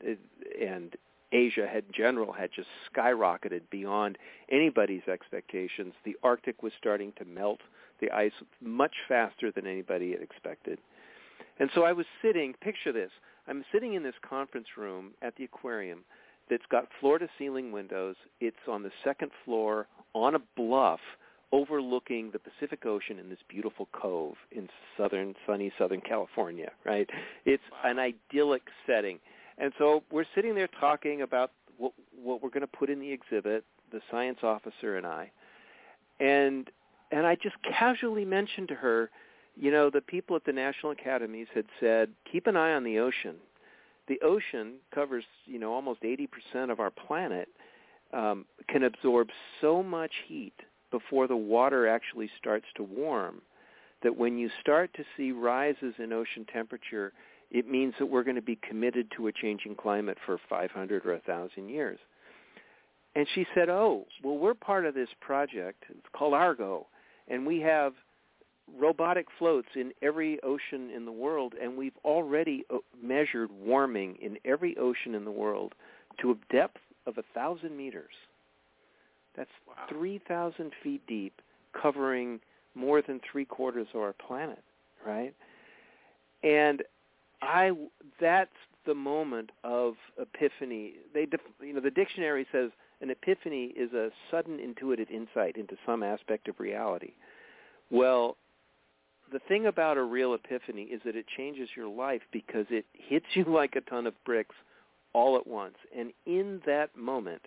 and 0.61 0.95
Asia 1.31 1.67
had, 1.67 1.85
in 1.85 1.93
general 1.93 2.31
had 2.31 2.49
just 2.55 2.67
skyrocketed 2.93 3.61
beyond 3.69 4.17
anybody's 4.51 5.07
expectations. 5.11 5.93
The 6.03 6.15
Arctic 6.23 6.63
was 6.63 6.73
starting 6.77 7.13
to 7.17 7.25
melt 7.25 7.59
the 8.01 8.11
ice 8.11 8.33
much 8.61 8.93
faster 9.07 9.51
than 9.51 9.65
anybody 9.65 10.11
had 10.11 10.21
expected. 10.21 10.79
And 11.59 11.69
so 11.73 11.83
I 11.83 11.93
was 11.93 12.05
sitting, 12.21 12.53
picture 12.61 12.91
this, 12.91 13.11
I'm 13.47 13.63
sitting 13.71 13.93
in 13.93 14.03
this 14.03 14.15
conference 14.27 14.67
room 14.77 15.11
at 15.21 15.35
the 15.35 15.43
aquarium 15.45 16.03
that's 16.49 16.65
got 16.69 16.87
floor-to-ceiling 16.99 17.71
windows. 17.71 18.15
It's 18.39 18.55
on 18.69 18.83
the 18.83 18.91
second 19.03 19.31
floor 19.43 19.87
on 20.13 20.35
a 20.35 20.39
bluff 20.55 20.99
overlooking 21.51 22.31
the 22.31 22.39
Pacific 22.39 22.85
Ocean 22.85 23.19
in 23.19 23.29
this 23.29 23.39
beautiful 23.47 23.87
cove 23.93 24.35
in 24.51 24.67
southern, 24.97 25.35
sunny 25.45 25.71
Southern 25.77 26.01
California, 26.01 26.71
right? 26.85 27.09
It's 27.45 27.63
an 27.83 27.99
idyllic 27.99 28.63
setting. 28.85 29.19
And 29.57 29.71
so 29.77 30.03
we're 30.11 30.25
sitting 30.35 30.55
there 30.55 30.69
talking 30.79 31.21
about 31.21 31.51
what, 31.77 31.93
what 32.21 32.41
we're 32.41 32.49
going 32.49 32.61
to 32.61 32.67
put 32.67 32.89
in 32.89 32.99
the 32.99 33.11
exhibit, 33.11 33.63
the 33.91 34.01
science 34.11 34.39
officer 34.43 34.97
and 34.97 35.05
I. 35.05 35.31
And 36.19 36.69
and 37.11 37.25
I 37.25 37.35
just 37.35 37.55
casually 37.61 38.25
mentioned 38.25 38.67
to 38.69 38.75
her, 38.75 39.09
you 39.55 39.71
know, 39.71 39.89
the 39.89 40.01
people 40.01 40.35
at 40.35 40.43
the 40.43 40.51
national 40.51 40.91
academies 40.91 41.47
had 41.53 41.65
said, 41.79 42.09
keep 42.29 42.47
an 42.47 42.57
eye 42.57 42.73
on 42.73 42.83
the 42.83 42.97
ocean. 42.99 43.35
The 44.07 44.19
ocean 44.21 44.75
covers, 44.93 45.23
you 45.45 45.59
know, 45.59 45.71
almost 45.71 46.01
80% 46.01 46.71
of 46.71 46.79
our 46.79 46.89
planet, 46.89 47.47
um, 48.11 48.45
can 48.67 48.83
absorb 48.83 49.29
so 49.61 49.83
much 49.83 50.11
heat 50.27 50.53
before 50.91 51.27
the 51.27 51.35
water 51.35 51.87
actually 51.87 52.29
starts 52.37 52.65
to 52.75 52.83
warm 52.83 53.41
that 54.03 54.15
when 54.15 54.37
you 54.37 54.49
start 54.61 54.91
to 54.95 55.03
see 55.17 55.31
rises 55.31 55.93
in 55.97 56.13
ocean 56.13 56.45
temperature, 56.51 57.13
it 57.51 57.67
means 57.67 57.93
that 57.99 58.05
we're 58.05 58.23
going 58.23 58.35
to 58.35 58.41
be 58.41 58.59
committed 58.67 59.11
to 59.15 59.27
a 59.27 59.31
changing 59.31 59.75
climate 59.75 60.17
for 60.25 60.39
500 60.49 61.05
or 61.05 61.11
1,000 61.13 61.69
years. 61.69 61.99
And 63.15 63.25
she 63.33 63.45
said, 63.55 63.69
oh, 63.69 64.05
well, 64.23 64.37
we're 64.37 64.53
part 64.53 64.85
of 64.85 64.93
this 64.93 65.09
project. 65.21 65.85
It's 65.89 66.07
called 66.13 66.33
Argo 66.33 66.87
and 67.27 67.45
we 67.45 67.59
have 67.61 67.93
robotic 68.79 69.27
floats 69.37 69.67
in 69.75 69.91
every 70.01 70.39
ocean 70.41 70.89
in 70.95 71.05
the 71.05 71.11
world, 71.11 71.53
and 71.61 71.77
we've 71.77 71.97
already 72.03 72.65
uh, 72.73 72.77
measured 73.01 73.51
warming 73.51 74.17
in 74.21 74.37
every 74.43 74.75
ocean 74.77 75.13
in 75.13 75.23
the 75.23 75.31
world 75.31 75.73
to 76.21 76.31
a 76.31 76.53
depth 76.53 76.79
of 77.05 77.15
thousand 77.33 77.77
meters. 77.77 78.13
That's 79.35 79.49
wow. 79.67 79.75
3,000 79.89 80.71
feet 80.81 81.01
deep, 81.07 81.41
covering 81.79 82.39
more 82.75 83.01
than 83.01 83.19
three 83.31 83.45
quarters 83.45 83.87
of 83.93 84.01
our 84.01 84.13
planet, 84.13 84.63
right? 85.05 85.33
And 86.43 86.83
I, 87.41 87.71
that's 88.19 88.51
the 88.85 88.93
moment 88.93 89.51
of 89.63 89.95
epiphany. 90.19 90.93
They, 91.13 91.27
you 91.61 91.73
know, 91.73 91.81
the 91.81 91.91
dictionary 91.91 92.45
says 92.51 92.71
an 93.01 93.09
epiphany 93.09 93.73
is 93.77 93.93
a 93.93 94.09
sudden 94.31 94.59
intuitive 94.59 95.09
insight 95.09 95.57
into 95.57 95.75
some 95.85 96.03
aspect 96.03 96.47
of 96.47 96.59
reality. 96.59 97.13
Well, 97.89 98.37
the 99.31 99.39
thing 99.47 99.65
about 99.65 99.97
a 99.97 100.03
real 100.03 100.33
epiphany 100.33 100.83
is 100.83 101.01
that 101.05 101.15
it 101.15 101.25
changes 101.35 101.69
your 101.75 101.87
life 101.87 102.21
because 102.31 102.65
it 102.69 102.85
hits 102.93 103.25
you 103.33 103.43
like 103.47 103.75
a 103.75 103.81
ton 103.81 104.07
of 104.07 104.13
bricks 104.25 104.55
all 105.13 105.37
at 105.37 105.47
once. 105.47 105.75
And 105.97 106.11
in 106.25 106.61
that 106.65 106.95
moment, 106.95 107.41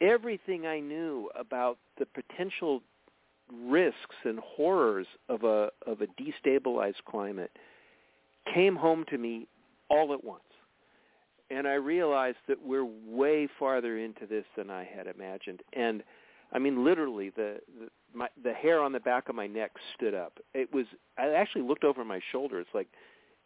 everything 0.00 0.66
I 0.66 0.80
knew 0.80 1.30
about 1.38 1.78
the 1.98 2.06
potential 2.06 2.82
risks 3.52 4.16
and 4.24 4.38
horrors 4.40 5.06
of 5.28 5.44
a 5.44 5.70
of 5.86 6.00
a 6.00 6.06
destabilized 6.20 7.02
climate 7.08 7.50
came 8.52 8.76
home 8.76 9.04
to 9.10 9.18
me 9.18 9.46
all 9.90 10.12
at 10.12 10.24
once 10.24 10.42
and 11.50 11.68
I 11.68 11.74
realized 11.74 12.38
that 12.48 12.58
we're 12.64 12.84
way 12.84 13.48
farther 13.58 13.98
into 13.98 14.26
this 14.26 14.44
than 14.56 14.70
I 14.70 14.84
had 14.84 15.06
imagined. 15.06 15.62
And 15.72 16.02
I 16.52 16.58
mean, 16.58 16.84
literally, 16.84 17.30
the, 17.30 17.60
the 17.78 17.88
my 18.12 18.28
the 18.42 18.52
hair 18.52 18.80
on 18.80 18.92
the 18.92 19.00
back 19.00 19.28
of 19.28 19.34
my 19.34 19.46
neck 19.46 19.72
stood 19.94 20.14
up. 20.14 20.38
It 20.54 20.72
was. 20.72 20.86
I 21.18 21.28
actually 21.28 21.62
looked 21.62 21.84
over 21.84 22.04
my 22.04 22.20
shoulder. 22.32 22.60
It's 22.60 22.74
like, 22.74 22.88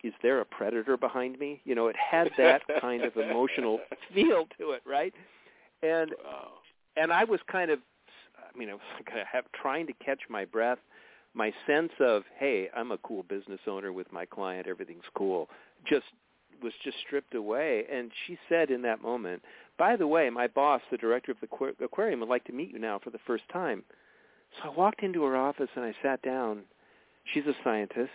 is 0.05 0.13
there 0.23 0.41
a 0.41 0.45
predator 0.45 0.97
behind 0.97 1.39
me? 1.39 1.61
You 1.65 1.75
know, 1.75 1.89
it 1.89 1.97
had 1.97 2.31
that 2.39 2.63
kind 2.81 3.03
of 3.03 3.17
emotional 3.17 3.81
feel 4.15 4.47
to 4.59 4.73
it, 4.73 4.83
right? 4.87 5.15
And 5.83 6.13
wow. 6.25 6.49
and 6.97 7.13
I 7.13 7.25
was 7.25 7.41
kind 7.51 7.71
of, 7.71 7.81
I 8.59 8.61
mean, 8.61 8.71
I 8.71 8.75
was 8.75 8.83
kind 9.07 9.21
of 9.21 9.27
have, 9.29 9.45
trying 9.63 9.87
to 9.87 9.93
catch 10.05 10.19
my 10.29 10.45
breath. 10.45 10.79
My 11.35 11.53
sense 11.65 11.93
of, 12.01 12.25
hey, 12.39 12.69
I'm 12.77 12.91
a 12.91 12.99
cool 12.99 13.23
business 13.23 13.61
owner 13.69 13.93
with 13.93 14.11
my 14.13 14.25
client. 14.25 14.67
Everything's 14.67 15.05
cool. 15.17 15.49
Just 15.87 16.07
was 16.61 16.73
just 16.83 16.97
stripped 17.07 17.37
away. 17.37 17.85
And 17.93 18.11
she 18.27 18.37
said 18.49 18.71
in 18.71 18.83
that 18.83 19.01
moment, 19.01 19.43
by 19.79 19.95
the 19.95 20.09
way, 20.09 20.29
my 20.29 20.49
boss, 20.49 20.81
the 20.91 20.97
director 20.97 21.31
of 21.31 21.37
the 21.41 21.85
aquarium, 21.85 22.19
would 22.19 22.29
like 22.29 22.43
to 22.47 22.53
meet 22.53 22.73
you 22.73 22.81
now 22.81 22.99
for 22.99 23.11
the 23.11 23.21
first 23.29 23.45
time. 23.53 23.85
So 24.57 24.71
I 24.71 24.75
walked 24.75 25.05
into 25.05 25.23
her 25.23 25.37
office 25.37 25.69
and 25.77 25.85
I 25.85 25.95
sat 26.03 26.21
down. 26.23 26.63
She's 27.33 27.47
a 27.47 27.55
scientist. 27.63 28.11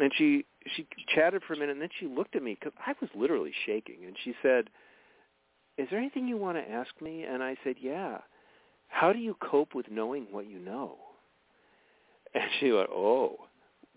And 0.00 0.10
she 0.16 0.46
she 0.76 0.86
chatted 1.14 1.42
for 1.46 1.52
a 1.52 1.58
minute 1.58 1.72
and 1.72 1.82
then 1.82 1.90
she 2.00 2.06
looked 2.06 2.36
at 2.36 2.42
me 2.42 2.56
because 2.58 2.72
I 2.86 2.94
was 3.02 3.10
literally 3.14 3.52
shaking. 3.66 4.06
And 4.06 4.16
she 4.24 4.32
said, 4.40 4.70
is 5.76 5.88
there 5.90 5.98
anything 5.98 6.26
you 6.26 6.38
want 6.38 6.56
to 6.56 6.70
ask 6.70 6.90
me? 7.02 7.24
And 7.24 7.42
I 7.42 7.56
said, 7.64 7.76
yeah. 7.80 8.18
How 8.88 9.12
do 9.12 9.18
you 9.18 9.36
cope 9.40 9.74
with 9.74 9.86
knowing 9.90 10.26
what 10.30 10.48
you 10.48 10.58
know? 10.58 10.96
And 12.34 12.44
she 12.60 12.72
went, 12.72 12.90
oh 12.92 13.48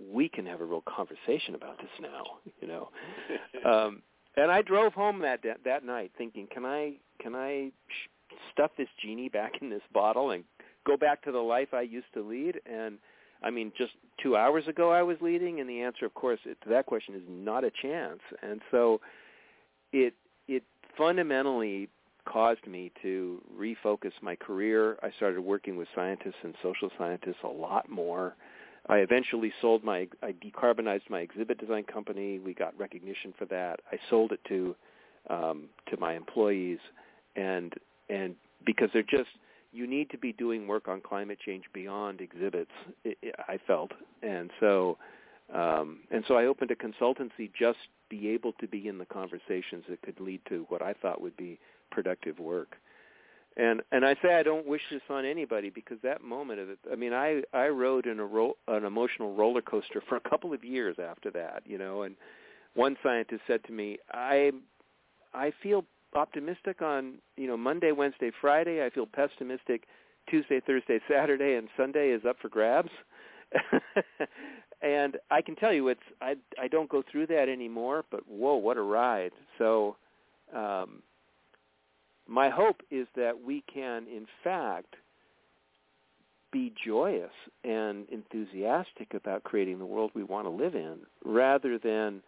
we 0.10 0.30
can 0.30 0.45
have 0.45 0.62
a 0.62 0.65
real 0.65 0.84
conversation 0.88 1.56
about 1.56 1.77
this 1.77 1.89
now, 2.01 2.23
you 2.62 2.67
know. 2.67 2.89
um, 3.69 4.01
and 4.38 4.49
I 4.49 4.62
drove 4.62 4.93
home 4.93 5.19
that 5.21 5.41
that 5.65 5.86
night 5.86 6.12
thinking, 6.17 6.47
can 6.51 6.65
I 6.65 6.93
can 7.21 7.36
I 7.36 7.71
sh- 7.88 8.36
stuff 8.54 8.71
this 8.77 8.88
genie 9.01 9.30
back 9.30 9.54
in 9.62 9.69
this 9.69 9.82
bottle 9.93 10.32
and 10.32 10.43
go 10.88 10.95
back 10.95 11.21
to 11.23 11.32
the 11.32 11.39
life 11.39 11.73
I 11.73 11.82
used 11.82 12.08
to 12.13 12.21
lead? 12.21 12.62
And 12.65 12.97
I 13.43 13.49
mean, 13.49 13.73
just 13.77 13.91
two 14.23 14.38
hours 14.38 14.67
ago 14.67 14.91
I 14.91 15.01
was 15.01 15.17
leading, 15.19 15.60
and 15.60 15.69
the 15.69 15.82
answer, 15.82 16.06
of 16.06 16.13
course, 16.13 16.39
to 16.45 16.69
that 16.69 16.86
question 16.86 17.13
is 17.15 17.23
not 17.27 17.63
a 17.65 17.71
chance. 17.82 18.21
And 18.41 18.62
so, 18.71 19.01
it 19.91 20.13
it 20.47 20.63
fundamentally 20.97 21.89
caused 22.25 22.65
me 22.67 22.91
to 23.01 23.41
refocus 23.57 24.12
my 24.21 24.36
career. 24.36 24.97
I 25.03 25.12
started 25.17 25.41
working 25.41 25.77
with 25.77 25.88
scientists 25.95 26.36
and 26.43 26.55
social 26.62 26.89
scientists 26.97 27.43
a 27.43 27.47
lot 27.47 27.89
more 27.89 28.36
I 28.88 28.97
eventually 28.97 29.53
sold 29.62 29.84
my, 29.84 30.07
I 30.23 30.34
decarbonized 30.34 31.10
my 31.10 31.19
exhibit 31.19 31.60
design 31.60 31.84
company. 31.84 32.39
We 32.39 32.53
got 32.53 32.77
recognition 32.79 33.34
for 33.38 33.45
that. 33.45 33.79
I 33.91 33.97
sold 34.10 34.31
it 34.31 34.39
to, 34.47 34.75
um, 35.29 35.65
to 35.89 35.97
my 35.97 36.15
employees, 36.15 36.79
and 37.36 37.73
and 38.10 38.36
because 38.65 38.89
they're 38.91 39.03
just, 39.03 39.29
you 39.71 39.88
need 39.88 40.10
to 40.10 40.17
be 40.17 40.34
doing 40.34 40.67
work 40.67 40.88
on 40.88 40.99
climate 40.99 41.38
change 41.45 41.63
beyond 41.73 42.19
exhibits. 42.21 42.71
It, 43.05 43.17
it, 43.21 43.36
I 43.47 43.57
felt, 43.67 43.91
and 44.23 44.49
so, 44.60 44.97
um, 45.53 45.99
and 46.10 46.23
so 46.27 46.36
I 46.36 46.45
opened 46.45 46.71
a 46.71 46.75
consultancy 46.75 47.51
just 47.57 47.77
be 48.10 48.29
able 48.29 48.51
to 48.53 48.67
be 48.67 48.88
in 48.88 48.97
the 48.97 49.05
conversations 49.05 49.86
that 49.89 50.01
could 50.01 50.19
lead 50.19 50.41
to 50.49 50.65
what 50.69 50.81
I 50.81 50.93
thought 50.93 51.21
would 51.21 51.38
be 51.38 51.60
productive 51.91 52.39
work 52.39 52.77
and 53.58 53.82
and 53.91 54.06
I 54.06 54.15
say 54.21 54.36
I 54.36 54.43
don't 54.43 54.65
wish 54.65 54.82
this 54.91 55.01
on 55.10 55.25
anybody 55.25 55.69
because 55.69 55.97
that 56.04 56.23
moment 56.23 56.60
of 56.60 56.69
it. 56.69 56.80
I 56.91 56.95
mean, 56.95 57.13
I 57.13 57.41
I 57.54 57.67
rode 57.67 58.06
in 58.06 58.19
a 58.19 58.25
ro- 58.25 58.58
an 58.67 58.86
emotional 58.86 59.36
roller 59.36 59.62
coaster 59.62 60.01
for 60.08 60.15
a 60.15 60.21
couple 60.30 60.54
of 60.54 60.63
years 60.63 60.97
after 61.04 61.30
that, 61.32 61.63
you 61.65 61.77
know. 61.77 62.04
And 62.04 62.15
one 62.75 62.95
scientist 63.04 63.41
said 63.47 63.63
to 63.65 63.73
me, 63.73 63.97
"I 64.12 64.51
I 65.34 65.51
feel 65.62 65.86
optimistic 66.13 66.82
on 66.82 67.15
you 67.36 67.47
know 67.47 67.58
Monday, 67.58 67.91
Wednesday, 67.91 68.32
Friday. 68.39 68.86
I 68.86 68.89
feel 68.89 69.06
pessimistic 69.06 69.84
Tuesday, 70.30 70.62
Thursday, 70.62 71.01
Saturday, 71.10 71.56
and 71.56 71.67
Sunday 71.75 72.12
is 72.12 72.23
up 72.25 72.38
for 72.41 72.47
grabs." 72.49 72.91
and 74.82 75.17
I 75.30 75.41
can 75.41 75.58
tell 75.58 75.73
you, 75.73 75.89
it's 75.89 75.99
I 76.21 76.38
I 76.58 76.69
don't 76.69 76.89
go 76.89 77.04
through 77.12 77.27
that 77.27 77.49
anymore. 77.49 78.06
But 78.10 78.25
whoa, 78.30 78.56
what 78.56 78.77
a 78.77 78.82
ride! 78.82 79.34
So. 79.58 79.97
um 80.56 81.04
my 82.31 82.49
hope 82.49 82.81
is 82.89 83.07
that 83.17 83.43
we 83.45 83.61
can, 83.71 84.07
in 84.07 84.25
fact, 84.41 84.95
be 86.51 86.73
joyous 86.85 87.31
and 87.65 88.07
enthusiastic 88.09 89.13
about 89.13 89.43
creating 89.43 89.79
the 89.79 89.85
world 89.85 90.11
we 90.13 90.23
want 90.23 90.45
to 90.45 90.49
live 90.49 90.73
in 90.73 90.99
rather 91.25 91.77
than 91.77 92.21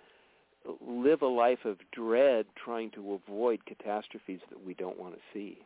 live 0.86 1.22
a 1.22 1.28
life 1.28 1.64
of 1.66 1.78
dread 1.94 2.46
trying 2.64 2.92
to 2.92 3.14
avoid 3.14 3.66
catastrophes 3.66 4.40
that 4.50 4.66
we 4.66 4.74
don't 4.74 5.00
want 5.00 5.14
to 5.14 5.20
see. 5.34 5.58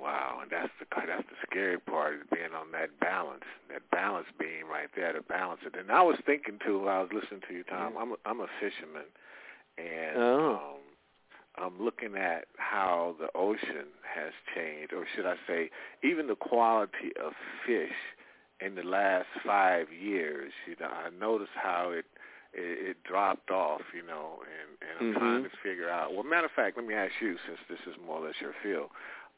Wow, 0.00 0.38
and 0.42 0.50
that's 0.50 0.72
the 0.78 0.86
that's 1.06 1.28
the 1.28 1.36
scary 1.48 1.78
part 1.78 2.14
is 2.14 2.20
being 2.32 2.54
on 2.58 2.72
that 2.72 2.88
balance, 3.00 3.44
that 3.70 3.82
balance 3.90 4.26
being 4.38 4.66
right 4.70 4.88
there 4.96 5.12
to 5.12 5.22
balance 5.22 5.60
it. 5.66 5.78
And 5.78 5.90
I 5.90 6.02
was 6.02 6.16
thinking 6.26 6.58
too, 6.64 6.80
while 6.80 6.98
I 6.98 7.00
was 7.02 7.10
listening 7.12 7.42
to 7.48 7.54
you, 7.54 7.64
Tom. 7.64 7.94
I'm 7.98 8.12
a, 8.12 8.16
I'm 8.24 8.40
a 8.40 8.46
fisherman, 8.60 9.06
and 9.78 10.16
oh. 10.16 10.60
um, 10.74 10.89
I'm 11.62 11.80
looking 11.82 12.16
at 12.16 12.46
how 12.56 13.16
the 13.18 13.28
ocean 13.34 13.88
has 14.14 14.32
changed, 14.54 14.92
or 14.92 15.04
should 15.14 15.26
I 15.26 15.34
say, 15.46 15.70
even 16.02 16.26
the 16.26 16.34
quality 16.34 17.12
of 17.22 17.32
fish 17.66 17.92
in 18.60 18.74
the 18.74 18.82
last 18.82 19.26
five 19.44 19.86
years. 19.92 20.52
You 20.66 20.76
know, 20.80 20.88
I 20.88 21.10
noticed 21.18 21.52
how 21.54 21.90
it 21.90 22.04
it, 22.52 22.90
it 22.90 22.96
dropped 23.04 23.50
off, 23.50 23.82
you 23.94 24.04
know, 24.06 24.40
and, 24.42 24.90
and 24.90 24.98
I'm 25.00 25.14
mm-hmm. 25.14 25.18
trying 25.18 25.44
to 25.44 25.50
figure 25.62 25.88
out. 25.88 26.12
Well, 26.12 26.24
matter 26.24 26.46
of 26.46 26.52
fact, 26.52 26.76
let 26.76 26.86
me 26.86 26.94
ask 26.94 27.12
you, 27.20 27.36
since 27.46 27.58
this 27.68 27.78
is 27.86 27.94
more 28.04 28.18
or 28.18 28.26
less 28.26 28.34
your 28.40 28.54
field, 28.62 28.90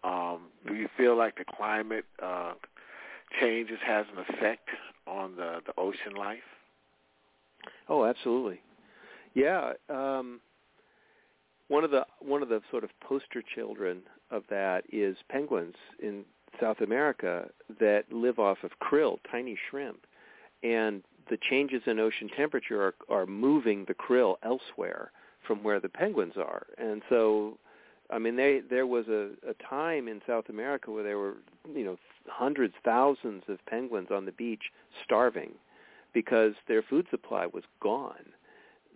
um, 0.05 0.49
do 0.67 0.75
you 0.75 0.89
feel 0.97 1.17
like 1.17 1.37
the 1.37 1.45
climate 1.45 2.07
uh, 2.23 2.55
changes 3.41 3.79
has 3.87 4.07
an 4.17 4.25
effect 4.35 4.69
on 5.07 5.37
the 5.37 5.61
the 5.67 5.73
ocean 5.79 6.15
life? 6.17 6.39
Oh, 7.89 8.05
absolutely. 8.05 8.61
Yeah. 9.35 9.73
Um, 9.89 10.41
one 11.73 11.85
of 11.85 11.91
the 11.91 12.05
one 12.21 12.43
of 12.43 12.51
the 12.51 12.61
sort 12.71 12.85
of 12.85 12.91
poster 13.01 13.43
children 13.55 14.03
of 14.31 14.43
that 14.51 14.85
is 14.93 15.17
penguins 15.31 15.75
in 16.03 16.23
South 16.61 16.83
America 16.83 17.49
that 17.81 18.05
live 18.13 18.39
off 18.39 18.59
of 18.63 18.73
krill, 18.79 19.19
tiny 19.31 19.57
shrimp, 19.71 20.07
and 20.63 21.03
the 21.31 21.39
changes 21.39 21.81
in 21.87 21.99
ocean 21.99 22.29
temperature 22.37 22.83
are, 22.83 22.95
are 23.09 23.25
moving 23.25 23.87
the 23.87 23.95
krill 23.95 24.35
elsewhere 24.43 25.13
from 25.47 25.63
where 25.63 25.81
the 25.81 25.89
penguins 25.89 26.35
are. 26.37 26.67
And 26.77 27.01
so, 27.09 27.57
I 28.11 28.19
mean, 28.19 28.37
they, 28.37 28.61
there 28.69 28.87
was 28.87 29.09
a, 29.09 29.31
a 29.49 29.55
time 29.67 30.09
in 30.09 30.21
South 30.27 30.51
America 30.51 30.91
where 30.91 31.03
there 31.03 31.19
were, 31.19 31.37
you 31.75 31.85
know, 31.87 31.97
hundreds, 32.29 32.75
thousands 32.85 33.45
of 33.49 33.65
penguins 33.65 34.09
on 34.11 34.27
the 34.27 34.33
beach 34.33 34.65
starving 35.03 35.53
because 36.13 36.53
their 36.69 36.83
food 36.83 37.07
supply 37.11 37.47
was 37.47 37.65
gone. 37.81 38.27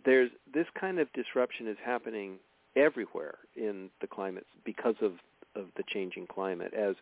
There's 0.05 0.31
this 0.53 0.67
kind 0.79 0.99
of 0.99 1.11
disruption 1.15 1.69
is 1.69 1.79
happening 1.83 2.39
everywhere 2.77 3.39
in 3.57 3.89
the 4.01 4.07
climate 4.07 4.47
because 4.65 4.97
of 5.01 5.13
of 5.55 5.67
the 5.77 5.83
changing 5.89 6.27
climate 6.27 6.75
as 6.75 6.95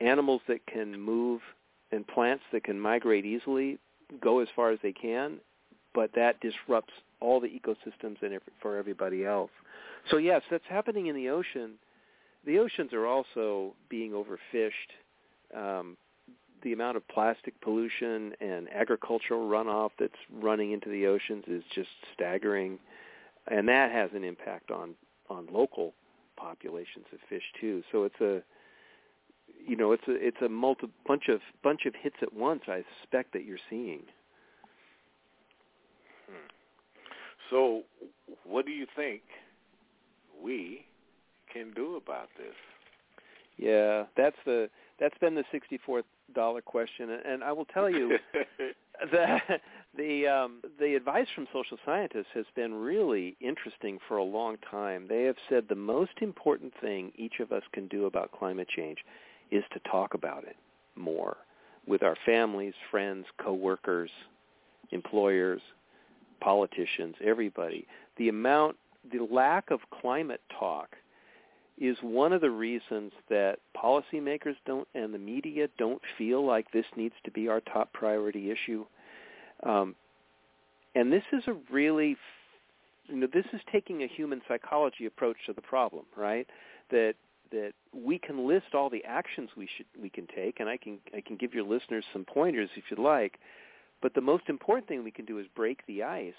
animals 0.00 0.40
that 0.46 0.64
can 0.66 0.98
move 0.98 1.40
and 1.90 2.06
plants 2.06 2.44
that 2.52 2.62
can 2.62 2.78
migrate 2.78 3.24
easily 3.24 3.78
go 4.20 4.40
as 4.40 4.48
far 4.54 4.70
as 4.70 4.78
they 4.82 4.92
can, 4.92 5.38
but 5.94 6.10
that 6.14 6.40
disrupts 6.40 6.92
all 7.20 7.40
the 7.40 7.48
ecosystems 7.48 8.22
and 8.22 8.38
for 8.60 8.76
everybody 8.76 9.24
else. 9.24 9.50
So 10.10 10.18
yes, 10.18 10.42
that's 10.50 10.64
happening 10.68 11.06
in 11.06 11.16
the 11.16 11.28
ocean. 11.28 11.72
The 12.46 12.58
oceans 12.58 12.92
are 12.92 13.06
also 13.06 13.74
being 13.88 14.12
overfished. 14.12 14.72
Um, 15.56 15.96
the 16.62 16.72
amount 16.72 16.96
of 16.96 17.06
plastic 17.08 17.58
pollution 17.60 18.32
and 18.40 18.68
agricultural 18.72 19.48
runoff 19.48 19.90
that's 19.98 20.12
running 20.42 20.72
into 20.72 20.88
the 20.88 21.06
oceans 21.06 21.44
is 21.46 21.62
just 21.74 21.88
staggering, 22.14 22.78
and 23.50 23.68
that 23.68 23.90
has 23.92 24.10
an 24.14 24.24
impact 24.24 24.70
on 24.70 24.94
on 25.28 25.46
local 25.50 25.94
populations 26.36 27.06
of 27.12 27.18
fish 27.28 27.42
too. 27.60 27.82
So 27.90 28.04
it's 28.04 28.20
a 28.20 28.42
you 29.66 29.76
know, 29.76 29.92
it's 29.92 30.06
a 30.08 30.14
it's 30.14 30.42
a 30.44 30.48
multi 30.48 30.88
bunch 31.06 31.28
of 31.28 31.40
bunch 31.62 31.86
of 31.86 31.94
hits 31.94 32.16
at 32.22 32.32
once. 32.32 32.62
I 32.68 32.84
suspect 33.00 33.32
that 33.32 33.44
you're 33.44 33.58
seeing. 33.70 34.02
Hmm. 36.26 36.48
So, 37.50 37.82
what 38.44 38.66
do 38.66 38.72
you 38.72 38.86
think 38.94 39.22
we 40.42 40.84
can 41.52 41.72
do 41.72 41.96
about 41.96 42.28
this? 42.36 42.54
Yeah, 43.56 44.04
that's 44.16 44.36
the 44.44 44.68
that's 45.00 45.16
been 45.18 45.34
the 45.34 45.44
sixty-four 45.50 46.02
dollar 46.34 46.60
question, 46.60 47.10
and 47.24 47.42
I 47.42 47.52
will 47.52 47.66
tell 47.66 47.88
you 47.88 48.18
that 49.12 49.60
the 49.96 50.26
um, 50.26 50.60
the 50.78 50.94
advice 50.94 51.26
from 51.34 51.46
social 51.52 51.78
scientists 51.84 52.32
has 52.34 52.46
been 52.54 52.74
really 52.74 53.36
interesting 53.40 53.98
for 54.08 54.16
a 54.16 54.24
long 54.24 54.56
time. 54.70 55.06
They 55.08 55.24
have 55.24 55.36
said 55.48 55.64
the 55.68 55.74
most 55.74 56.12
important 56.20 56.72
thing 56.80 57.12
each 57.16 57.40
of 57.40 57.52
us 57.52 57.62
can 57.72 57.88
do 57.88 58.06
about 58.06 58.32
climate 58.32 58.68
change 58.68 58.98
is 59.50 59.64
to 59.72 59.80
talk 59.90 60.14
about 60.14 60.44
it 60.44 60.56
more 60.96 61.36
with 61.86 62.02
our 62.02 62.16
families, 62.24 62.74
friends, 62.90 63.26
coworkers, 63.38 64.10
employers, 64.90 65.60
politicians, 66.40 67.14
everybody. 67.22 67.86
The 68.16 68.28
amount, 68.28 68.76
the 69.12 69.26
lack 69.30 69.70
of 69.70 69.80
climate 70.00 70.40
talk 70.58 70.96
is 71.78 71.96
one 72.02 72.32
of 72.32 72.40
the 72.40 72.50
reasons 72.50 73.12
that 73.28 73.58
policymakers 73.76 74.54
don't 74.64 74.86
and 74.94 75.12
the 75.12 75.18
media 75.18 75.68
don't 75.76 76.00
feel 76.16 76.44
like 76.44 76.70
this 76.70 76.86
needs 76.96 77.14
to 77.24 77.30
be 77.30 77.48
our 77.48 77.60
top 77.60 77.92
priority 77.92 78.50
issue. 78.50 78.84
Um, 79.64 79.94
and 80.94 81.12
this 81.12 81.22
is 81.32 81.42
a 81.46 81.54
really, 81.72 82.16
you 83.08 83.16
know, 83.16 83.28
this 83.32 83.46
is 83.52 83.60
taking 83.72 84.02
a 84.02 84.06
human 84.06 84.40
psychology 84.46 85.06
approach 85.06 85.36
to 85.46 85.52
the 85.52 85.62
problem, 85.62 86.04
right? 86.16 86.46
That 86.90 87.14
that 87.50 87.72
we 87.92 88.18
can 88.18 88.48
list 88.48 88.74
all 88.74 88.90
the 88.90 89.04
actions 89.04 89.50
we 89.56 89.68
should 89.76 89.86
we 90.00 90.10
can 90.10 90.26
take, 90.34 90.60
and 90.60 90.68
I 90.68 90.76
can 90.76 90.98
I 91.14 91.20
can 91.20 91.36
give 91.36 91.54
your 91.54 91.64
listeners 91.64 92.04
some 92.12 92.24
pointers 92.24 92.70
if 92.76 92.84
you'd 92.90 92.98
like. 92.98 93.38
But 94.02 94.14
the 94.14 94.20
most 94.20 94.48
important 94.48 94.86
thing 94.86 95.02
we 95.02 95.10
can 95.10 95.24
do 95.24 95.38
is 95.38 95.46
break 95.54 95.86
the 95.86 96.02
ice, 96.02 96.34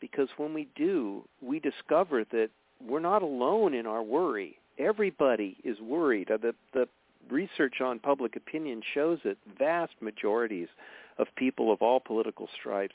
because 0.00 0.28
when 0.36 0.54
we 0.54 0.68
do, 0.76 1.24
we 1.42 1.58
discover 1.60 2.24
that 2.30 2.50
we're 2.86 3.00
not 3.00 3.22
alone 3.22 3.74
in 3.74 3.86
our 3.86 4.02
worry. 4.02 4.58
Everybody 4.78 5.56
is 5.64 5.80
worried. 5.80 6.30
Uh, 6.30 6.38
the 6.38 6.54
the 6.72 6.88
research 7.30 7.80
on 7.80 7.98
public 7.98 8.36
opinion 8.36 8.82
shows 8.92 9.18
that 9.24 9.36
vast 9.58 9.94
majorities 10.00 10.68
of 11.18 11.28
people 11.36 11.72
of 11.72 11.82
all 11.82 12.00
political 12.00 12.48
stripes 12.58 12.94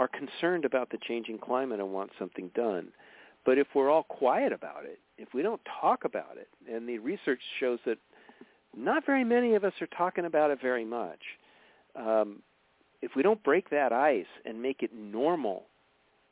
are 0.00 0.08
concerned 0.08 0.64
about 0.64 0.90
the 0.90 0.98
changing 1.06 1.38
climate 1.38 1.80
and 1.80 1.92
want 1.92 2.10
something 2.18 2.50
done. 2.54 2.88
But 3.44 3.58
if 3.58 3.66
we're 3.74 3.90
all 3.90 4.04
quiet 4.04 4.52
about 4.52 4.84
it, 4.84 5.00
if 5.16 5.28
we 5.34 5.42
don't 5.42 5.60
talk 5.80 6.04
about 6.04 6.36
it, 6.36 6.48
and 6.72 6.88
the 6.88 6.98
research 6.98 7.40
shows 7.58 7.78
that 7.86 7.98
not 8.76 9.06
very 9.06 9.24
many 9.24 9.54
of 9.54 9.64
us 9.64 9.72
are 9.80 9.88
talking 9.88 10.24
about 10.24 10.50
it 10.50 10.60
very 10.60 10.84
much, 10.84 11.20
um, 11.96 12.42
if 13.02 13.12
we 13.16 13.22
don't 13.22 13.42
break 13.42 13.70
that 13.70 13.92
ice 13.92 14.26
and 14.44 14.60
make 14.60 14.82
it 14.82 14.90
normal 14.94 15.64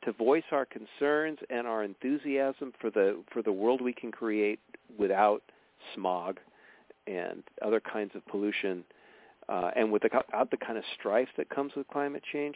to 0.03 0.11
voice 0.11 0.43
our 0.51 0.65
concerns 0.65 1.39
and 1.49 1.65
our 1.65 1.83
enthusiasm 1.83 2.73
for 2.79 2.89
the 2.89 3.21
for 3.31 3.41
the 3.41 3.51
world 3.51 3.81
we 3.81 3.93
can 3.93 4.11
create 4.11 4.59
without 4.97 5.41
smog 5.95 6.39
and 7.07 7.43
other 7.61 7.79
kinds 7.79 8.11
of 8.15 8.25
pollution, 8.27 8.83
uh, 9.49 9.71
and 9.75 9.91
without 9.91 10.51
the 10.51 10.57
kind 10.57 10.77
of 10.77 10.83
strife 10.97 11.29
that 11.37 11.49
comes 11.49 11.73
with 11.75 11.87
climate 11.87 12.23
change, 12.31 12.55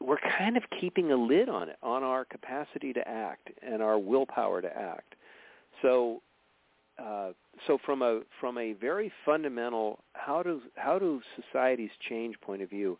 we're 0.00 0.18
kind 0.38 0.56
of 0.56 0.62
keeping 0.80 1.12
a 1.12 1.16
lid 1.16 1.48
on 1.48 1.68
it, 1.68 1.76
on 1.82 2.02
our 2.02 2.24
capacity 2.24 2.92
to 2.92 3.06
act 3.06 3.50
and 3.62 3.82
our 3.82 3.98
willpower 3.98 4.62
to 4.62 4.74
act. 4.76 5.14
So, 5.82 6.22
uh, 6.98 7.32
so 7.66 7.78
from 7.84 8.02
a 8.02 8.20
from 8.40 8.58
a 8.58 8.74
very 8.74 9.12
fundamental 9.24 10.00
how 10.12 10.42
do 10.42 10.60
how 10.76 10.98
do 10.98 11.20
societies 11.42 11.90
change 12.08 12.40
point 12.40 12.62
of 12.62 12.70
view, 12.70 12.98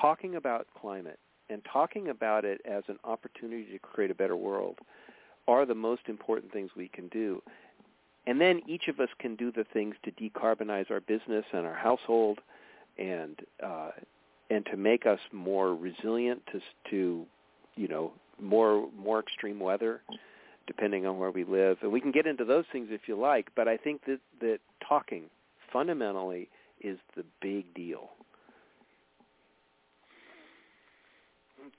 talking 0.00 0.36
about 0.36 0.66
climate 0.80 1.18
and 1.50 1.62
talking 1.70 2.08
about 2.08 2.44
it 2.44 2.60
as 2.64 2.84
an 2.88 2.98
opportunity 3.04 3.66
to 3.72 3.78
create 3.78 4.10
a 4.10 4.14
better 4.14 4.36
world 4.36 4.78
are 5.46 5.66
the 5.66 5.74
most 5.74 6.02
important 6.08 6.52
things 6.52 6.70
we 6.76 6.88
can 6.88 7.08
do. 7.08 7.42
And 8.26 8.40
then 8.40 8.62
each 8.66 8.88
of 8.88 9.00
us 9.00 9.10
can 9.18 9.36
do 9.36 9.52
the 9.52 9.64
things 9.72 9.96
to 10.04 10.10
decarbonize 10.12 10.90
our 10.90 11.00
business 11.00 11.44
and 11.52 11.66
our 11.66 11.74
household 11.74 12.40
and 12.98 13.38
uh, 13.62 13.90
and 14.50 14.64
to 14.66 14.76
make 14.76 15.06
us 15.06 15.18
more 15.32 15.74
resilient 15.74 16.42
to 16.52 16.60
to 16.90 17.26
you 17.76 17.88
know 17.88 18.12
more 18.40 18.88
more 18.96 19.20
extreme 19.20 19.58
weather 19.60 20.00
depending 20.66 21.06
on 21.06 21.18
where 21.18 21.30
we 21.30 21.44
live. 21.44 21.76
And 21.82 21.92
we 21.92 22.00
can 22.00 22.10
get 22.10 22.26
into 22.26 22.44
those 22.44 22.64
things 22.72 22.88
if 22.90 23.02
you 23.06 23.16
like 23.18 23.48
but 23.54 23.68
i 23.68 23.76
think 23.76 24.04
that 24.06 24.20
that 24.40 24.58
talking 24.86 25.24
fundamentally 25.72 26.48
is 26.80 26.98
the 27.16 27.24
big 27.40 27.72
deal 27.74 28.10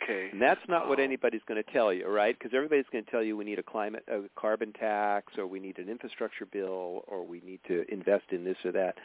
okay. 0.02 0.30
And 0.32 0.42
that's 0.42 0.62
not 0.68 0.88
what 0.88 1.00
anybody's 1.00 1.42
going 1.48 1.62
to 1.62 1.72
tell 1.72 1.94
you 1.94 2.08
right? 2.08 2.38
Because 2.38 2.54
everybody's 2.56 2.86
going 2.92 3.04
to 3.04 3.12
tell 3.12 3.24
you 3.24 3.38
we 3.38 3.46
need 3.46 3.60
a 3.60 3.64
climate 3.64 4.04
a 4.08 4.22
carbon 4.40 4.74
tax 4.74 5.34
or 5.38 5.48
we 5.48 5.60
need 5.60 5.78
an 5.78 5.90
infrastructure 5.90 6.46
bill 6.46 7.04
or 7.08 7.26
we 7.26 7.42
need 7.46 7.60
to 7.68 7.86
invest 7.92 8.26
in 8.32 8.44
this 8.44 8.58
or 8.64 8.72
that. 8.72 8.96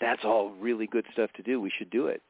That's 0.00 0.24
all 0.24 0.50
really 0.50 0.86
good 0.86 1.06
stuff 1.12 1.30
to 1.36 1.42
do. 1.42 1.60
We 1.60 1.72
should 1.76 1.90
do 1.90 2.06
it. 2.06 2.22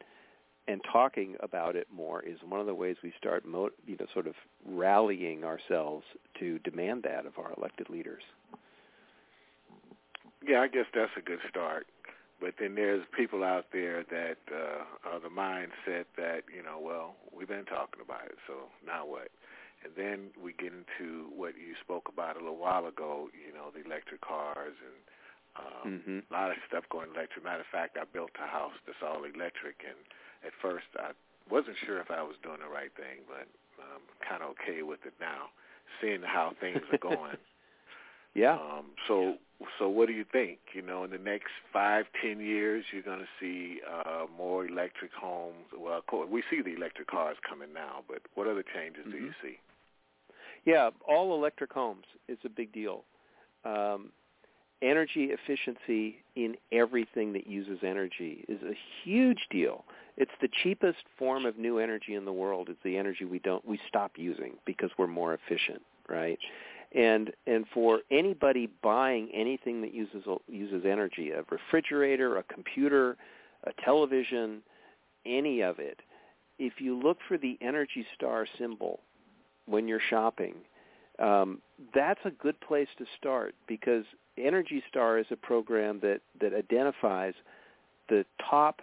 And 0.67 0.83
talking 0.93 1.37
about 1.41 1.77
it 1.77 1.87
more 1.95 2.23
is 2.23 2.39
one 2.47 2.61
of 2.61 2.67
the 2.67 2.75
ways 2.75 2.97
we 3.03 3.13
start, 3.19 3.47
mo- 3.47 3.71
you 3.87 3.97
know, 3.99 4.07
sort 4.13 4.27
of 4.27 4.35
rallying 4.67 5.45
ourselves 5.45 6.05
to 6.41 6.59
demand 6.59 7.05
that 7.05 7.25
of 7.25 7.39
our 7.39 7.53
elected 7.57 7.89
leaders. 7.89 8.23
Yeah, 10.47 10.61
I 10.61 10.69
guess 10.69 10.85
that's 10.95 11.11
a 11.17 11.23
good 11.23 11.41
start. 11.49 11.87
But 12.41 12.55
then 12.61 12.75
there's 12.75 13.03
people 13.17 13.43
out 13.43 13.67
there 13.73 14.05
that 14.05 14.39
uh, 14.47 15.11
are 15.11 15.19
the 15.19 15.29
mindset 15.29 16.07
that 16.17 16.47
you 16.55 16.63
know, 16.63 16.79
well, 16.81 17.17
we've 17.35 17.49
been 17.49 17.67
talking 17.67 18.01
about 18.03 18.27
it, 18.27 18.39
so 18.47 18.71
now 18.87 19.07
what? 19.07 19.29
And 19.83 19.95
then 19.95 20.31
we 20.35 20.55
get 20.55 20.73
into 20.75 21.31
what 21.35 21.55
you 21.55 21.75
spoke 21.83 22.11
about 22.11 22.35
a 22.35 22.43
little 22.43 22.59
while 22.59 22.87
ago, 22.87 23.31
you 23.31 23.55
know, 23.55 23.71
the 23.71 23.87
electric 23.87 24.21
cars 24.23 24.75
and 24.75 24.99
um, 25.59 25.87
mm-hmm. 25.87 26.19
a 26.27 26.33
lot 26.35 26.51
of 26.51 26.59
stuff 26.67 26.85
going 26.91 27.11
electric. 27.15 27.43
Matter 27.43 27.67
of 27.67 27.71
fact, 27.71 27.99
I 27.99 28.07
built 28.07 28.31
a 28.39 28.47
house 28.47 28.75
that's 28.87 29.03
all 29.03 29.23
electric, 29.23 29.83
and 29.83 29.99
at 30.47 30.55
first 30.63 30.87
I 30.99 31.15
wasn't 31.51 31.77
sure 31.87 31.99
if 31.99 32.11
I 32.11 32.23
was 32.23 32.37
doing 32.43 32.63
the 32.63 32.71
right 32.71 32.93
thing, 32.95 33.27
but 33.27 33.47
I'm 33.83 34.05
kind 34.23 34.43
of 34.43 34.55
okay 34.59 34.83
with 34.83 35.03
it 35.07 35.15
now, 35.21 35.51
seeing 36.01 36.23
how 36.23 36.55
things 36.61 36.83
are 36.93 37.03
going. 37.03 37.39
Yeah. 38.35 38.55
Um, 38.55 38.87
so 39.07 39.35
so 39.79 39.89
what 39.89 40.07
do 40.07 40.15
you 40.15 40.25
think? 40.31 40.59
You 40.73 40.83
know, 40.83 41.05
in 41.05 41.11
the 41.11 41.19
next 41.19 41.51
five, 41.73 42.07
ten 42.23 42.41
years, 42.41 42.85
you're 42.93 43.03
going 43.03 43.19
to 43.21 43.27
see 43.41 43.81
uh, 43.91 44.27
more 44.37 44.67
electric 44.67 45.13
homes. 45.13 45.67
Well, 45.77 45.99
of 45.99 46.07
course, 46.07 46.29
we 46.31 46.43
see 46.51 46.63
the 46.63 46.75
electric 46.75 47.09
cars 47.09 47.37
coming 47.49 47.73
now, 47.73 48.03
but 48.09 48.23
what 48.35 48.47
other 48.47 48.65
changes 48.75 49.03
mm-hmm. 49.03 49.19
do 49.19 49.19
you 49.19 49.33
see? 49.43 49.59
Yeah, 50.65 50.91
all 51.07 51.35
electric 51.35 51.73
homes 51.73 52.05
is 52.29 52.39
a 52.45 52.49
big 52.49 52.73
deal. 52.73 53.05
Um, 53.65 54.11
energy 54.83 55.31
efficiency 55.33 56.17
in 56.37 56.57
everything 56.73 57.33
that 57.33 57.47
uses 57.47 57.79
energy 57.83 58.45
is 58.49 58.61
a 58.63 58.77
huge 59.03 59.47
deal. 59.51 59.85
It's 60.17 60.31
the 60.41 60.49
cheapest 60.63 61.05
form 61.19 61.47
of 61.47 61.59
new 61.59 61.79
energy 61.79 62.15
in 62.15 62.25
the 62.25 62.33
world. 62.33 62.69
It's 62.69 62.79
the 62.85 62.97
energy 62.97 63.25
we 63.25 63.39
don't 63.39 63.67
we 63.67 63.79
stop 63.89 64.13
using 64.17 64.55
because 64.67 64.91
we're 64.99 65.07
more 65.07 65.35
efficient, 65.35 65.83
right? 66.09 66.39
And 66.95 67.33
and 67.47 67.67
for 67.75 68.01
anybody 68.11 68.71
buying 68.83 69.29
anything 69.35 69.83
that 69.83 69.93
uses 69.93 70.25
uses 70.49 70.85
energy, 70.87 71.33
a 71.33 71.45
refrigerator, 71.51 72.39
a 72.39 72.43
computer, 72.45 73.17
a 73.65 73.73
television, 73.85 74.63
any 75.27 75.61
of 75.61 75.79
it, 75.79 76.01
if 76.59 76.75
you 76.81 76.99
look 76.99 77.19
for 77.29 77.37
the 77.37 77.59
Energy 77.61 78.07
Star 78.15 78.47
symbol 78.59 79.01
when 79.67 79.87
you're 79.87 80.01
shopping, 80.09 80.55
um, 81.19 81.61
that's 81.95 82.21
a 82.25 82.31
good 82.31 82.59
place 82.61 82.89
to 82.99 83.05
start 83.19 83.55
because 83.67 84.05
Energy 84.37 84.83
Star 84.89 85.19
is 85.19 85.27
a 85.31 85.37
program 85.37 86.01
that, 86.01 86.21
that 86.41 86.55
identifies 86.55 87.35
the 88.09 88.25
top 88.49 88.81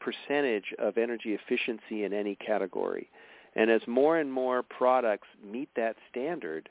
percentage 0.00 0.74
of 0.78 0.98
energy 0.98 1.34
efficiency 1.34 2.04
in 2.04 2.12
any 2.12 2.34
category. 2.36 3.08
And 3.56 3.70
as 3.70 3.80
more 3.86 4.18
and 4.18 4.32
more 4.32 4.62
products 4.62 5.26
meet 5.44 5.68
that 5.76 5.96
standard, 6.10 6.68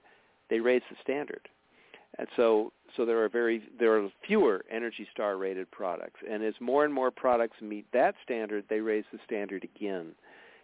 they 0.49 0.59
raise 0.59 0.81
the 0.89 0.95
standard. 1.01 1.49
And 2.17 2.27
so, 2.35 2.71
so 2.95 3.05
there 3.05 3.23
are 3.23 3.29
very 3.29 3.61
there 3.79 3.95
are 3.97 4.09
fewer 4.25 4.63
Energy 4.71 5.07
Star 5.11 5.37
rated 5.37 5.69
products. 5.71 6.19
And 6.29 6.43
as 6.43 6.53
more 6.59 6.85
and 6.85 6.93
more 6.93 7.11
products 7.11 7.61
meet 7.61 7.85
that 7.93 8.15
standard, 8.23 8.65
they 8.69 8.79
raise 8.79 9.05
the 9.11 9.19
standard 9.25 9.63
again. 9.63 10.13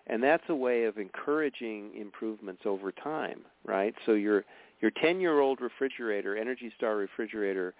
And 0.07 0.21
that's 0.21 0.43
a 0.49 0.55
way 0.55 0.83
of 0.83 0.97
encouraging 0.97 1.91
improvements 1.95 2.63
over 2.65 2.91
time, 2.91 3.41
right? 3.65 3.93
So 4.05 4.13
your 4.13 4.43
your 4.81 4.91
10-year-old 4.91 5.61
refrigerator, 5.61 6.35
Energy 6.35 6.71
Star 6.75 6.97
refrigerator, 6.97 7.73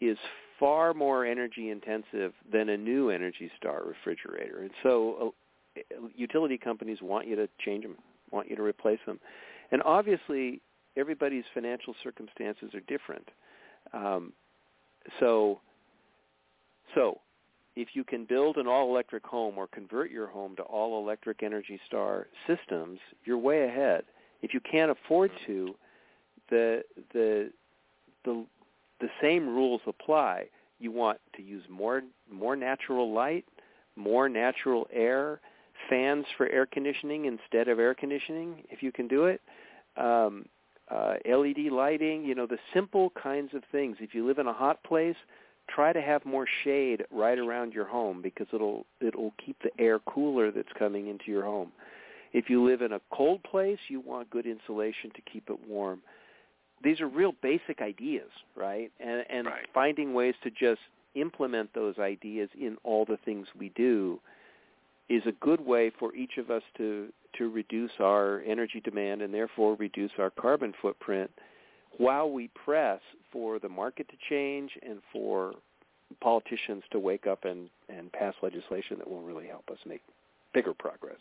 is 0.00 0.18
far 0.58 0.94
more 0.94 1.24
energy 1.24 1.70
intensive 1.70 2.32
than 2.50 2.70
a 2.70 2.76
new 2.76 3.10
Energy 3.10 3.50
Star 3.56 3.82
refrigerator. 3.86 4.60
And 4.60 4.70
so 4.82 5.34
uh, 5.76 6.06
utility 6.16 6.58
companies 6.58 6.98
want 7.02 7.28
you 7.28 7.36
to 7.36 7.48
change 7.64 7.84
them, 7.84 7.96
want 8.32 8.50
you 8.50 8.56
to 8.56 8.62
replace 8.62 8.98
them. 9.06 9.20
And 9.70 9.82
obviously, 9.84 10.60
everybody's 11.00 11.44
financial 11.54 11.94
circumstances 12.02 12.70
are 12.74 12.84
different. 12.94 13.28
Um, 13.92 14.32
so, 15.18 15.60
so 16.94 17.18
if 17.76 17.88
you 17.94 18.04
can 18.04 18.24
build 18.24 18.56
an 18.56 18.66
all-electric 18.66 19.24
home 19.24 19.56
or 19.56 19.66
convert 19.68 20.10
your 20.10 20.26
home 20.26 20.54
to 20.56 20.62
all-electric 20.62 21.42
Energy 21.42 21.80
Star 21.86 22.26
systems, 22.46 22.98
you're 23.24 23.38
way 23.38 23.64
ahead. 23.64 24.02
If 24.42 24.54
you 24.54 24.60
can't 24.60 24.90
afford 24.90 25.30
to, 25.46 25.74
the 26.50 26.82
the 27.12 27.50
the 28.24 28.44
the 29.00 29.08
same 29.22 29.48
rules 29.48 29.80
apply. 29.86 30.46
You 30.78 30.90
want 30.90 31.18
to 31.36 31.42
use 31.42 31.62
more 31.68 32.02
more 32.30 32.56
natural 32.56 33.12
light, 33.12 33.44
more 33.96 34.28
natural 34.28 34.88
air, 34.92 35.40
fans 35.88 36.24
for 36.36 36.48
air 36.48 36.66
conditioning 36.66 37.26
instead 37.26 37.68
of 37.68 37.78
air 37.78 37.94
conditioning 37.94 38.62
if 38.70 38.82
you 38.82 38.92
can 38.92 39.08
do 39.08 39.26
it. 39.26 39.40
Um, 39.96 40.46
uh, 40.90 41.14
LED 41.24 41.70
lighting, 41.70 42.24
you 42.24 42.34
know, 42.34 42.46
the 42.46 42.58
simple 42.74 43.12
kinds 43.20 43.54
of 43.54 43.62
things. 43.70 43.96
If 44.00 44.14
you 44.14 44.26
live 44.26 44.38
in 44.38 44.46
a 44.46 44.52
hot 44.52 44.82
place, 44.82 45.16
try 45.68 45.92
to 45.92 46.00
have 46.00 46.24
more 46.24 46.46
shade 46.64 47.04
right 47.10 47.38
around 47.38 47.72
your 47.72 47.86
home 47.86 48.20
because 48.22 48.48
it'll 48.52 48.86
it'll 49.00 49.32
keep 49.44 49.56
the 49.62 49.70
air 49.82 50.00
cooler 50.00 50.50
that's 50.50 50.72
coming 50.78 51.08
into 51.08 51.30
your 51.30 51.44
home. 51.44 51.72
If 52.32 52.48
you 52.48 52.64
live 52.64 52.82
in 52.82 52.92
a 52.92 53.00
cold 53.12 53.42
place, 53.42 53.78
you 53.88 54.00
want 54.00 54.30
good 54.30 54.46
insulation 54.46 55.10
to 55.14 55.22
keep 55.22 55.48
it 55.50 55.68
warm 55.68 56.00
these 56.82 57.00
are 57.00 57.08
real 57.08 57.32
basic 57.42 57.80
ideas, 57.80 58.30
right? 58.56 58.90
And, 59.00 59.24
and 59.28 59.46
right. 59.46 59.66
finding 59.72 60.14
ways 60.14 60.34
to 60.42 60.50
just 60.50 60.80
implement 61.14 61.74
those 61.74 61.98
ideas 61.98 62.48
in 62.58 62.76
all 62.84 63.04
the 63.04 63.18
things 63.24 63.46
we 63.58 63.70
do 63.70 64.20
is 65.08 65.22
a 65.26 65.32
good 65.32 65.60
way 65.60 65.90
for 65.98 66.14
each 66.14 66.38
of 66.38 66.50
us 66.50 66.62
to 66.76 67.12
to 67.38 67.50
reduce 67.50 67.92
our 68.00 68.42
energy 68.46 68.80
demand 68.80 69.22
and 69.22 69.32
therefore 69.32 69.76
reduce 69.76 70.12
our 70.18 70.30
carbon 70.30 70.72
footprint 70.80 71.30
while 71.98 72.30
we 72.30 72.48
press 72.48 73.00
for 73.32 73.58
the 73.58 73.68
market 73.68 74.08
to 74.08 74.16
change 74.28 74.72
and 74.82 75.00
for 75.12 75.54
politicians 76.20 76.82
to 76.90 76.98
wake 76.98 77.26
up 77.26 77.44
and, 77.44 77.68
and 77.88 78.12
pass 78.12 78.34
legislation 78.42 78.98
that 78.98 79.08
will 79.08 79.22
really 79.22 79.46
help 79.46 79.68
us 79.70 79.78
make 79.86 80.02
bigger 80.52 80.74
progress. 80.74 81.18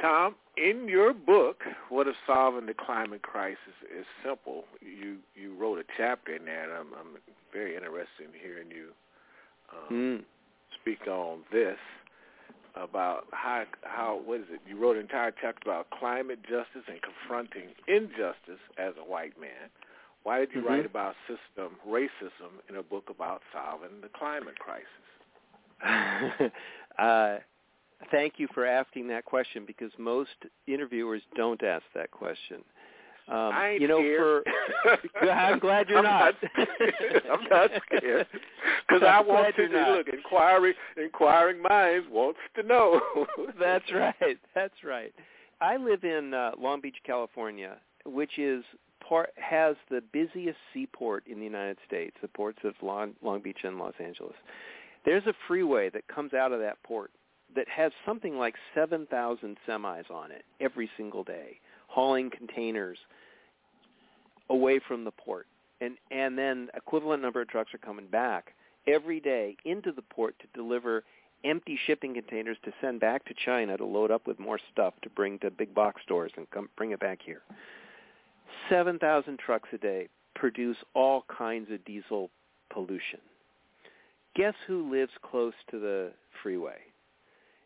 Tom, 0.00 0.34
in 0.56 0.88
your 0.88 1.12
book, 1.14 1.62
What 1.90 2.08
if 2.08 2.16
Solving 2.26 2.66
the 2.66 2.74
Climate 2.74 3.22
Crisis 3.22 3.76
is 3.86 4.04
Simple, 4.26 4.64
you, 4.80 5.18
you 5.36 5.54
wrote 5.54 5.78
a 5.78 5.84
chapter 5.96 6.34
in 6.34 6.44
there, 6.44 6.64
and 6.64 6.72
I'm, 6.72 6.92
I'm 6.98 7.22
very 7.52 7.76
interested 7.76 8.26
in 8.26 8.32
hearing 8.34 8.68
you 8.68 8.88
um, 9.70 9.94
mm. 9.94 10.24
speak 10.80 11.06
on 11.06 11.44
this 11.52 11.78
about 12.74 13.26
how 13.32 13.64
how 13.82 14.20
what 14.24 14.40
is 14.40 14.46
it? 14.50 14.60
You 14.68 14.76
wrote 14.78 14.96
an 14.96 15.02
entire 15.02 15.32
chapter 15.32 15.70
about 15.70 15.88
climate 15.90 16.40
justice 16.42 16.86
and 16.88 16.98
confronting 17.02 17.70
injustice 17.88 18.62
as 18.78 18.94
a 19.00 19.08
white 19.08 19.38
man. 19.40 19.70
Why 20.22 20.38
did 20.38 20.50
you 20.54 20.60
mm-hmm. 20.60 20.68
write 20.68 20.86
about 20.86 21.14
system 21.26 21.76
racism 21.88 22.60
in 22.68 22.76
a 22.76 22.82
book 22.82 23.10
about 23.10 23.42
solving 23.52 24.00
the 24.00 24.08
climate 24.08 24.58
crisis? 24.58 24.86
uh, 26.98 27.38
thank 28.10 28.34
you 28.38 28.46
for 28.54 28.64
asking 28.64 29.08
that 29.08 29.24
question 29.24 29.64
because 29.66 29.90
most 29.98 30.30
interviewers 30.66 31.22
don't 31.36 31.62
ask 31.62 31.84
that 31.94 32.10
question. 32.10 32.62
Um, 33.28 33.36
I 33.36 33.68
ain't 33.70 33.80
you 33.80 33.88
know, 33.88 33.98
scared. 33.98 34.44
for 35.14 35.30
I'm 35.30 35.58
glad 35.58 35.88
you're 35.88 35.98
I'm 35.98 36.04
not. 36.04 36.34
not 36.56 36.68
I'm 37.30 37.48
not 37.48 37.70
scared 37.86 38.26
because 38.88 39.02
I 39.06 39.20
want 39.20 39.54
to 39.56 39.62
look. 39.62 40.08
Inquiry, 40.08 40.74
inquiring 40.96 41.62
minds 41.62 42.06
wants 42.10 42.40
to 42.56 42.62
know. 42.62 43.00
That's 43.60 43.90
right. 43.92 44.38
That's 44.54 44.74
right. 44.84 45.14
I 45.60 45.76
live 45.76 46.02
in 46.02 46.34
uh, 46.34 46.52
Long 46.58 46.80
Beach, 46.80 46.96
California, 47.06 47.76
which 48.04 48.38
is 48.38 48.64
part 49.08 49.30
has 49.36 49.76
the 49.90 50.02
busiest 50.12 50.58
seaport 50.74 51.24
in 51.26 51.38
the 51.38 51.44
United 51.44 51.78
States, 51.86 52.16
the 52.20 52.28
ports 52.28 52.58
of 52.64 52.74
Long, 52.82 53.14
Long 53.22 53.40
Beach 53.40 53.58
and 53.62 53.78
Los 53.78 53.94
Angeles. 54.02 54.34
There's 55.04 55.26
a 55.26 55.34
freeway 55.46 55.90
that 55.90 56.06
comes 56.08 56.34
out 56.34 56.52
of 56.52 56.60
that 56.60 56.82
port 56.82 57.10
that 57.54 57.68
has 57.68 57.92
something 58.06 58.36
like 58.36 58.54
7,000 58.74 59.56
semis 59.68 60.10
on 60.10 60.30
it 60.30 60.44
every 60.60 60.88
single 60.96 61.22
day, 61.24 61.58
hauling 61.92 62.30
containers 62.30 62.98
away 64.48 64.80
from 64.86 65.04
the 65.04 65.10
port. 65.10 65.46
And, 65.80 65.96
and 66.10 66.38
then 66.38 66.68
equivalent 66.74 67.22
number 67.22 67.42
of 67.42 67.48
trucks 67.48 67.74
are 67.74 67.78
coming 67.78 68.06
back 68.06 68.54
every 68.86 69.20
day 69.20 69.56
into 69.64 69.92
the 69.92 70.02
port 70.02 70.34
to 70.40 70.46
deliver 70.54 71.04
empty 71.44 71.78
shipping 71.86 72.14
containers 72.14 72.56
to 72.64 72.72
send 72.80 73.00
back 73.00 73.24
to 73.26 73.34
China 73.44 73.76
to 73.76 73.84
load 73.84 74.10
up 74.10 74.26
with 74.26 74.38
more 74.38 74.60
stuff 74.72 74.94
to 75.02 75.10
bring 75.10 75.38
to 75.40 75.50
big 75.50 75.74
box 75.74 76.00
stores 76.04 76.30
and 76.36 76.48
come 76.50 76.68
bring 76.76 76.92
it 76.92 77.00
back 77.00 77.18
here. 77.24 77.42
7,000 78.68 79.38
trucks 79.38 79.68
a 79.72 79.78
day 79.78 80.08
produce 80.34 80.76
all 80.94 81.24
kinds 81.36 81.70
of 81.70 81.84
diesel 81.84 82.30
pollution. 82.72 83.18
Guess 84.36 84.54
who 84.66 84.90
lives 84.90 85.12
close 85.22 85.54
to 85.70 85.78
the 85.78 86.12
freeway? 86.42 86.78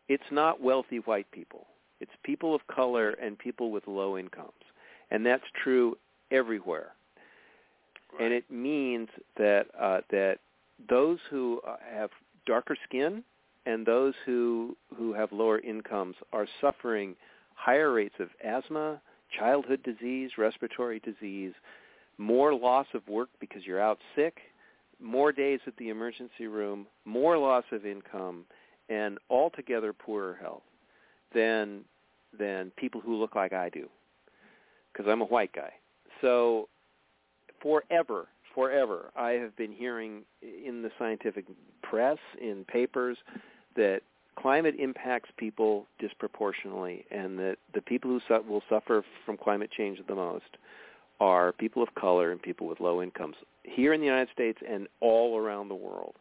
it's 0.07 0.23
not 0.31 0.61
wealthy 0.61 0.97
white 0.99 1.29
people. 1.31 1.67
It's 1.99 2.11
people 2.23 2.53
of 2.53 2.61
color 2.67 3.11
and 3.11 3.37
people 3.37 3.71
with 3.71 3.87
low 3.87 4.17
incomes. 4.17 4.51
And 5.11 5.25
that's 5.25 5.43
true 5.63 5.97
everywhere. 6.31 6.93
Right. 8.13 8.25
And 8.25 8.33
it 8.33 8.49
means 8.49 9.09
that 9.37 9.67
uh, 9.79 10.01
that 10.11 10.37
those 10.89 11.19
who 11.29 11.61
uh, 11.67 11.77
have 11.91 12.09
darker 12.45 12.77
skin 12.87 13.23
and 13.65 13.85
those 13.85 14.13
who 14.25 14.77
who 14.95 15.13
have 15.13 15.31
lower 15.31 15.59
incomes 15.59 16.15
are 16.31 16.47
suffering 16.61 17.15
higher 17.55 17.91
rates 17.91 18.15
of 18.19 18.29
asthma, 18.43 19.01
childhood 19.37 19.81
disease, 19.83 20.31
respiratory 20.37 20.99
disease, 20.99 21.53
more 22.17 22.53
loss 22.53 22.87
of 22.93 23.07
work 23.07 23.29
because 23.39 23.65
you're 23.65 23.81
out 23.81 23.99
sick, 24.15 24.37
more 25.01 25.31
days 25.31 25.59
at 25.67 25.75
the 25.77 25.89
emergency 25.89 26.47
room, 26.47 26.87
more 27.05 27.37
loss 27.37 27.65
of 27.71 27.85
income, 27.85 28.45
and 28.89 29.17
altogether 29.29 29.91
poorer 29.91 30.37
health 30.39 30.63
than 31.33 31.81
than 32.37 32.71
people 32.77 33.01
who 33.01 33.15
look 33.15 33.35
like 33.35 33.53
I 33.53 33.69
do, 33.69 33.87
because 34.91 35.09
I'm 35.09 35.21
a 35.21 35.25
white 35.25 35.53
guy. 35.53 35.71
So 36.21 36.67
forever, 37.61 38.27
forever, 38.53 39.11
I 39.15 39.31
have 39.31 39.55
been 39.55 39.71
hearing 39.71 40.23
in 40.41 40.81
the 40.81 40.91
scientific 40.99 41.45
press, 41.81 42.17
in 42.39 42.65
papers, 42.65 43.17
that 43.75 44.01
climate 44.37 44.75
impacts 44.77 45.29
people 45.37 45.85
disproportionately, 45.99 47.05
and 47.11 47.39
that 47.39 47.57
the 47.73 47.81
people 47.81 48.11
who 48.11 48.19
su- 48.27 48.43
will 48.47 48.63
suffer 48.69 49.03
from 49.25 49.37
climate 49.37 49.71
change 49.75 49.99
the 50.07 50.15
most 50.15 50.57
are 51.19 51.51
people 51.53 51.81
of 51.81 51.95
color 51.95 52.31
and 52.31 52.41
people 52.41 52.67
with 52.67 52.79
low 52.79 53.01
incomes 53.01 53.35
here 53.67 53.93
in 53.93 53.99
the 53.99 54.05
United 54.05 54.29
States 54.33 54.59
and 54.67 54.87
all 55.01 55.37
around 55.37 55.67
the 55.67 55.75
world, 55.75 56.15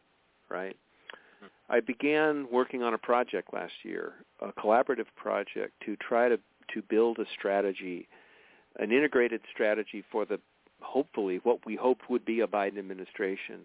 right? 0.48 0.76
I 1.68 1.80
began 1.80 2.46
working 2.50 2.82
on 2.82 2.94
a 2.94 2.98
project 2.98 3.52
last 3.52 3.72
year, 3.82 4.14
a 4.40 4.52
collaborative 4.52 5.06
project 5.16 5.72
to 5.84 5.96
try 5.96 6.28
to 6.28 6.38
to 6.74 6.82
build 6.82 7.18
a 7.18 7.24
strategy, 7.38 8.08
an 8.78 8.90
integrated 8.90 9.40
strategy 9.52 10.04
for 10.10 10.24
the 10.24 10.40
hopefully 10.80 11.40
what 11.42 11.64
we 11.64 11.76
hoped 11.76 12.10
would 12.10 12.24
be 12.24 12.40
a 12.40 12.46
Biden 12.46 12.78
administration 12.78 13.64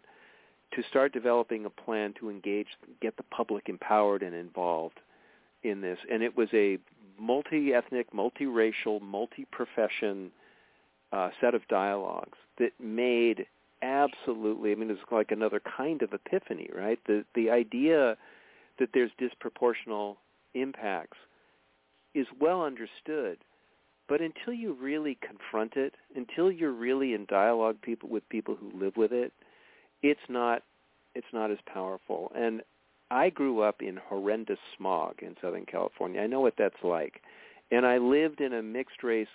to 0.74 0.84
start 0.90 1.12
developing 1.12 1.66
a 1.66 1.70
plan 1.70 2.14
to 2.20 2.30
engage 2.30 2.68
get 3.02 3.18
the 3.18 3.24
public 3.24 3.68
empowered 3.68 4.24
and 4.24 4.34
involved 4.34 5.00
in 5.64 5.82
this. 5.82 6.00
And 6.10 6.24
it 6.24 6.38
was 6.38 6.48
a 6.54 6.78
multi-ethnic, 7.20 8.14
multiracial, 8.14 9.02
multi-profession 9.02 10.32
uh, 11.12 11.30
set 11.42 11.54
of 11.54 11.68
dialogues 11.68 12.38
that 12.58 12.72
made 12.80 13.46
absolutely. 13.82 14.72
I 14.72 14.76
mean, 14.76 14.90
it's 14.90 15.00
like 15.12 15.32
another 15.32 15.62
kind 15.78 16.02
of 16.02 16.14
epiphany, 16.14 16.70
right? 16.76 17.00
The 17.08 17.26
the 17.36 17.50
idea 17.50 18.18
that 18.80 18.90
there's 18.94 19.12
disproportional 19.20 20.18
impacts 20.54 21.18
is 22.14 22.28
well 22.40 22.64
understood, 22.64 23.38
but 24.08 24.22
until 24.22 24.54
you 24.54 24.74
really 24.74 25.18
confront 25.26 25.76
it, 25.76 25.94
until 26.16 26.52
you're 26.52 26.74
really 26.74 27.14
in 27.14 27.26
dialogue 27.26 27.78
people 27.82 28.10
with 28.10 28.28
people 28.30 28.56
who 28.56 28.72
live 28.78 28.98
with 28.98 29.12
it, 29.12 29.32
it's 30.02 30.20
not 30.30 30.64
it's 31.16 31.28
not 31.34 31.52
as 31.52 31.60
powerful. 31.66 32.32
And 32.36 32.62
I 33.10 33.30
grew 33.30 33.62
up 33.62 33.82
in 33.82 33.98
horrendous 33.98 34.60
smog 34.78 35.16
in 35.22 35.36
Southern 35.42 35.66
California. 35.66 36.22
I 36.22 36.28
know 36.28 36.40
what 36.40 36.56
that's 36.58 36.84
like. 36.84 37.22
And 37.70 37.86
I 37.86 37.98
lived 37.98 38.42
in 38.42 38.54
a 38.54 38.62
mixed 38.62 39.04
race 39.04 39.28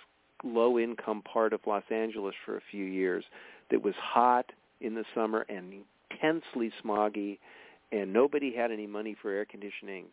low 0.43 0.77
income 0.79 1.21
part 1.21 1.53
of 1.53 1.61
Los 1.65 1.83
Angeles 1.89 2.35
for 2.45 2.57
a 2.57 2.61
few 2.71 2.85
years 2.85 3.23
that 3.71 3.83
was 3.83 3.95
hot 3.95 4.51
in 4.81 4.95
the 4.95 5.03
summer 5.15 5.45
and 5.49 5.83
intensely 6.11 6.71
smoggy, 6.83 7.39
and 7.91 8.11
nobody 8.11 8.53
had 8.53 8.71
any 8.71 8.87
money 8.87 9.15
for 9.21 9.31
air 9.31 9.45
conditioning, 9.45 10.05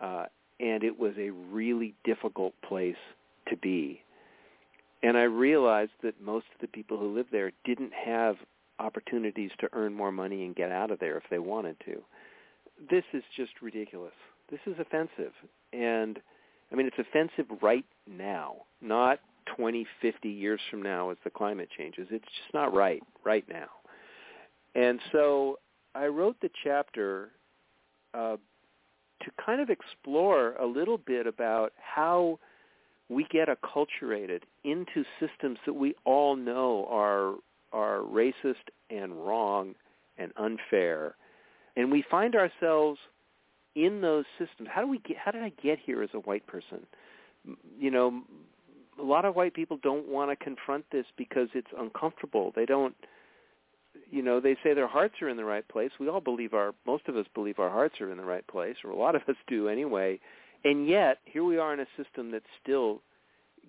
uh, 0.00 0.26
and 0.58 0.84
it 0.84 0.98
was 0.98 1.12
a 1.18 1.30
really 1.30 1.94
difficult 2.04 2.54
place 2.62 2.96
to 3.48 3.56
be. 3.56 4.02
And 5.02 5.16
I 5.16 5.22
realized 5.22 5.92
that 6.02 6.20
most 6.20 6.46
of 6.54 6.60
the 6.60 6.68
people 6.68 6.98
who 6.98 7.14
lived 7.14 7.30
there 7.32 7.52
didn't 7.64 7.92
have 7.92 8.36
opportunities 8.78 9.50
to 9.60 9.68
earn 9.72 9.94
more 9.94 10.12
money 10.12 10.44
and 10.44 10.54
get 10.54 10.70
out 10.70 10.90
of 10.90 10.98
there 10.98 11.16
if 11.16 11.24
they 11.30 11.38
wanted 11.38 11.76
to. 11.84 12.02
This 12.90 13.04
is 13.12 13.22
just 13.36 13.52
ridiculous. 13.62 14.12
This 14.50 14.60
is 14.66 14.74
offensive. 14.78 15.32
And 15.72 16.18
I 16.72 16.74
mean, 16.74 16.86
it's 16.86 16.98
offensive 16.98 17.46
right 17.62 17.84
now, 18.06 18.56
not 18.80 19.20
20, 19.56 19.86
50 20.00 20.28
years 20.28 20.60
from 20.70 20.82
now 20.82 21.10
as 21.10 21.16
the 21.24 21.30
climate 21.30 21.68
changes. 21.76 22.06
It's 22.10 22.24
just 22.24 22.54
not 22.54 22.74
right 22.74 23.02
right 23.24 23.44
now. 23.48 23.68
And 24.74 25.00
so 25.12 25.58
I 25.94 26.06
wrote 26.06 26.36
the 26.40 26.50
chapter 26.62 27.30
uh, 28.14 28.36
to 29.22 29.30
kind 29.44 29.60
of 29.60 29.70
explore 29.70 30.54
a 30.54 30.66
little 30.66 30.98
bit 30.98 31.26
about 31.26 31.72
how 31.76 32.38
we 33.08 33.26
get 33.30 33.48
acculturated 33.48 34.42
into 34.64 35.04
systems 35.18 35.58
that 35.66 35.74
we 35.74 35.94
all 36.04 36.36
know 36.36 36.86
are 36.90 37.34
are 37.72 38.00
racist 38.00 38.66
and 38.88 39.12
wrong 39.14 39.74
and 40.18 40.32
unfair, 40.36 41.16
and 41.76 41.90
we 41.90 42.04
find 42.10 42.34
ourselves 42.34 42.98
in 43.76 44.00
those 44.00 44.24
systems. 44.38 44.68
How 44.72 44.80
do 44.80 44.88
we 44.88 44.98
get? 44.98 45.16
How 45.16 45.30
did 45.30 45.42
I 45.42 45.52
get 45.62 45.78
here 45.84 46.02
as 46.02 46.10
a 46.14 46.18
white 46.18 46.46
person? 46.46 46.86
You 47.78 47.90
know, 47.90 48.22
a 49.00 49.04
lot 49.04 49.24
of 49.24 49.34
white 49.34 49.54
people 49.54 49.78
don't 49.82 50.08
want 50.08 50.30
to 50.30 50.44
confront 50.44 50.84
this 50.92 51.06
because 51.16 51.48
it's 51.54 51.70
uncomfortable. 51.78 52.52
They 52.54 52.66
don't 52.66 52.94
you 54.10 54.22
know, 54.22 54.40
they 54.40 54.56
say 54.62 54.74
their 54.74 54.88
hearts 54.88 55.14
are 55.22 55.28
in 55.28 55.36
the 55.36 55.44
right 55.44 55.66
place. 55.68 55.90
We 55.98 56.08
all 56.08 56.20
believe 56.20 56.54
our 56.54 56.72
most 56.86 57.08
of 57.08 57.16
us 57.16 57.26
believe 57.34 57.58
our 57.58 57.70
hearts 57.70 58.00
are 58.00 58.10
in 58.10 58.16
the 58.16 58.24
right 58.24 58.46
place, 58.46 58.76
or 58.84 58.90
a 58.90 58.96
lot 58.96 59.14
of 59.14 59.22
us 59.28 59.36
do 59.46 59.68
anyway. 59.68 60.18
And 60.64 60.88
yet, 60.88 61.18
here 61.24 61.44
we 61.44 61.58
are 61.58 61.72
in 61.72 61.80
a 61.80 61.86
system 61.96 62.30
that's 62.30 62.44
still 62.62 63.02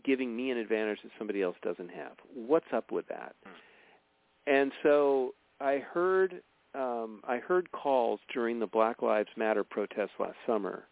giving 0.03 0.35
me 0.35 0.51
an 0.51 0.57
advantage 0.57 0.99
that 1.03 1.11
somebody 1.17 1.41
else 1.41 1.55
doesn't 1.63 1.89
have. 1.89 2.13
What's 2.33 2.65
up 2.73 2.91
with 2.91 3.07
that? 3.07 3.35
And 4.47 4.71
so 4.83 5.33
I 5.59 5.77
heard 5.77 6.41
um, 6.73 7.21
I 7.27 7.37
heard 7.37 7.71
calls 7.71 8.19
during 8.33 8.59
the 8.59 8.67
Black 8.67 9.01
Lives 9.01 9.29
Matter 9.35 9.63
protests 9.63 10.11
last 10.19 10.37
summer 10.47 10.85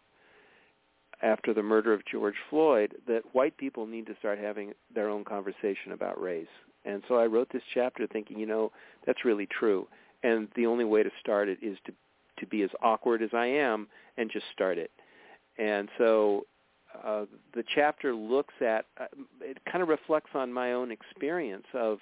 after 1.22 1.52
the 1.52 1.62
murder 1.62 1.92
of 1.92 2.04
George 2.06 2.34
Floyd 2.48 2.94
that 3.06 3.22
white 3.32 3.56
people 3.56 3.86
need 3.86 4.06
to 4.06 4.16
start 4.18 4.38
having 4.38 4.72
their 4.94 5.08
own 5.08 5.24
conversation 5.24 5.92
about 5.92 6.20
race. 6.20 6.46
And 6.84 7.02
so 7.08 7.16
I 7.16 7.26
wrote 7.26 7.48
this 7.52 7.62
chapter 7.74 8.06
thinking, 8.06 8.38
you 8.38 8.46
know, 8.46 8.72
that's 9.06 9.24
really 9.24 9.46
true. 9.46 9.86
And 10.22 10.48
the 10.56 10.66
only 10.66 10.84
way 10.84 11.02
to 11.02 11.10
start 11.20 11.48
it 11.48 11.58
is 11.62 11.78
to 11.86 11.92
to 12.38 12.46
be 12.46 12.62
as 12.62 12.70
awkward 12.82 13.22
as 13.22 13.30
I 13.34 13.46
am 13.46 13.86
and 14.16 14.30
just 14.30 14.46
start 14.54 14.78
it. 14.78 14.90
And 15.58 15.90
so 15.98 16.46
uh, 17.04 17.26
the 17.54 17.62
chapter 17.74 18.14
looks 18.14 18.54
at 18.60 18.86
uh, 18.98 19.06
it 19.42 19.58
kind 19.70 19.82
of 19.82 19.88
reflects 19.88 20.30
on 20.34 20.52
my 20.52 20.72
own 20.72 20.90
experience 20.90 21.66
of 21.74 21.98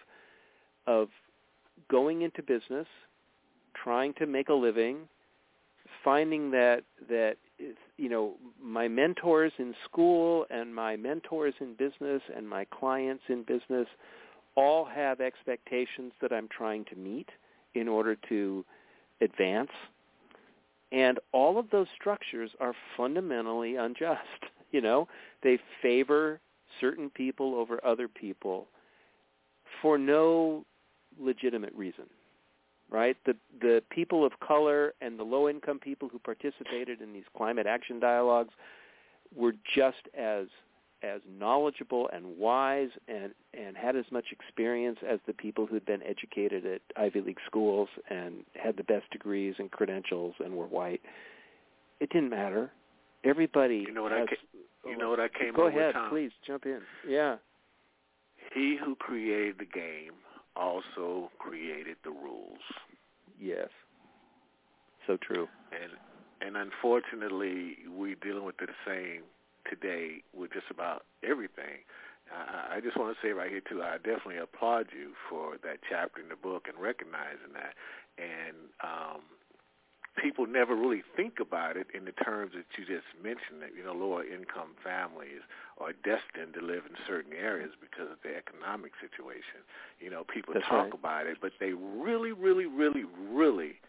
of 0.87 1.09
going 1.91 2.23
into 2.23 2.43
business, 2.43 2.87
trying 3.75 4.15
to 4.15 4.27
make 4.27 4.49
a 4.49 4.55
living, 4.55 5.09
finding 6.05 6.51
that 6.53 6.85
that 7.09 7.37
you 7.97 8.09
know 8.09 8.35
my 8.63 8.89
mentors 8.89 9.53
in 9.59 9.75
school 9.85 10.47
and 10.51 10.75
my 10.75 10.97
mentors 10.97 11.55
in 11.61 11.75
business 11.75 12.23
and 12.35 12.49
my 12.49 12.65
clients 12.67 13.25
in 13.29 13.43
business 13.43 13.87
all 14.55 14.85
have 14.85 15.21
expectations 15.21 16.13
that 16.21 16.33
I'm 16.33 16.49
trying 16.49 16.85
to 16.87 16.97
meet 16.97 17.29
in 17.75 17.87
order 17.87 18.17
to 18.29 18.65
advance. 19.21 19.71
And 20.91 21.19
all 21.33 21.59
of 21.59 21.71
those 21.71 21.87
structures 21.95 22.51
are 22.61 22.75
fundamentally 22.97 23.77
unjust. 23.77 24.21
You 24.71 24.83
know, 24.83 25.09
they 25.43 25.59
favor 25.81 26.41
certain 26.79 27.09
people 27.09 27.55
over 27.55 27.83
other 27.83 28.07
people 28.07 28.69
for 29.81 29.97
no 29.97 30.67
legitimate 31.19 31.73
reason. 31.75 32.05
Right? 32.91 33.17
The 33.27 33.37
the 33.61 33.83
people 33.91 34.25
of 34.25 34.33
color 34.41 34.95
and 35.01 35.19
the 35.19 35.25
low 35.25 35.49
income 35.49 35.79
people 35.79 36.09
who 36.09 36.19
participated 36.19 37.01
in 37.03 37.13
these 37.13 37.25
climate 37.37 37.67
action 37.67 38.01
dialogues 38.01 38.53
were 39.35 39.53
just 39.77 40.09
as 40.19 40.47
as 41.03 41.21
knowledgeable 41.39 42.09
and 42.13 42.39
wise 42.39 42.89
and 43.07 43.33
and 43.55 43.77
had 43.77 43.95
as 43.95 44.05
much 44.11 44.27
experience 44.33 44.99
as 45.09 45.21
the 45.27 45.33
people 45.33 45.67
who'd 45.67 45.87
been 45.87 46.03
educated 46.03 46.67
at 46.67 46.81
Ivy 46.97 47.21
League 47.21 47.39
schools 47.47 47.89
and 48.11 48.45
had 48.55 48.77
the 48.77 48.83
best 48.85 49.11
degrees 49.11 49.55
and 49.59 49.71
credentials 49.71 50.35
and 50.45 50.55
were 50.55 50.67
white. 50.67 51.01
It 52.01 52.11
didn't 52.11 52.31
matter. 52.31 52.71
Everybody. 53.25 53.85
You 53.87 53.93
know 53.93 54.05
what 54.05 54.13
has, 54.13 54.29
I 54.31 54.35
ca- 54.35 54.91
you 54.91 54.97
know 54.97 55.11
what 55.11 55.21
I 55.21 55.25
oh, 55.25 55.39
came 55.39 55.55
Go 55.55 55.67
up 55.67 55.73
ahead, 55.73 55.87
with, 55.89 55.95
Tom? 55.95 56.11
please 56.11 56.31
jump 56.47 56.67
in. 56.67 56.81
Yeah. 57.07 57.37
He 58.55 58.77
who 58.83 58.95
created 58.97 59.57
the 59.59 59.67
game 59.67 60.13
also 60.59 61.31
created 61.39 61.97
the 62.05 62.11
rules. 62.11 62.61
Yes. 63.41 63.69
So 65.07 65.17
true. 65.17 65.49
And 65.73 65.93
and 66.41 66.57
unfortunately, 66.57 67.79
we're 67.89 68.15
dealing 68.15 68.45
with 68.45 68.59
the 68.59 68.69
same 68.87 69.23
today 69.69 70.23
with 70.35 70.53
just 70.53 70.71
about 70.71 71.05
everything. 71.23 71.83
I, 72.31 72.77
I 72.77 72.81
just 72.81 72.97
want 72.97 73.17
to 73.17 73.27
say 73.27 73.33
right 73.33 73.51
here 73.51 73.63
too, 73.69 73.83
I 73.83 73.97
definitely 73.97 74.39
applaud 74.39 74.87
you 74.93 75.13
for 75.29 75.57
that 75.63 75.79
chapter 75.89 76.21
in 76.21 76.29
the 76.29 76.37
book 76.37 76.67
and 76.69 76.79
recognizing 76.79 77.55
that. 77.55 77.75
And 78.19 78.71
um, 78.83 79.23
people 80.21 80.47
never 80.47 80.75
really 80.75 81.03
think 81.17 81.41
about 81.41 81.77
it 81.77 81.87
in 81.95 82.05
the 82.05 82.13
terms 82.13 82.53
that 82.55 82.67
you 82.77 82.85
just 82.85 83.07
mentioned. 83.23 83.63
That 83.63 83.71
you 83.77 83.85
know, 83.85 83.93
lower 83.93 84.25
income 84.25 84.75
families 84.83 85.41
are 85.79 85.93
destined 85.93 86.55
to 86.55 86.61
live 86.61 86.85
in 86.89 86.97
certain 87.07 87.33
areas 87.33 87.71
because 87.81 88.11
of 88.11 88.19
the 88.23 88.37
economic 88.37 88.93
situation. 89.01 89.63
You 90.01 90.11
know, 90.11 90.25
people 90.25 90.55
That's 90.55 90.67
talk 90.67 90.91
right. 90.91 90.95
about 90.95 91.27
it, 91.27 91.39
but 91.41 91.53
they 91.61 91.73
really, 91.73 92.33
really, 92.33 92.67
really, 92.67 93.05
really 93.31 93.81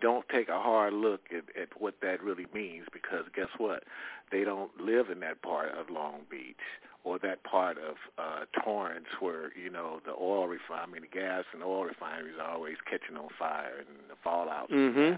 don't 0.00 0.28
take 0.28 0.48
a 0.48 0.60
hard 0.60 0.94
look 0.94 1.22
at, 1.30 1.44
at 1.60 1.68
what 1.80 1.94
that 2.02 2.22
really 2.22 2.46
means 2.54 2.86
because 2.92 3.24
guess 3.34 3.48
what? 3.58 3.84
They 4.30 4.44
don't 4.44 4.70
live 4.80 5.10
in 5.10 5.20
that 5.20 5.42
part 5.42 5.70
of 5.72 5.90
Long 5.90 6.20
Beach 6.30 6.56
or 7.04 7.18
that 7.20 7.42
part 7.42 7.78
of 7.78 7.96
uh, 8.18 8.44
Torrance 8.62 9.06
where 9.20 9.50
you 9.56 9.70
know 9.70 10.00
the 10.04 10.12
oil 10.12 10.46
refine, 10.46 10.80
I 10.82 10.86
mean 10.86 11.02
the 11.02 11.08
gas 11.08 11.44
and 11.52 11.62
oil 11.62 11.84
refineries 11.84 12.34
are 12.40 12.50
always 12.50 12.76
catching 12.88 13.16
on 13.16 13.28
fire 13.38 13.78
and 13.78 13.88
the 14.08 14.16
fallout. 14.22 14.70
Mm-hmm. 14.70 15.16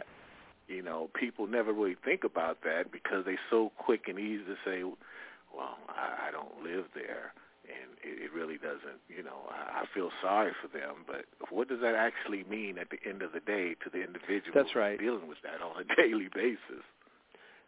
You 0.71 0.83
know, 0.83 1.11
people 1.15 1.47
never 1.47 1.73
really 1.73 1.97
think 2.05 2.25
about 2.25 2.59
that 2.65 2.93
because 2.93 3.25
they're 3.25 3.39
so 3.51 3.73
quick 3.77 4.09
and 4.09 4.19
easy 4.19 4.45
to 4.45 4.57
say, 4.65 4.85
"Well, 4.85 5.79
I, 5.89 6.29
I 6.29 6.31
don't 6.31 6.63
live 6.63 6.87
there." 6.95 7.33
and 7.71 7.91
it, 8.03 8.25
it 8.25 8.33
really 8.33 8.59
doesn't. 8.59 9.01
You 9.09 9.23
know, 9.23 9.47
I, 9.51 9.83
I 9.83 9.85
feel 9.95 10.11
sorry 10.23 10.53
for 10.61 10.69
them, 10.69 11.05
but 11.07 11.25
what 11.51 11.69
does 11.69 11.81
that 11.81 11.95
actually 11.95 12.45
mean 12.45 12.79
at 12.79 12.89
the 12.91 12.99
end 13.09 13.23
of 13.23 13.33
the 13.33 13.41
day 13.41 13.75
to 13.85 13.91
the 13.91 14.03
individual 14.03 14.53
That's 14.55 14.75
right. 14.75 14.99
dealing 14.99 15.29
with 15.29 15.39
that 15.43 15.63
on 15.63 15.83
a 15.83 15.97
daily 15.97 16.29
basis? 16.35 16.85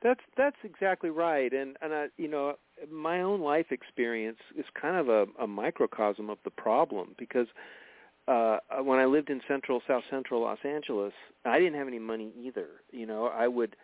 That's 0.03 0.21
that's 0.37 0.57
exactly 0.65 1.11
right, 1.11 1.53
and 1.53 1.77
and 1.81 1.95
I, 1.95 2.07
you 2.17 2.29
know, 2.29 2.57
my 2.91 3.23
own 3.23 3.41
life 3.41 3.67
experience 3.71 4.41
is 4.57 4.65
kind 4.81 4.97
of 4.97 5.09
a, 5.09 5.27
a 5.41 5.47
microcosm 5.47 6.29
of 6.29 6.39
the 6.45 6.51
problem 6.51 7.15
because 7.17 7.47
uh 8.29 8.59
when 8.83 8.99
I 8.99 9.05
lived 9.05 9.31
in 9.31 9.41
central 9.49 9.83
South 9.87 10.05
Central 10.11 10.43
Los 10.43 10.59
Angeles, 10.65 11.13
I 11.45 11.59
didn't 11.59 11.75
have 11.75 11.89
any 11.89 11.99
money 11.99 12.33
either. 12.41 12.69
You 12.93 13.07
know, 13.07 13.27
I 13.27 13.49
would 13.49 13.77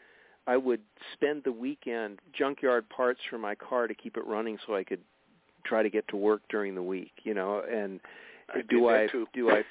I 0.46 0.56
would 0.56 0.80
spend 1.12 1.44
the 1.44 1.52
weekend 1.52 2.20
junkyard 2.32 2.88
parts 2.88 3.20
for 3.28 3.38
my 3.38 3.54
car 3.54 3.86
to 3.86 3.94
keep 3.94 4.16
it 4.16 4.24
running 4.26 4.58
so 4.66 4.74
I 4.74 4.84
could 4.84 5.00
try 5.64 5.82
to 5.82 5.90
get 5.90 6.08
to 6.08 6.16
work 6.16 6.42
during 6.48 6.74
the 6.74 6.82
week, 6.82 7.12
you 7.22 7.34
know, 7.34 7.62
and 7.70 8.00
I 8.48 8.62
do 8.62 8.88
I 8.88 9.08
too. 9.08 9.26
do 9.34 9.50
I 9.50 9.62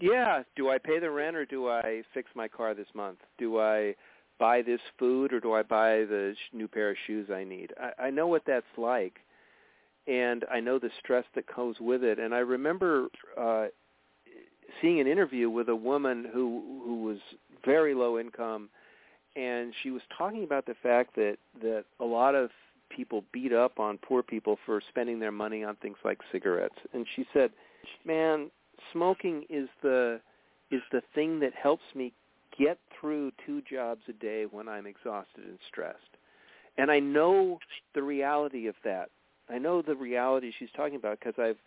yeah, 0.00 0.42
do 0.56 0.70
I 0.70 0.78
pay 0.78 0.98
the 0.98 1.10
rent 1.10 1.36
or 1.36 1.44
do 1.44 1.68
I 1.68 2.02
fix 2.12 2.30
my 2.34 2.48
car 2.48 2.74
this 2.74 2.88
month? 2.94 3.18
Do 3.38 3.60
I 3.60 3.94
buy 4.38 4.62
this 4.62 4.80
food 4.98 5.32
or 5.32 5.40
do 5.40 5.52
I 5.52 5.62
buy 5.62 5.98
the 5.98 6.34
sh- 6.34 6.54
new 6.54 6.68
pair 6.68 6.90
of 6.90 6.96
shoes 7.06 7.28
I 7.30 7.44
need? 7.44 7.72
I, 7.80 8.06
I 8.06 8.10
know 8.10 8.26
what 8.26 8.42
that's 8.46 8.64
like, 8.76 9.20
and 10.06 10.44
I 10.50 10.60
know 10.60 10.78
the 10.78 10.90
stress 10.98 11.24
that 11.34 11.46
comes 11.46 11.76
with 11.80 12.02
it. 12.02 12.18
And 12.18 12.34
I 12.34 12.38
remember 12.38 13.08
uh, 13.38 13.66
seeing 14.80 15.00
an 15.00 15.06
interview 15.06 15.50
with 15.50 15.68
a 15.68 15.76
woman 15.76 16.26
who 16.32 16.82
who 16.84 17.02
was 17.02 17.18
very 17.64 17.94
low 17.94 18.18
income, 18.18 18.68
and 19.36 19.72
she 19.82 19.90
was 19.90 20.02
talking 20.16 20.44
about 20.44 20.66
the 20.66 20.74
fact 20.82 21.14
that 21.16 21.36
that 21.60 21.84
a 22.00 22.04
lot 22.04 22.34
of 22.34 22.50
people 22.94 23.24
beat 23.32 23.52
up 23.52 23.80
on 23.80 23.98
poor 23.98 24.22
people 24.22 24.58
for 24.64 24.80
spending 24.88 25.18
their 25.18 25.32
money 25.32 25.64
on 25.64 25.76
things 25.76 25.96
like 26.04 26.18
cigarettes. 26.30 26.76
And 26.92 27.06
she 27.16 27.26
said, 27.32 27.50
"Man, 28.04 28.50
smoking 28.92 29.44
is 29.48 29.68
the 29.82 30.20
is 30.70 30.82
the 30.92 31.02
thing 31.14 31.40
that 31.40 31.54
helps 31.54 31.84
me 31.94 32.12
get 32.58 32.78
through 33.00 33.32
two 33.44 33.62
jobs 33.62 34.02
a 34.08 34.12
day 34.12 34.46
when 34.50 34.68
I'm 34.68 34.86
exhausted 34.86 35.44
and 35.44 35.58
stressed. 35.68 35.98
And 36.78 36.90
I 36.90 36.98
know 36.98 37.58
the 37.94 38.02
reality 38.02 38.66
of 38.66 38.74
that. 38.84 39.10
I 39.48 39.58
know 39.58 39.82
the 39.82 39.94
reality 39.94 40.52
she's 40.58 40.70
talking 40.76 40.96
about 40.96 41.18
because 41.20 41.38
I've 41.38 41.58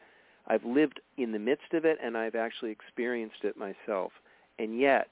I've 0.48 0.66
lived 0.66 1.00
in 1.18 1.32
the 1.32 1.40
midst 1.40 1.74
of 1.74 1.86
it 1.86 1.98
and 2.04 2.18
I've 2.18 2.36
actually 2.36 2.72
experienced 2.72 3.44
it 3.44 3.58
myself. 3.58 4.12
And 4.60 4.80
yet 4.80 5.08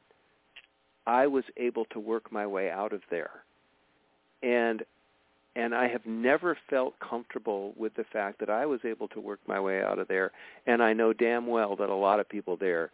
I 1.06 1.28
was 1.28 1.44
able 1.58 1.86
to 1.86 2.00
work 2.00 2.32
my 2.32 2.48
way 2.48 2.70
out 2.70 2.94
of 2.94 3.02
there. 3.10 3.32
And 4.44 4.84
and 5.58 5.74
I 5.74 5.88
have 5.88 6.06
never 6.06 6.58
felt 6.70 7.00
comfortable 7.00 7.74
with 7.78 7.96
the 7.96 8.04
fact 8.12 8.40
that 8.42 8.50
I 8.50 8.66
was 8.66 8.82
able 8.84 9.08
to 9.10 9.22
work 9.22 9.40
my 9.48 9.58
way 9.58 9.82
out 9.82 10.00
of 10.00 10.10
there. 10.10 10.32
And 10.68 10.84
I 10.84 10.92
know 10.92 11.14
damn 11.14 11.48
well 11.48 11.78
that 11.78 11.88
a 11.88 11.96
lot 11.96 12.20
of 12.20 12.28
people 12.28 12.58
there 12.58 12.92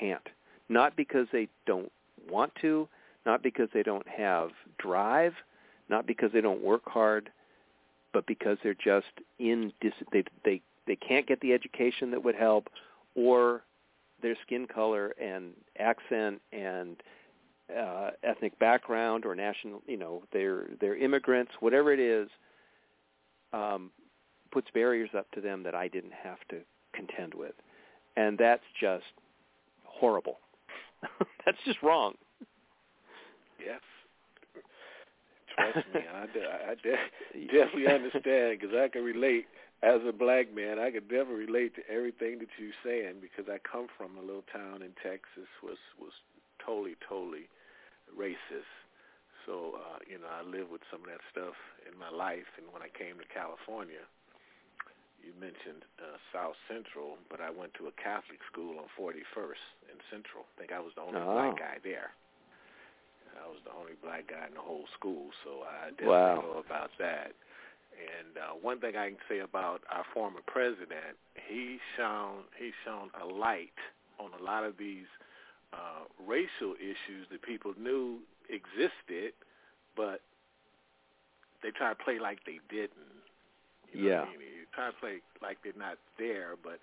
can't 0.00 0.28
not 0.68 0.96
because 0.96 1.26
they 1.32 1.48
don't 1.66 1.90
want 2.30 2.52
to, 2.60 2.88
not 3.24 3.42
because 3.42 3.68
they 3.72 3.82
don't 3.82 4.06
have 4.08 4.50
drive, 4.78 5.32
not 5.88 6.06
because 6.06 6.30
they 6.32 6.40
don't 6.40 6.62
work 6.62 6.82
hard, 6.86 7.30
but 8.12 8.26
because 8.26 8.58
they're 8.62 8.74
just 8.74 9.06
in 9.38 9.72
dis- 9.80 9.92
they 10.12 10.24
they 10.44 10.62
they 10.86 10.96
can't 10.96 11.26
get 11.26 11.40
the 11.40 11.52
education 11.52 12.10
that 12.10 12.22
would 12.22 12.34
help 12.34 12.68
or 13.14 13.62
their 14.22 14.36
skin 14.46 14.66
color 14.66 15.14
and 15.20 15.52
accent 15.78 16.40
and 16.52 16.96
uh 17.76 18.10
ethnic 18.22 18.56
background 18.58 19.24
or 19.24 19.34
national 19.34 19.82
you 19.86 19.96
know 19.96 20.22
they're 20.32 20.68
they're 20.80 20.96
immigrants 20.96 21.52
whatever 21.60 21.92
it 21.92 22.00
is 22.00 22.28
um 23.52 23.90
puts 24.52 24.68
barriers 24.72 25.10
up 25.16 25.30
to 25.32 25.40
them 25.40 25.62
that 25.62 25.74
I 25.74 25.88
didn't 25.88 26.12
have 26.12 26.38
to 26.50 26.58
contend 26.94 27.34
with 27.34 27.54
and 28.16 28.38
that's 28.38 28.62
just 28.80 29.04
horrible 29.84 30.38
That's 31.44 31.58
just 31.64 31.82
wrong. 31.82 32.14
Yes. 33.64 33.80
Trust 35.54 35.86
me, 35.94 36.00
I, 36.12 36.26
de- 36.26 36.48
I 36.48 36.74
de- 36.82 37.46
definitely 37.46 37.86
understand 37.86 38.58
because 38.60 38.76
I 38.76 38.88
can 38.88 39.02
relate 39.02 39.46
as 39.86 40.02
a 40.02 40.12
black 40.12 40.50
man. 40.50 40.78
I 40.82 40.90
can 40.90 41.06
definitely 41.06 41.46
relate 41.46 41.78
to 41.78 41.84
everything 41.86 42.42
that 42.42 42.50
you're 42.58 42.74
saying 42.82 43.22
because 43.22 43.46
I 43.46 43.62
come 43.62 43.86
from 43.94 44.18
a 44.18 44.24
little 44.24 44.44
town 44.50 44.82
in 44.82 44.90
Texas 44.98 45.46
was 45.62 45.78
was 45.98 46.12
totally 46.58 46.98
totally 47.06 47.46
racist. 48.10 48.66
So 49.46 49.78
uh, 49.78 50.02
you 50.10 50.18
know, 50.18 50.26
I 50.26 50.42
lived 50.42 50.74
with 50.74 50.82
some 50.90 51.06
of 51.06 51.08
that 51.14 51.22
stuff 51.30 51.54
in 51.86 51.94
my 51.94 52.10
life, 52.10 52.50
and 52.58 52.66
when 52.74 52.82
I 52.82 52.90
came 52.90 53.14
to 53.22 53.28
California, 53.30 54.02
you 55.22 55.30
mentioned 55.38 55.86
uh, 56.02 56.18
South 56.34 56.58
Central, 56.66 57.14
but 57.30 57.38
I 57.38 57.50
went 57.54 57.70
to 57.78 57.86
a 57.86 57.94
Catholic 57.94 58.42
school 58.50 58.78
on 58.82 58.90
41st 58.98 59.62
in 59.90 59.98
Central. 60.10 60.46
I 60.50 60.52
think 60.58 60.70
I 60.74 60.82
was 60.82 60.94
the 60.98 61.02
only 61.06 61.22
Oh. 61.22 61.34
black 61.34 61.58
guy 61.62 61.78
there. 61.86 62.10
I 63.36 63.46
was 63.46 63.60
the 63.68 63.74
only 63.76 63.94
black 64.02 64.26
guy 64.26 64.46
in 64.48 64.54
the 64.54 64.64
whole 64.64 64.86
school, 64.98 65.30
so 65.44 65.62
I 65.62 65.90
definitely 65.94 66.10
Wow. 66.10 66.42
know 66.42 66.58
about 66.58 66.90
that. 66.98 67.34
And 67.96 68.36
uh, 68.36 68.54
one 68.60 68.78
thing 68.80 68.96
I 68.96 69.08
can 69.08 69.18
say 69.28 69.38
about 69.40 69.80
our 69.90 70.04
former 70.12 70.40
president, 70.46 71.16
he 71.48 71.78
shone 71.96 72.44
he 72.58 72.70
shone 72.84 73.10
a 73.20 73.24
light 73.24 73.76
on 74.20 74.30
a 74.38 74.42
lot 74.42 74.64
of 74.64 74.76
these 74.78 75.08
uh, 75.72 76.04
racial 76.26 76.74
issues 76.78 77.26
that 77.30 77.42
people 77.42 77.72
knew 77.80 78.18
existed, 78.48 79.32
but 79.96 80.20
they 81.62 81.70
try 81.70 81.90
to 81.90 81.98
play 81.98 82.18
like 82.20 82.38
they 82.44 82.60
didn't. 82.68 82.92
You 83.92 84.02
know 84.02 84.08
Yeah. 84.08 84.20
what 84.20 84.28
I 84.28 84.36
mean? 84.38 84.66
Try 84.74 84.86
to 84.92 84.96
play 85.00 85.16
like 85.40 85.58
they're 85.64 85.72
not 85.76 85.96
there, 86.18 86.54
but 86.62 86.78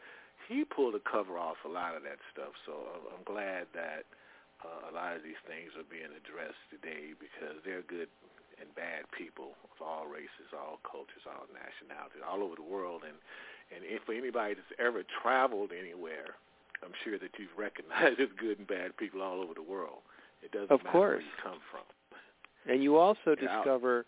he 0.50 0.66
pulled 0.66 0.96
the 0.96 1.04
cover 1.06 1.38
off 1.38 1.58
a 1.64 1.70
lot 1.70 1.96
of 1.96 2.04
that 2.04 2.20
stuff. 2.34 2.52
So 2.66 2.74
I'm- 2.74 3.08
I'm 3.16 3.24
glad 3.24 3.68
that 3.74 4.06
uh, 4.66 4.90
a 4.90 4.92
lot 4.92 5.16
of 5.16 5.24
these 5.24 5.40
things 5.46 5.76
are 5.78 5.84
being 5.84 6.12
addressed 6.12 6.60
today 6.72 7.14
because 7.20 7.62
they're 7.64 7.84
good 7.84 8.10
and 8.60 8.70
bad 8.76 9.06
people 9.16 9.56
of 9.66 9.78
all 9.82 10.06
races, 10.08 10.50
all 10.54 10.80
cultures, 10.84 11.24
all 11.28 11.46
nationalities, 11.54 12.22
all 12.26 12.44
over 12.44 12.56
the 12.56 12.66
world. 12.66 13.04
And 13.08 13.18
and 13.74 13.82
if 13.86 14.04
for 14.04 14.14
anybody 14.14 14.54
that's 14.56 14.76
ever 14.80 15.04
traveled 15.22 15.72
anywhere, 15.72 16.38
I'm 16.84 16.94
sure 17.04 17.18
that 17.18 17.32
you've 17.40 17.56
recognized 17.58 18.18
there's 18.22 18.34
good 18.40 18.60
and 18.60 18.68
bad 18.68 18.96
people 18.98 19.22
all 19.22 19.42
over 19.42 19.54
the 19.54 19.64
world. 19.66 20.06
It 20.44 20.52
doesn't 20.52 20.72
Of 20.72 20.84
matter 20.84 20.98
where 20.98 21.10
course. 21.18 21.24
you 21.24 21.44
come 21.44 21.60
from. 21.72 21.86
And 22.72 22.84
you 22.84 22.98
also 22.98 23.36
discover 23.36 24.06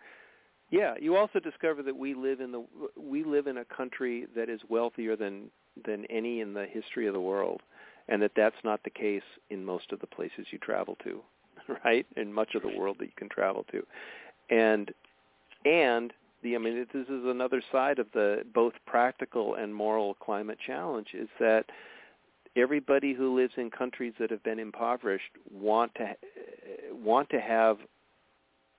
yeah, 0.72 0.96
you 1.00 1.16
also 1.16 1.40
discover 1.40 1.84
that 1.84 1.96
we 1.96 2.14
live 2.14 2.42
in 2.42 2.52
the 2.52 2.66
we 3.00 3.24
live 3.24 3.48
in 3.48 3.58
a 3.58 3.66
country 3.66 4.28
that 4.36 4.50
is 4.50 4.62
wealthier 4.70 5.16
than 5.16 5.52
than 5.86 6.06
any 6.06 6.42
in 6.42 6.54
the 6.54 6.66
history 6.66 7.08
of 7.08 7.14
the 7.14 7.22
world 7.22 7.62
and 8.08 8.22
that 8.22 8.32
that's 8.36 8.56
not 8.64 8.84
the 8.84 8.90
case 8.90 9.24
in 9.50 9.64
most 9.66 9.92
of 9.92 10.00
the 10.00 10.08
places 10.08 10.46
you 10.52 10.58
travel 10.60 10.98
to, 11.04 11.22
right? 11.86 12.06
In 12.16 12.32
much 12.32 12.56
of 12.56 12.62
the 12.62 12.78
world 12.78 12.98
that 13.00 13.06
you 13.06 13.14
can 13.18 13.30
travel 13.30 13.66
to. 13.72 13.86
And 14.50 14.92
and 15.66 16.14
the 16.44 16.56
I 16.56 16.60
mean 16.60 16.86
this 16.94 17.08
is 17.08 17.26
another 17.26 17.62
side 17.72 18.00
of 18.00 18.08
the 18.14 18.44
both 18.54 18.74
practical 18.86 19.56
and 19.56 19.74
moral 19.74 20.14
climate 20.16 20.60
challenge 20.66 21.08
is 21.14 21.30
that 21.40 21.66
everybody 22.56 23.14
who 23.14 23.36
lives 23.36 23.54
in 23.58 23.70
countries 23.70 24.14
that 24.20 24.32
have 24.32 24.44
been 24.44 24.60
impoverished 24.60 25.32
want 25.52 25.94
to 25.96 26.16
want 26.94 27.30
to 27.30 27.40
have 27.40 27.78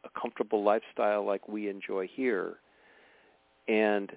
a 0.05 0.21
comfortable 0.21 0.63
lifestyle 0.63 1.25
like 1.25 1.49
we 1.49 1.69
enjoy 1.69 2.07
here. 2.07 2.55
And 3.69 4.13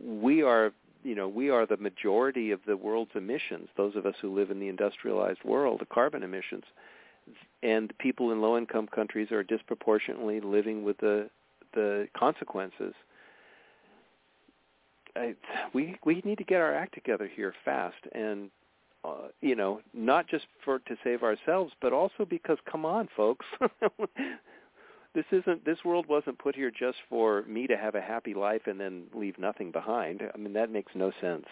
we 0.00 0.42
are 0.42 0.72
you 1.02 1.14
know 1.14 1.28
we 1.28 1.50
are 1.50 1.66
the 1.66 1.76
majority 1.76 2.50
of 2.50 2.60
the 2.66 2.76
world's 2.76 3.10
emissions 3.14 3.68
those 3.76 3.96
of 3.96 4.06
us 4.06 4.14
who 4.22 4.34
live 4.34 4.50
in 4.50 4.60
the 4.60 4.68
industrialized 4.68 5.42
world 5.44 5.80
the 5.80 5.86
carbon 5.86 6.22
emissions 6.22 6.64
and 7.62 7.92
people 7.98 8.32
in 8.32 8.40
low 8.40 8.56
income 8.58 8.88
countries 8.88 9.30
are 9.30 9.42
disproportionately 9.42 10.40
living 10.40 10.82
with 10.84 10.98
the 10.98 11.28
the 11.74 12.08
consequences 12.16 12.94
I, 15.16 15.34
we 15.72 15.96
we 16.04 16.22
need 16.24 16.38
to 16.38 16.44
get 16.44 16.60
our 16.60 16.74
act 16.74 16.94
together 16.94 17.30
here 17.32 17.54
fast 17.64 17.96
and 18.12 18.50
uh, 19.04 19.28
you 19.40 19.54
know 19.54 19.80
not 19.94 20.26
just 20.26 20.46
for 20.64 20.78
to 20.80 20.96
save 21.04 21.22
ourselves 21.22 21.72
but 21.80 21.92
also 21.92 22.24
because 22.28 22.58
come 22.70 22.84
on 22.84 23.08
folks 23.16 23.46
this 25.14 25.24
isn't 25.30 25.64
this 25.64 25.78
world 25.84 26.06
wasn't 26.08 26.38
put 26.38 26.54
here 26.54 26.70
just 26.70 26.98
for 27.08 27.42
me 27.42 27.66
to 27.66 27.76
have 27.76 27.94
a 27.94 28.00
happy 28.00 28.34
life 28.34 28.62
and 28.66 28.80
then 28.80 29.04
leave 29.14 29.38
nothing 29.38 29.70
behind 29.70 30.22
i 30.34 30.38
mean 30.38 30.52
that 30.52 30.70
makes 30.70 30.92
no 30.94 31.10
sense 31.20 31.46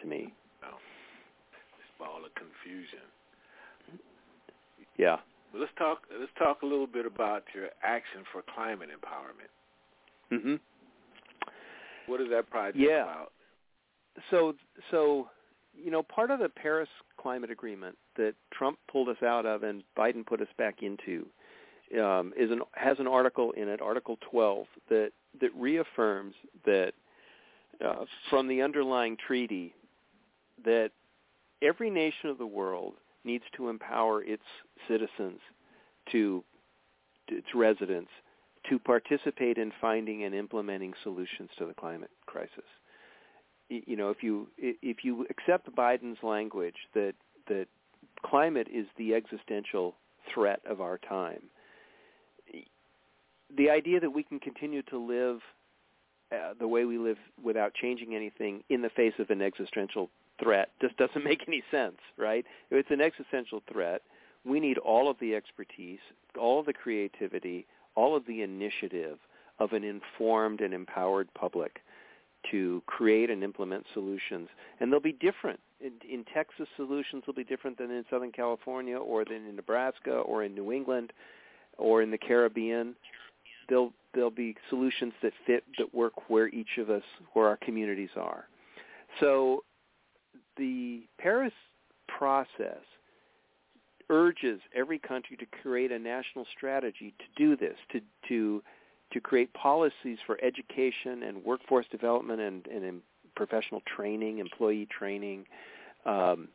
to 0.00 0.06
me 0.06 0.32
No. 0.62 0.68
It's 1.78 2.00
all 2.00 2.22
a 2.24 2.30
confusion. 2.38 3.05
Yeah 4.98 5.16
But 5.52 5.60
let's 5.60 5.72
talk 5.78 6.02
let's 6.18 6.32
talk 6.38 6.62
a 6.62 6.66
little 6.66 6.86
bit 6.86 7.06
about 7.06 7.44
your 7.54 7.68
action 7.82 8.22
for 8.32 8.42
climate 8.54 8.88
empowerment. 8.90 10.36
mhm 10.36 10.60
What 12.06 12.20
is 12.20 12.28
that 12.30 12.48
project 12.50 12.78
yeah. 12.78 13.02
about? 13.02 13.32
So, 14.30 14.54
so 14.90 15.28
you 15.74 15.90
know, 15.90 16.02
part 16.02 16.30
of 16.30 16.38
the 16.38 16.48
Paris 16.48 16.88
Climate 17.20 17.50
Agreement 17.50 17.96
that 18.16 18.34
Trump 18.52 18.78
pulled 18.90 19.08
us 19.08 19.22
out 19.22 19.44
of 19.44 19.62
and 19.62 19.82
Biden 19.96 20.24
put 20.24 20.40
us 20.40 20.48
back 20.56 20.82
into 20.82 21.26
um, 22.02 22.32
is 22.36 22.50
an 22.50 22.60
has 22.72 22.98
an 22.98 23.06
article 23.06 23.52
in 23.52 23.68
it, 23.68 23.80
Article 23.80 24.18
12, 24.30 24.66
that 24.88 25.12
that 25.40 25.54
reaffirms 25.54 26.34
that 26.64 26.92
uh, 27.84 28.04
from 28.30 28.48
the 28.48 28.62
underlying 28.62 29.16
treaty 29.26 29.74
that 30.64 30.90
every 31.62 31.90
nation 31.90 32.30
of 32.30 32.38
the 32.38 32.46
world 32.46 32.94
needs 33.26 33.44
to 33.56 33.68
empower 33.68 34.22
its 34.22 34.42
citizens 34.88 35.40
to 36.12 36.42
its 37.28 37.48
residents 37.54 38.10
to 38.70 38.78
participate 38.78 39.58
in 39.58 39.72
finding 39.80 40.24
and 40.24 40.34
implementing 40.34 40.92
solutions 41.02 41.50
to 41.58 41.66
the 41.66 41.74
climate 41.74 42.10
crisis. 42.26 42.64
You 43.68 43.96
know, 43.96 44.10
if 44.10 44.22
you 44.22 44.48
if 44.58 44.98
you 45.02 45.26
accept 45.28 45.74
Biden's 45.74 46.22
language 46.22 46.76
that 46.94 47.14
that 47.48 47.66
climate 48.24 48.68
is 48.72 48.86
the 48.96 49.14
existential 49.14 49.96
threat 50.32 50.60
of 50.68 50.80
our 50.80 50.98
time, 50.98 51.42
the 53.56 53.70
idea 53.70 54.00
that 54.00 54.10
we 54.10 54.22
can 54.22 54.38
continue 54.38 54.82
to 54.82 54.98
live 54.98 55.40
uh, 56.32 56.54
the 56.58 56.66
way 56.66 56.84
we 56.84 56.98
live 56.98 57.18
without 57.42 57.74
changing 57.74 58.14
anything 58.14 58.62
in 58.68 58.82
the 58.82 58.90
face 58.90 59.14
of 59.18 59.30
an 59.30 59.42
existential 59.42 60.10
threat 60.42 60.70
just 60.80 60.96
doesn't 60.96 61.24
make 61.24 61.44
any 61.46 61.62
sense, 61.70 61.96
right? 62.16 62.44
If 62.70 62.78
it's 62.78 62.90
an 62.90 63.00
existential 63.00 63.62
threat, 63.70 64.02
we 64.44 64.60
need 64.60 64.78
all 64.78 65.10
of 65.10 65.16
the 65.20 65.34
expertise, 65.34 65.98
all 66.38 66.60
of 66.60 66.66
the 66.66 66.72
creativity, 66.72 67.66
all 67.94 68.16
of 68.16 68.24
the 68.26 68.42
initiative 68.42 69.18
of 69.58 69.72
an 69.72 69.82
informed 69.84 70.60
and 70.60 70.72
empowered 70.72 71.28
public 71.34 71.80
to 72.50 72.82
create 72.86 73.30
and 73.30 73.42
implement 73.42 73.84
solutions. 73.92 74.48
And 74.78 74.92
they'll 74.92 75.00
be 75.00 75.12
different. 75.12 75.58
In, 75.80 75.92
in 76.08 76.24
Texas, 76.32 76.68
solutions 76.76 77.24
will 77.26 77.34
be 77.34 77.44
different 77.44 77.78
than 77.78 77.90
in 77.90 78.04
Southern 78.08 78.32
California 78.32 78.96
or 78.96 79.24
than 79.24 79.46
in 79.48 79.56
Nebraska 79.56 80.12
or 80.12 80.44
in 80.44 80.54
New 80.54 80.72
England 80.72 81.12
or 81.76 82.02
in 82.02 82.10
the 82.10 82.18
Caribbean. 82.18 82.94
There'll, 83.68 83.92
there'll 84.14 84.30
be 84.30 84.54
solutions 84.70 85.12
that 85.22 85.32
fit, 85.46 85.64
that 85.78 85.92
work 85.92 86.30
where 86.30 86.48
each 86.48 86.78
of 86.78 86.88
us, 86.88 87.02
where 87.32 87.48
our 87.48 87.56
communities 87.56 88.10
are. 88.16 88.44
So 89.18 89.64
the 90.56 91.02
Paris 91.18 91.52
process 92.08 92.82
urges 94.08 94.60
every 94.74 94.98
country 94.98 95.36
to 95.36 95.46
create 95.62 95.90
a 95.90 95.98
national 95.98 96.46
strategy 96.56 97.14
to 97.18 97.24
do 97.36 97.56
this, 97.56 97.76
to 97.92 98.00
to 98.28 98.62
to 99.12 99.20
create 99.20 99.52
policies 99.54 100.18
for 100.26 100.38
education 100.42 101.22
and 101.22 101.44
workforce 101.44 101.86
development 101.90 102.40
and, 102.40 102.66
and 102.66 103.00
professional 103.36 103.80
training, 103.86 104.38
employee 104.38 104.86
training, 104.86 105.44
um, 106.04 106.48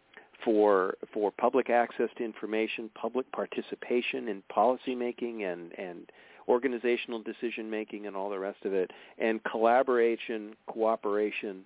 for 0.43 0.95
for 1.13 1.31
public 1.31 1.69
access 1.69 2.09
to 2.17 2.23
information, 2.23 2.89
public 2.95 3.31
participation 3.31 4.27
in 4.27 4.41
policy 4.49 4.95
making 4.95 5.43
and 5.43 5.77
and 5.77 6.11
organizational 6.47 7.21
decision 7.21 7.69
making 7.69 8.07
and 8.07 8.15
all 8.15 8.29
the 8.29 8.39
rest 8.39 8.65
of 8.65 8.73
it, 8.73 8.91
and 9.19 9.43
collaboration, 9.43 10.55
cooperation 10.67 11.63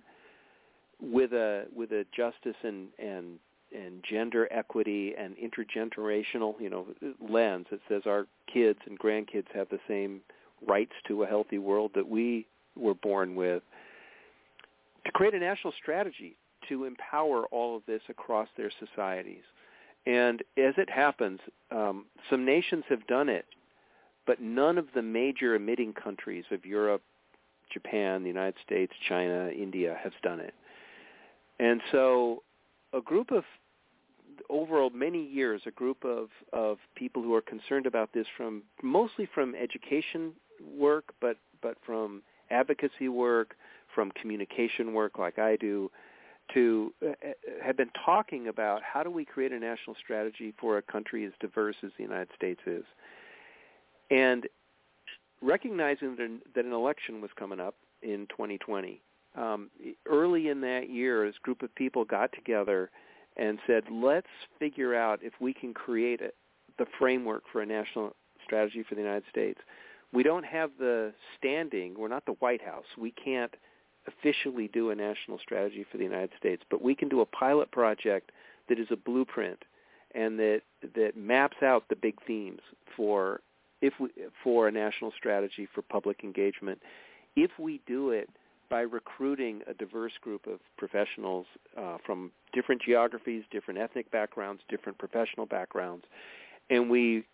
with 1.00 1.32
a 1.32 1.64
with 1.74 1.92
a 1.92 2.04
justice 2.16 2.56
and 2.62 2.88
and 2.98 3.38
and 3.76 4.02
gender 4.08 4.48
equity 4.50 5.14
and 5.18 5.34
intergenerational 5.36 6.54
you 6.60 6.70
know 6.70 6.86
lens 7.28 7.66
that 7.70 7.80
says 7.88 8.02
our 8.06 8.26
kids 8.52 8.78
and 8.86 8.98
grandkids 8.98 9.46
have 9.54 9.68
the 9.68 9.80
same 9.88 10.20
rights 10.66 10.92
to 11.06 11.22
a 11.22 11.26
healthy 11.26 11.58
world 11.58 11.90
that 11.94 12.08
we 12.08 12.46
were 12.76 12.94
born 12.94 13.34
with 13.34 13.62
to 15.04 15.12
create 15.12 15.34
a 15.34 15.38
national 15.38 15.72
strategy 15.80 16.36
to 16.68 16.84
empower 16.84 17.44
all 17.46 17.76
of 17.76 17.82
this 17.86 18.02
across 18.08 18.48
their 18.56 18.72
societies. 18.80 19.42
And 20.04 20.40
as 20.56 20.74
it 20.78 20.88
happens 20.88 21.40
um, 21.70 22.06
some 22.30 22.44
nations 22.44 22.84
have 22.88 23.06
done 23.06 23.28
it 23.28 23.44
but 24.26 24.40
none 24.40 24.78
of 24.78 24.86
the 24.94 25.02
major 25.02 25.54
emitting 25.54 25.92
countries 25.92 26.44
of 26.50 26.64
Europe 26.64 27.02
Japan 27.72 28.22
the 28.22 28.28
United 28.28 28.54
States 28.64 28.92
China 29.08 29.50
India 29.50 29.98
has 30.02 30.12
done 30.22 30.40
it 30.40 30.54
and 31.58 31.80
so 31.92 32.42
a 32.92 33.00
group 33.00 33.30
of 33.30 33.44
over 34.48 34.88
many 34.90 35.24
years, 35.24 35.62
a 35.66 35.70
group 35.70 36.04
of, 36.04 36.28
of 36.52 36.78
people 36.94 37.22
who 37.22 37.34
are 37.34 37.40
concerned 37.40 37.86
about 37.86 38.12
this 38.12 38.26
from 38.36 38.62
mostly 38.82 39.28
from 39.34 39.54
education 39.54 40.32
work, 40.76 41.12
but 41.20 41.36
but 41.62 41.76
from 41.84 42.22
advocacy 42.50 43.08
work, 43.08 43.56
from 43.94 44.12
communication 44.12 44.92
work 44.92 45.18
like 45.18 45.38
I 45.38 45.56
do, 45.56 45.90
to 46.54 46.92
uh, 47.02 47.08
uh, 47.08 47.12
have 47.64 47.76
been 47.76 47.90
talking 48.04 48.48
about 48.48 48.82
how 48.82 49.02
do 49.02 49.10
we 49.10 49.24
create 49.24 49.52
a 49.52 49.58
national 49.58 49.96
strategy 50.02 50.54
for 50.60 50.78
a 50.78 50.82
country 50.82 51.24
as 51.24 51.32
diverse 51.40 51.76
as 51.82 51.90
the 51.96 52.04
United 52.04 52.28
States 52.36 52.60
is, 52.66 52.84
and 54.10 54.46
recognizing 55.42 56.16
that 56.16 56.24
an, 56.24 56.40
that 56.54 56.64
an 56.64 56.72
election 56.72 57.20
was 57.20 57.30
coming 57.36 57.58
up 57.58 57.74
in 58.02 58.26
2020 58.28 59.00
um, 59.36 59.70
early 60.06 60.48
in 60.48 60.60
that 60.62 60.88
year, 60.90 61.26
this 61.26 61.38
group 61.42 61.62
of 61.62 61.74
people 61.74 62.04
got 62.04 62.32
together 62.32 62.90
and 63.36 63.58
said, 63.66 63.84
let's 63.90 64.26
figure 64.58 64.94
out 64.94 65.20
if 65.22 65.34
we 65.40 65.52
can 65.52 65.74
create 65.74 66.20
a, 66.20 66.30
the 66.78 66.86
framework 66.98 67.42
for 67.52 67.60
a 67.60 67.66
national 67.66 68.14
strategy 68.44 68.82
for 68.88 68.94
the 68.94 69.00
United 69.00 69.24
States. 69.30 69.60
We 70.12 70.22
don't 70.22 70.44
have 70.44 70.70
the 70.78 71.12
standing. 71.38 71.94
We're 71.98 72.08
not 72.08 72.24
the 72.24 72.32
White 72.32 72.62
House. 72.62 72.84
We 72.96 73.10
can't 73.10 73.52
officially 74.06 74.68
do 74.68 74.90
a 74.90 74.94
national 74.94 75.38
strategy 75.38 75.84
for 75.90 75.98
the 75.98 76.04
United 76.04 76.30
States, 76.38 76.62
but 76.70 76.80
we 76.80 76.94
can 76.94 77.08
do 77.08 77.20
a 77.20 77.26
pilot 77.26 77.70
project 77.72 78.30
that 78.68 78.78
is 78.78 78.86
a 78.90 78.96
blueprint 78.96 79.62
and 80.14 80.38
that 80.38 80.62
that 80.94 81.16
maps 81.16 81.56
out 81.62 81.84
the 81.88 81.96
big 81.96 82.14
themes 82.26 82.60
for 82.96 83.40
if 83.82 83.92
we 84.00 84.08
for 84.42 84.68
a 84.68 84.72
national 84.72 85.12
strategy 85.16 85.68
for 85.74 85.82
public 85.82 86.22
engagement. 86.22 86.80
If 87.34 87.50
we 87.58 87.80
do 87.86 88.10
it 88.10 88.30
by 88.68 88.80
recruiting 88.80 89.62
a 89.66 89.74
diverse 89.74 90.12
group 90.20 90.46
of 90.46 90.60
professionals 90.76 91.46
uh, 91.76 91.98
from 92.04 92.30
different 92.52 92.82
geographies, 92.82 93.44
different 93.50 93.78
ethnic 93.78 94.10
backgrounds, 94.10 94.62
different 94.68 94.98
professional 94.98 95.46
backgrounds, 95.46 96.04
and 96.70 96.90
we 96.90 97.24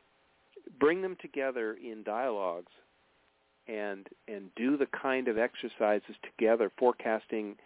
bring 0.79 1.03
them 1.03 1.17
together 1.21 1.77
in 1.83 2.03
dialogues 2.03 2.73
and 3.69 4.09
and 4.29 4.51
do 4.57 4.77
the 4.77 4.87
kind 4.87 5.29
of 5.29 5.39
exercises 5.39 6.17
together, 6.23 6.71
forecasting 6.79 7.57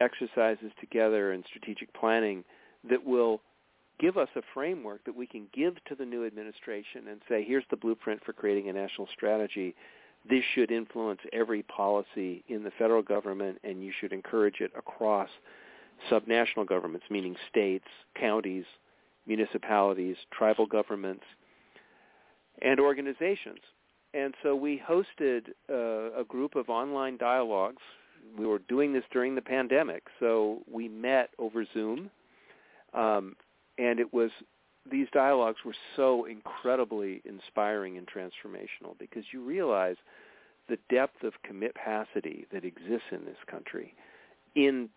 exercises 0.00 0.72
together 0.80 1.32
and 1.32 1.44
strategic 1.48 1.92
planning 1.94 2.44
that 2.88 3.04
will 3.04 3.40
give 3.98 4.16
us 4.16 4.28
a 4.36 4.42
framework 4.52 5.04
that 5.04 5.14
we 5.14 5.26
can 5.26 5.46
give 5.54 5.74
to 5.84 5.94
the 5.94 6.04
new 6.04 6.26
administration 6.26 7.08
and 7.08 7.20
say, 7.28 7.44
here's 7.46 7.64
the 7.70 7.76
blueprint 7.76 8.22
for 8.24 8.32
creating 8.32 8.68
a 8.68 8.72
national 8.72 9.06
strategy 9.12 9.74
this 10.28 10.44
should 10.54 10.70
influence 10.70 11.20
every 11.32 11.62
policy 11.64 12.44
in 12.48 12.62
the 12.62 12.70
federal 12.78 13.02
government 13.02 13.58
and 13.64 13.82
you 13.82 13.92
should 14.00 14.12
encourage 14.12 14.60
it 14.60 14.70
across 14.76 15.28
subnational 16.10 16.66
governments, 16.66 17.06
meaning 17.10 17.36
states, 17.50 17.86
counties, 18.18 18.64
municipalities, 19.26 20.16
tribal 20.32 20.66
governments, 20.66 21.24
and 22.60 22.80
organizations. 22.80 23.60
And 24.14 24.34
so 24.42 24.54
we 24.54 24.80
hosted 24.86 25.48
uh, 25.70 26.20
a 26.20 26.24
group 26.26 26.54
of 26.54 26.68
online 26.68 27.16
dialogues. 27.16 27.82
We 28.38 28.46
were 28.46 28.60
doing 28.68 28.92
this 28.92 29.04
during 29.10 29.34
the 29.34 29.42
pandemic, 29.42 30.04
so 30.20 30.62
we 30.70 30.88
met 30.88 31.30
over 31.38 31.64
Zoom, 31.72 32.10
um, 32.94 33.34
and 33.78 33.98
it 33.98 34.12
was 34.12 34.30
these 34.90 35.06
dialogues 35.12 35.58
were 35.64 35.74
so 35.96 36.24
incredibly 36.24 37.22
inspiring 37.24 37.98
and 37.98 38.06
transformational 38.06 38.98
because 38.98 39.24
you 39.32 39.42
realize 39.42 39.96
the 40.68 40.78
depth 40.90 41.22
of 41.22 41.34
capacity 41.42 42.46
that 42.52 42.64
exists 42.64 43.08
in 43.10 43.24
this 43.24 43.36
country 43.48 43.94
in 44.54 44.88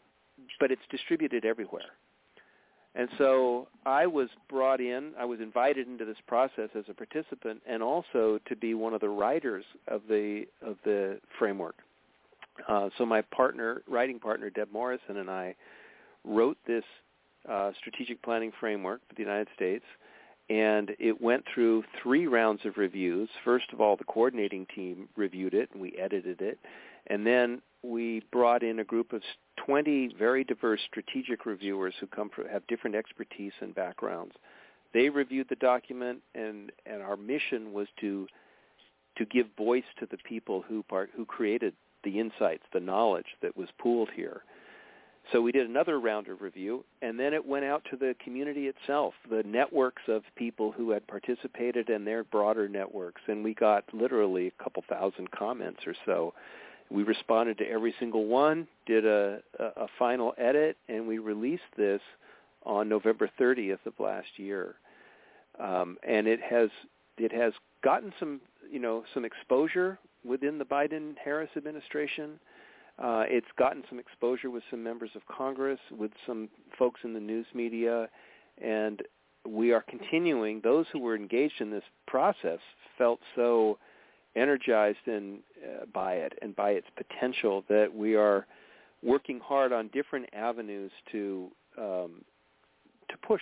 but 0.59 0.69
it's 0.69 0.81
distributed 0.89 1.45
everywhere. 1.45 1.93
And 2.93 3.09
so 3.17 3.67
I 3.85 4.07
was 4.07 4.29
brought 4.49 4.79
in, 4.79 5.11
I 5.19 5.25
was 5.25 5.41
invited 5.41 5.87
into 5.87 6.05
this 6.05 6.17
process 6.27 6.69
as 6.75 6.85
a 6.89 6.93
participant 6.93 7.61
and 7.67 7.83
also 7.83 8.39
to 8.47 8.55
be 8.55 8.73
one 8.73 8.93
of 8.93 9.01
the 9.01 9.09
writers 9.09 9.65
of 9.87 10.03
the 10.07 10.45
of 10.61 10.77
the 10.85 11.19
framework. 11.37 11.75
Uh, 12.69 12.89
so 12.97 13.05
my 13.05 13.21
partner, 13.21 13.81
writing 13.87 14.17
partner 14.17 14.49
Deb 14.49 14.71
Morrison 14.71 15.17
and 15.17 15.29
I 15.29 15.55
wrote 16.23 16.57
this 16.65 16.85
uh, 17.49 17.71
strategic 17.79 18.21
planning 18.21 18.51
framework 18.59 19.01
for 19.07 19.15
the 19.15 19.21
United 19.21 19.47
States, 19.55 19.85
and 20.49 20.91
it 20.99 21.19
went 21.19 21.43
through 21.53 21.83
three 22.01 22.27
rounds 22.27 22.61
of 22.65 22.77
reviews. 22.77 23.29
First 23.43 23.65
of 23.73 23.81
all, 23.81 23.95
the 23.95 24.03
coordinating 24.03 24.67
team 24.73 25.09
reviewed 25.15 25.53
it, 25.53 25.69
and 25.73 25.81
we 25.81 25.93
edited 25.97 26.41
it, 26.41 26.59
and 27.07 27.25
then 27.25 27.61
we 27.83 28.23
brought 28.31 28.63
in 28.63 28.79
a 28.79 28.83
group 28.83 29.13
of 29.13 29.21
20 29.65 30.15
very 30.17 30.43
diverse 30.43 30.81
strategic 30.87 31.45
reviewers 31.45 31.93
who 31.99 32.07
come 32.07 32.29
from, 32.29 32.47
have 32.47 32.65
different 32.67 32.95
expertise 32.95 33.53
and 33.61 33.73
backgrounds. 33.73 34.33
They 34.93 35.09
reviewed 35.09 35.47
the 35.49 35.55
document, 35.55 36.19
and, 36.33 36.71
and 36.85 37.01
our 37.01 37.17
mission 37.17 37.73
was 37.73 37.87
to 38.01 38.27
to 39.17 39.25
give 39.25 39.47
voice 39.57 39.85
to 39.97 40.05
the 40.11 40.17
people 40.17 40.61
who 40.67 40.83
part, 40.83 41.09
who 41.15 41.25
created 41.25 41.73
the 42.03 42.19
insights, 42.19 42.63
the 42.73 42.79
knowledge 42.79 43.25
that 43.41 43.55
was 43.55 43.69
pooled 43.79 44.09
here. 44.13 44.43
So 45.31 45.41
we 45.41 45.51
did 45.51 45.67
another 45.67 45.99
round 45.99 46.27
of 46.27 46.41
review, 46.41 46.83
and 47.01 47.19
then 47.19 47.33
it 47.33 47.45
went 47.45 47.65
out 47.65 47.83
to 47.89 47.97
the 47.97 48.15
community 48.23 48.67
itself, 48.67 49.13
the 49.29 49.43
networks 49.43 50.03
of 50.07 50.23
people 50.35 50.71
who 50.71 50.91
had 50.91 51.05
participated 51.07 51.89
and 51.89 52.05
their 52.05 52.23
broader 52.23 52.69
networks, 52.69 53.21
and 53.27 53.43
we 53.43 53.53
got 53.53 53.83
literally 53.93 54.47
a 54.47 54.63
couple 54.63 54.83
thousand 54.87 55.31
comments 55.31 55.81
or 55.87 55.95
so. 56.05 56.33
We 56.91 57.01
responded 57.03 57.57
to 57.57 57.67
every 57.67 57.95
single 57.99 58.25
one, 58.25 58.67
did 58.85 59.05
a, 59.05 59.39
a, 59.59 59.63
a 59.63 59.87
final 59.97 60.35
edit, 60.37 60.77
and 60.87 61.07
we 61.07 61.17
released 61.17 61.63
this 61.75 62.01
on 62.63 62.87
November 62.87 63.29
30th 63.39 63.85
of 63.85 63.93
last 63.99 64.27
year. 64.37 64.75
Um, 65.59 65.97
and 66.07 66.27
it 66.27 66.41
has 66.41 66.69
it 67.17 67.31
has 67.31 67.53
gotten 67.81 68.13
some 68.19 68.41
you 68.69 68.79
know 68.79 69.03
some 69.13 69.23
exposure 69.23 69.97
within 70.25 70.57
the 70.57 70.65
Biden 70.65 71.15
Harris 71.23 71.49
administration. 71.55 72.39
Uh, 72.97 73.23
it's 73.27 73.47
gotten 73.57 73.83
some 73.89 73.99
exposure 73.99 74.49
with 74.49 74.63
some 74.69 74.81
members 74.81 75.09
of 75.15 75.21
Congress, 75.27 75.79
with 75.91 76.11
some 76.25 76.47
folks 76.77 77.01
in 77.03 77.13
the 77.13 77.19
news 77.19 77.45
media, 77.53 78.07
and 78.61 79.01
we 79.45 79.73
are 79.73 79.81
continuing. 79.81 80.61
Those 80.63 80.85
who 80.93 80.99
were 80.99 81.15
engaged 81.15 81.59
in 81.59 81.71
this 81.71 81.83
process 82.07 82.59
felt 82.97 83.19
so 83.35 83.77
energized 84.35 84.97
uh, 85.07 85.85
by 85.93 86.13
it 86.15 86.33
and 86.41 86.55
by 86.55 86.71
its 86.71 86.87
potential 86.95 87.63
that 87.69 87.93
we 87.93 88.15
are 88.15 88.45
working 89.03 89.39
hard 89.39 89.71
on 89.71 89.89
different 89.89 90.27
avenues 90.33 90.91
to 91.11 91.51
um, 91.77 92.23
to 93.09 93.17
push 93.27 93.41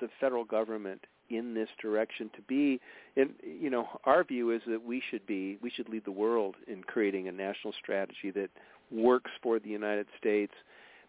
the 0.00 0.08
federal 0.20 0.44
government 0.44 1.00
in 1.30 1.54
this 1.54 1.68
direction 1.80 2.30
to 2.34 2.42
be 2.42 2.80
and 3.16 3.30
you 3.42 3.70
know 3.70 3.88
our 4.04 4.24
view 4.24 4.50
is 4.50 4.60
that 4.66 4.82
we 4.82 5.02
should 5.10 5.26
be 5.26 5.58
we 5.62 5.70
should 5.70 5.88
lead 5.88 6.04
the 6.04 6.12
world 6.12 6.56
in 6.66 6.82
creating 6.82 7.28
a 7.28 7.32
national 7.32 7.72
strategy 7.82 8.30
that 8.30 8.50
works 8.90 9.30
for 9.42 9.58
the 9.58 9.68
United 9.68 10.06
States, 10.18 10.52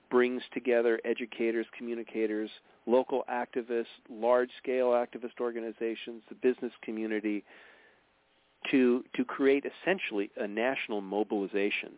brings 0.09 0.41
together 0.53 0.99
educators, 1.05 1.65
communicators, 1.77 2.49
local 2.85 3.23
activists, 3.31 3.85
large-scale 4.09 4.89
activist 4.89 5.39
organizations, 5.39 6.21
the 6.29 6.35
business 6.35 6.73
community, 6.83 7.43
to 8.69 9.03
to 9.15 9.25
create 9.25 9.65
essentially 9.65 10.29
a 10.37 10.47
national 10.47 11.01
mobilization 11.01 11.91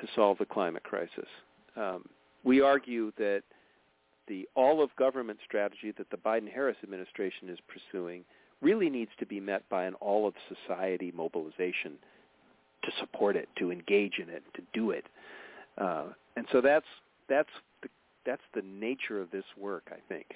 to 0.00 0.06
solve 0.14 0.38
the 0.38 0.46
climate 0.46 0.82
crisis. 0.84 1.28
Um, 1.76 2.04
we 2.44 2.60
argue 2.60 3.12
that 3.18 3.42
the 4.28 4.48
all-of-government 4.54 5.38
strategy 5.44 5.92
that 5.96 6.10
the 6.10 6.16
Biden-Harris 6.16 6.76
administration 6.82 7.48
is 7.48 7.58
pursuing 7.68 8.24
really 8.60 8.90
needs 8.90 9.10
to 9.18 9.26
be 9.26 9.40
met 9.40 9.68
by 9.68 9.84
an 9.84 9.94
all-of-society 9.94 11.12
mobilization 11.14 11.92
to 12.84 12.90
support 13.00 13.36
it, 13.36 13.48
to 13.58 13.70
engage 13.70 14.18
in 14.22 14.28
it, 14.28 14.42
to 14.54 14.62
do 14.72 14.90
it. 14.90 15.04
Uh, 15.78 16.06
and 16.36 16.46
so 16.52 16.60
that's 16.60 16.86
that's 17.28 17.50
the, 17.82 17.88
that's 18.24 18.42
the 18.54 18.62
nature 18.62 19.20
of 19.20 19.30
this 19.30 19.44
work, 19.58 19.90
I 19.90 19.98
think. 20.08 20.26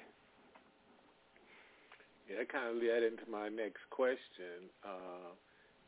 Yeah, 2.28 2.38
that 2.38 2.48
kind 2.52 2.68
of 2.68 2.82
led 2.82 3.02
into 3.02 3.26
my 3.30 3.48
next 3.48 3.82
question. 3.90 4.70
Uh, 4.84 5.34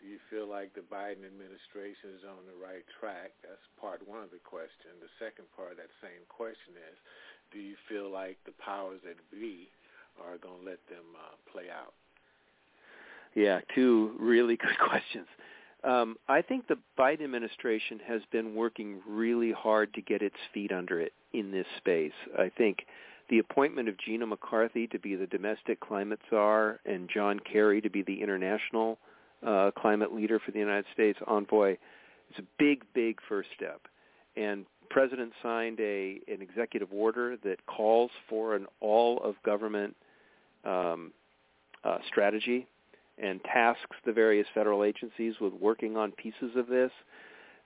do 0.03 0.11
you 0.11 0.19
feel 0.27 0.51
like 0.51 0.75
the 0.75 0.83
Biden 0.83 1.23
administration 1.23 2.11
is 2.19 2.27
on 2.27 2.43
the 2.51 2.59
right 2.59 2.83
track? 2.99 3.31
That's 3.47 3.63
part 3.79 4.03
one 4.03 4.27
of 4.27 4.35
the 4.35 4.43
question. 4.43 4.99
The 4.99 5.15
second 5.23 5.47
part 5.55 5.71
of 5.71 5.79
that 5.79 5.95
same 6.03 6.27
question 6.27 6.75
is, 6.75 6.99
do 7.53 7.59
you 7.59 7.75
feel 7.89 8.11
like 8.11 8.39
the 8.45 8.53
powers 8.65 9.01
that 9.05 9.17
be 9.31 9.69
are 10.21 10.39
going 10.39 10.61
to 10.61 10.67
let 10.67 10.79
them 10.89 11.05
uh, 11.17 11.37
play 11.53 11.65
out? 11.71 11.95
Yeah, 13.35 13.61
two 13.75 14.15
really 14.19 14.57
good 14.61 14.79
questions. 14.79 15.27
Um, 15.85 16.17
I 16.29 16.43
think 16.43 16.69
the 16.69 16.79
Biden 16.99 17.25
administration 17.25 18.01
has 18.07 18.23
been 18.31 18.55
working 18.55 19.01
really 19.09 19.53
hard 19.53 19.93
to 19.95 20.03
get 20.03 20.23
its 20.23 20.37
feet 20.55 20.71
under 20.71 21.01
it 21.01 21.13
in 21.33 21.51
this 21.51 21.67
space. 21.79 22.13
I 22.39 22.51
think 22.57 22.79
the 23.31 23.39
appointment 23.39 23.89
of 23.89 23.99
Gina 23.99 24.27
McCarthy 24.27 24.87
to 24.89 24.99
be 24.99 25.17
the 25.17 25.27
domestic 25.27 25.81
climate 25.81 26.21
czar 26.31 26.79
and 26.87 27.09
John 27.13 27.41
Kerry 27.41 27.81
to 27.81 27.91
be 27.91 28.03
the 28.03 28.23
international 28.23 28.99
uh, 29.45 29.73
climate 29.77 30.15
leader 30.15 30.39
for 30.39 30.53
the 30.53 30.59
United 30.59 30.85
States 30.93 31.19
envoy 31.27 31.73
is 31.73 32.39
a 32.39 32.47
big, 32.59 32.85
big 32.95 33.19
first 33.29 33.49
step. 33.57 33.81
And 34.37 34.67
President 34.93 35.33
signed 35.43 35.81
a 35.81 36.21
an 36.29 36.43
executive 36.43 36.93
order 36.93 37.37
that 37.43 37.65
calls 37.67 38.11
for 38.29 38.55
an 38.55 38.67
all 38.81 39.23
of 39.23 39.35
government 39.43 39.97
um, 40.65 41.13
uh, 41.83 41.97
strategy 42.07 42.67
and 43.17 43.43
tasks 43.45 43.97
the 44.05 44.13
various 44.13 44.47
federal 44.55 44.85
agencies 44.85 45.35
with 45.41 45.55
working 45.55 45.97
on 45.97 46.13
pieces 46.13 46.51
of 46.57 46.67
this. 46.67 46.91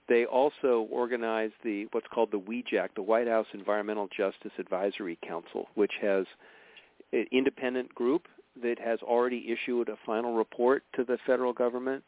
They 0.07 0.25
also 0.25 0.87
organized 0.89 1.55
the 1.65 1.87
what's 1.91 2.07
called 2.13 2.31
the 2.31 2.39
WEJAC, 2.39 2.89
the 2.95 3.01
White 3.01 3.27
House 3.27 3.47
Environmental 3.53 4.07
Justice 4.15 4.53
Advisory 4.57 5.17
Council, 5.27 5.67
which 5.75 5.91
has 6.01 6.25
an 7.11 7.25
independent 7.33 7.93
group 7.93 8.27
that 8.63 8.79
has 8.79 8.99
already 9.01 9.51
issued 9.51 9.89
a 9.89 9.97
final 10.05 10.33
report 10.33 10.83
to 10.95 11.03
the 11.03 11.17
federal 11.25 11.51
government, 11.51 12.05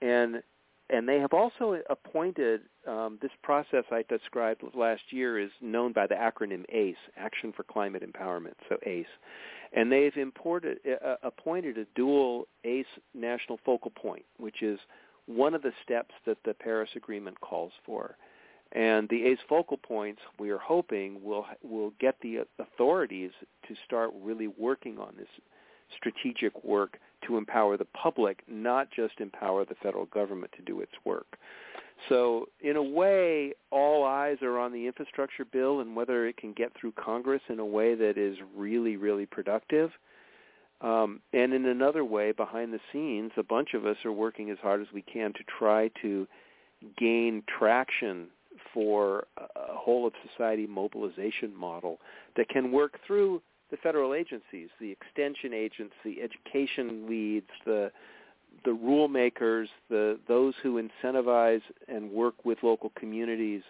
and 0.00 0.42
and 0.90 1.08
they 1.08 1.18
have 1.18 1.32
also 1.32 1.80
appointed 1.90 2.62
um, 2.86 3.18
this 3.20 3.32
process 3.42 3.84
I 3.90 4.04
described 4.08 4.62
last 4.74 5.02
year 5.10 5.38
is 5.38 5.50
known 5.60 5.92
by 5.92 6.06
the 6.06 6.14
acronym 6.14 6.64
ACE, 6.68 6.96
Action 7.16 7.52
for 7.52 7.64
Climate 7.64 8.04
Empowerment, 8.04 8.54
so 8.68 8.76
ACE, 8.84 9.06
and 9.72 9.90
they've 9.90 10.16
imported, 10.16 10.78
uh, 11.04 11.16
appointed 11.22 11.78
a 11.78 11.86
dual 11.96 12.46
ACE 12.64 12.86
national 13.14 13.58
focal 13.64 13.90
point, 13.90 14.24
which 14.38 14.62
is 14.62 14.78
one 15.26 15.54
of 15.54 15.62
the 15.62 15.72
steps 15.82 16.14
that 16.24 16.38
the 16.44 16.54
Paris 16.54 16.90
Agreement 16.94 17.40
calls 17.40 17.72
for. 17.84 18.16
And 18.72 19.08
the 19.08 19.24
ACE 19.24 19.38
focal 19.48 19.76
points, 19.76 20.20
we 20.38 20.50
are 20.50 20.58
hoping, 20.58 21.22
will 21.22 21.46
will 21.62 21.92
get 22.00 22.16
the 22.20 22.44
authorities 22.58 23.30
to 23.68 23.74
start 23.84 24.10
really 24.20 24.48
working 24.48 24.98
on 24.98 25.14
this 25.16 25.28
strategic 25.96 26.64
work 26.64 26.98
to 27.26 27.36
empower 27.36 27.76
the 27.76 27.86
public, 27.86 28.42
not 28.48 28.88
just 28.90 29.20
empower 29.20 29.64
the 29.64 29.74
federal 29.82 30.06
government 30.06 30.52
to 30.56 30.62
do 30.62 30.80
its 30.80 30.92
work. 31.04 31.38
So 32.08 32.46
in 32.60 32.76
a 32.76 32.82
way, 32.82 33.54
all 33.70 34.04
eyes 34.04 34.38
are 34.42 34.58
on 34.58 34.72
the 34.72 34.86
infrastructure 34.86 35.44
bill 35.44 35.80
and 35.80 35.96
whether 35.96 36.26
it 36.26 36.36
can 36.36 36.52
get 36.52 36.72
through 36.78 36.92
Congress 36.92 37.42
in 37.48 37.58
a 37.58 37.64
way 37.64 37.94
that 37.94 38.18
is 38.18 38.36
really, 38.54 38.96
really 38.96 39.26
productive. 39.26 39.90
Um, 40.82 41.20
and 41.32 41.54
in 41.54 41.64
another 41.64 42.04
way, 42.04 42.32
behind 42.32 42.72
the 42.72 42.80
scenes, 42.92 43.32
a 43.38 43.42
bunch 43.42 43.72
of 43.72 43.86
us 43.86 43.96
are 44.04 44.12
working 44.12 44.50
as 44.50 44.58
hard 44.62 44.82
as 44.82 44.88
we 44.92 45.02
can 45.02 45.32
to 45.32 45.40
try 45.58 45.90
to 46.02 46.26
gain 46.98 47.42
traction 47.58 48.26
for 48.74 49.26
a 49.38 49.74
whole 49.74 50.06
of 50.06 50.12
society 50.30 50.66
mobilization 50.66 51.54
model 51.54 51.98
that 52.36 52.48
can 52.50 52.72
work 52.72 52.98
through 53.06 53.40
the 53.70 53.76
federal 53.76 54.14
agencies, 54.14 54.68
the 54.80 54.90
extension 54.90 55.52
agents, 55.52 55.94
the 56.04 56.22
education 56.22 57.06
leads, 57.08 57.50
the 57.64 57.90
the 58.64 58.72
rule 58.72 59.08
makers, 59.08 59.68
the 59.90 60.18
those 60.28 60.54
who 60.62 60.80
incentivize 60.80 61.62
and 61.88 62.10
work 62.10 62.44
with 62.44 62.58
local 62.62 62.90
communities, 62.98 63.62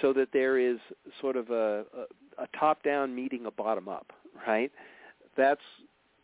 so 0.00 0.12
that 0.12 0.28
there 0.32 0.58
is 0.58 0.78
sort 1.20 1.36
of 1.36 1.50
a, 1.50 1.84
a, 1.96 2.42
a 2.42 2.46
top-down 2.58 3.14
meeting 3.14 3.46
a 3.46 3.50
bottom-up, 3.50 4.12
right? 4.46 4.70
That's 5.36 5.62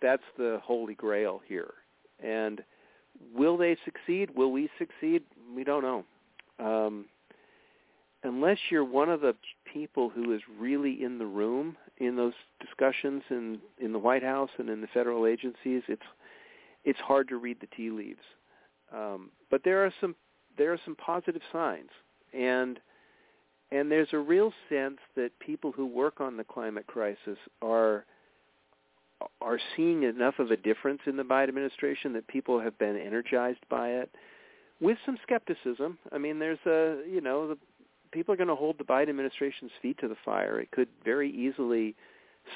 that's 0.03 0.23
the 0.37 0.61
holy 0.63 0.95
grail 0.95 1.41
here. 1.47 1.75
And 2.23 2.63
will 3.35 3.57
they 3.57 3.77
succeed? 3.85 4.31
Will 4.37 4.53
we 4.53 4.69
succeed? 4.79 5.23
We 5.55 5.65
don't 5.65 5.83
know. 5.83 6.05
Um, 6.59 7.07
unless 8.23 8.59
you're 8.71 8.85
one 8.85 9.09
of 9.09 9.21
the 9.21 9.35
people 9.73 10.11
who 10.11 10.33
is 10.35 10.41
really 10.59 11.03
in 11.03 11.19
the 11.19 11.27
room 11.27 11.77
in 11.99 12.17
those 12.17 12.33
discussions 12.61 13.23
in 13.31 13.59
in 13.79 13.93
the 13.93 13.99
White 13.99 14.23
House 14.23 14.51
and 14.59 14.69
in 14.69 14.81
the 14.81 14.87
federal 14.89 15.27
agencies, 15.27 15.83
it's 15.89 16.03
it's 16.85 17.01
hard 17.01 17.29
to 17.29 17.37
read 17.37 17.59
the 17.61 17.69
tea 17.77 17.91
leaves. 17.91 18.23
Um, 18.93 19.31
but 19.51 19.63
there 19.65 19.85
are 19.85 19.93
some 20.01 20.15
there 20.57 20.73
are 20.73 20.81
some 20.85 20.97
positive 20.97 21.43
signs, 21.53 21.91
and 22.33 22.79
and 23.71 23.91
there's 23.91 24.13
a 24.13 24.19
real 24.19 24.53
sense 24.69 24.99
that 25.17 25.31
people 25.41 25.73
who 25.73 25.87
work 25.87 26.21
on 26.21 26.37
the 26.37 26.45
climate 26.45 26.87
crisis 26.87 27.39
are 27.63 28.05
are 29.41 29.59
seeing 29.77 30.03
enough 30.03 30.39
of 30.39 30.51
a 30.51 30.57
difference 30.57 31.01
in 31.07 31.17
the 31.17 31.23
Biden 31.23 31.49
administration 31.49 32.13
that 32.13 32.27
people 32.27 32.61
have 32.61 32.79
been 32.79 32.97
energized 32.97 33.65
by 33.71 33.89
it 33.89 34.11
with 34.81 34.99
some 35.07 35.17
skepticism. 35.23 35.99
I 36.13 36.19
mean, 36.19 36.39
there's 36.39 36.59
a, 36.67 37.03
you 37.09 37.21
know, 37.21 37.49
the 37.49 37.59
people 38.15 38.33
are 38.33 38.37
going 38.37 38.49
to 38.49 38.55
hold 38.55 38.79
the 38.79 38.85
Biden 38.85 39.11
administration's 39.11 39.73
feet 39.83 39.99
to 39.99 40.09
the 40.09 40.17
fire. 40.25 40.61
It 40.61 40.71
could 40.71 40.89
very 41.05 41.31
easily 41.31 41.97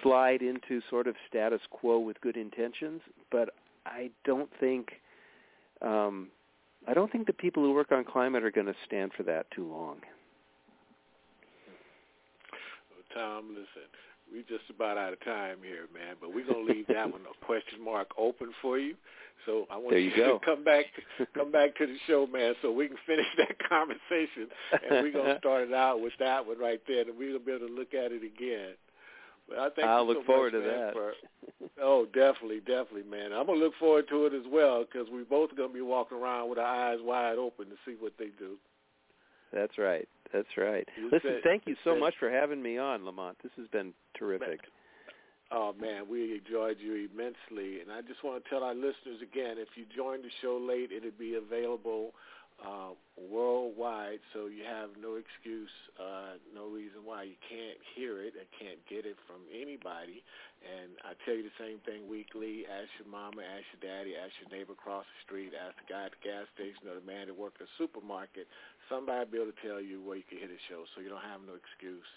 slide 0.02 0.40
into 0.40 0.80
sort 0.88 1.06
of 1.08 1.16
status 1.28 1.60
quo 1.70 1.98
with 1.98 2.20
good 2.20 2.36
intentions, 2.36 3.00
but 3.30 3.50
I 3.84 4.10
don't 4.24 4.48
think 4.60 4.92
um, 5.82 6.28
I 6.86 6.94
don't 6.94 7.10
think 7.10 7.26
the 7.26 7.32
people 7.32 7.62
who 7.62 7.72
work 7.72 7.92
on 7.92 8.04
climate 8.04 8.44
are 8.44 8.50
going 8.50 8.66
to 8.66 8.74
stand 8.86 9.12
for 9.16 9.24
that 9.24 9.50
too 9.50 9.68
long. 9.68 9.98
Tom, 13.14 13.48
listen, 13.48 13.88
we 14.32 14.40
just 14.48 14.68
about 14.70 14.98
out 14.98 15.12
of 15.12 15.20
time 15.24 15.58
here, 15.62 15.86
man. 15.92 16.16
But 16.20 16.34
we're 16.34 16.46
gonna 16.46 16.64
leave 16.64 16.86
that 16.88 17.10
one 17.10 17.22
a 17.22 17.44
question 17.44 17.82
mark 17.82 18.08
open 18.18 18.52
for 18.62 18.78
you. 18.78 18.94
So 19.46 19.66
I 19.70 19.76
want 19.76 19.90
there 19.90 20.00
you, 20.00 20.10
you 20.10 20.24
to 20.24 20.38
come 20.44 20.64
back, 20.64 20.86
come 21.34 21.52
back 21.52 21.76
to 21.76 21.86
the 21.86 21.96
show, 22.06 22.26
man, 22.26 22.54
so 22.60 22.72
we 22.72 22.88
can 22.88 22.98
finish 23.06 23.26
that 23.38 23.56
conversation, 23.68 24.48
and 24.72 25.02
we're 25.02 25.12
gonna 25.12 25.38
start 25.38 25.68
it 25.68 25.74
out 25.74 26.00
with 26.00 26.12
that 26.18 26.46
one 26.46 26.58
right 26.58 26.80
there, 26.86 27.02
and 27.02 27.16
we're 27.16 27.32
gonna 27.32 27.44
be 27.44 27.52
able 27.52 27.68
to 27.68 27.74
look 27.74 27.94
at 27.94 28.12
it 28.12 28.22
again. 28.22 28.74
But 29.48 29.58
I 29.58 29.68
thank 29.70 29.88
I'll 29.88 30.06
look 30.06 30.18
so 30.18 30.24
forward 30.24 30.52
much, 30.52 30.62
to 30.62 30.68
man, 30.68 30.80
that. 30.80 30.92
For, 30.92 31.12
oh, 31.80 32.04
definitely, 32.06 32.60
definitely, 32.60 33.08
man. 33.08 33.32
I'm 33.32 33.46
gonna 33.46 33.58
look 33.58 33.74
forward 33.80 34.06
to 34.10 34.26
it 34.26 34.34
as 34.34 34.44
well 34.50 34.84
because 34.84 35.08
we're 35.10 35.24
both 35.24 35.56
gonna 35.56 35.72
be 35.72 35.80
walking 35.80 36.18
around 36.18 36.50
with 36.50 36.58
our 36.58 36.92
eyes 36.92 36.98
wide 37.00 37.38
open 37.38 37.66
to 37.66 37.76
see 37.86 37.96
what 37.98 38.12
they 38.18 38.28
do. 38.38 38.56
That's 39.52 39.78
right. 39.78 40.08
That's 40.32 40.48
right. 40.56 40.86
Listen, 41.10 41.40
thank 41.42 41.62
you 41.66 41.74
so 41.84 41.98
much 41.98 42.14
for 42.20 42.30
having 42.30 42.62
me 42.62 42.76
on, 42.76 43.04
Lamont. 43.04 43.38
This 43.42 43.52
has 43.56 43.66
been 43.68 43.94
terrific. 44.18 44.60
Oh 45.50 45.74
man, 45.80 46.06
we 46.10 46.34
enjoyed 46.34 46.76
you 46.78 47.08
immensely, 47.10 47.80
and 47.80 47.90
I 47.90 48.02
just 48.02 48.22
want 48.22 48.44
to 48.44 48.50
tell 48.50 48.62
our 48.62 48.74
listeners 48.74 49.22
again: 49.22 49.56
if 49.56 49.68
you 49.76 49.86
join 49.96 50.20
the 50.20 50.28
show 50.42 50.58
late, 50.58 50.92
it'll 50.92 51.18
be 51.18 51.36
available 51.36 52.12
uh, 52.58 52.98
worldwide, 53.14 54.18
so 54.34 54.50
you 54.50 54.66
have 54.66 54.90
no 54.98 55.14
excuse, 55.14 55.70
uh, 55.94 56.42
no 56.50 56.66
reason 56.66 57.06
why 57.06 57.22
you 57.22 57.38
can't 57.46 57.78
hear 57.94 58.18
it 58.18 58.34
and 58.34 58.46
can't 58.58 58.82
get 58.90 59.06
it 59.06 59.14
from 59.30 59.46
anybody. 59.54 60.26
And 60.66 60.98
I 61.06 61.14
tell 61.22 61.38
you 61.38 61.46
the 61.46 61.58
same 61.58 61.78
thing 61.86 62.10
weekly: 62.10 62.66
ask 62.66 62.90
your 62.98 63.06
mama, 63.06 63.46
ask 63.46 63.62
your 63.70 63.82
daddy, 63.86 64.18
ask 64.18 64.34
your 64.42 64.50
neighbor 64.50 64.74
across 64.74 65.06
the 65.06 65.20
street, 65.22 65.54
ask 65.54 65.78
the 65.78 65.86
guy 65.86 66.10
at 66.10 66.14
the 66.18 66.22
gas 66.26 66.50
station 66.58 66.90
or 66.90 66.98
the 66.98 67.06
man 67.06 67.30
that 67.30 67.36
worked 67.38 67.62
at 67.62 67.70
the 67.70 67.76
supermarket. 67.78 68.50
Somebody 68.90 69.22
will 69.22 69.30
be 69.30 69.38
able 69.38 69.54
to 69.54 69.60
tell 69.62 69.78
you 69.78 70.02
where 70.02 70.18
you 70.18 70.26
can 70.26 70.42
hear 70.42 70.50
the 70.50 70.62
show, 70.66 70.82
so 70.94 70.98
you 70.98 71.06
don't 71.06 71.22
have 71.22 71.46
no 71.46 71.54
excuse. 71.54 72.10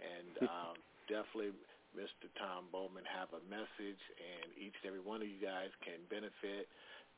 And 0.00 0.48
um, 0.48 0.80
definitely. 1.12 1.52
Mr. 1.94 2.26
Tom 2.34 2.66
Bowman 2.74 3.06
have 3.06 3.30
a 3.38 3.42
message, 3.46 4.02
and 4.18 4.50
each 4.58 4.74
and 4.82 4.90
every 4.90 4.98
one 4.98 5.22
of 5.22 5.30
you 5.30 5.38
guys 5.38 5.70
can 5.78 6.02
benefit, 6.10 6.66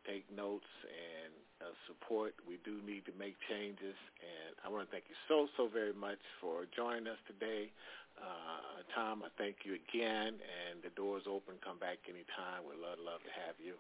take 0.07 0.25
notes, 0.31 0.71
and 0.87 1.35
uh, 1.61 1.73
support. 1.89 2.35
We 2.47 2.61
do 2.65 2.81
need 2.85 3.05
to 3.07 3.15
make 3.19 3.37
changes, 3.49 3.97
and 4.21 4.53
I 4.65 4.69
want 4.69 4.87
to 4.87 4.91
thank 4.93 5.05
you 5.09 5.19
so, 5.29 5.49
so 5.57 5.69
very 5.69 5.95
much 5.97 6.21
for 6.41 6.69
joining 6.75 7.09
us 7.09 7.21
today. 7.27 7.73
Uh, 8.17 8.81
Tom, 8.95 9.23
I 9.25 9.29
thank 9.37 9.65
you 9.65 9.77
again, 9.77 10.41
and 10.41 10.81
the 10.81 10.93
door's 10.97 11.25
open. 11.29 11.57
Come 11.61 11.79
back 11.79 12.01
anytime. 12.09 12.65
We'd 12.65 12.81
love, 12.81 13.01
love 13.01 13.21
to 13.25 13.33
have 13.45 13.57
you. 13.61 13.77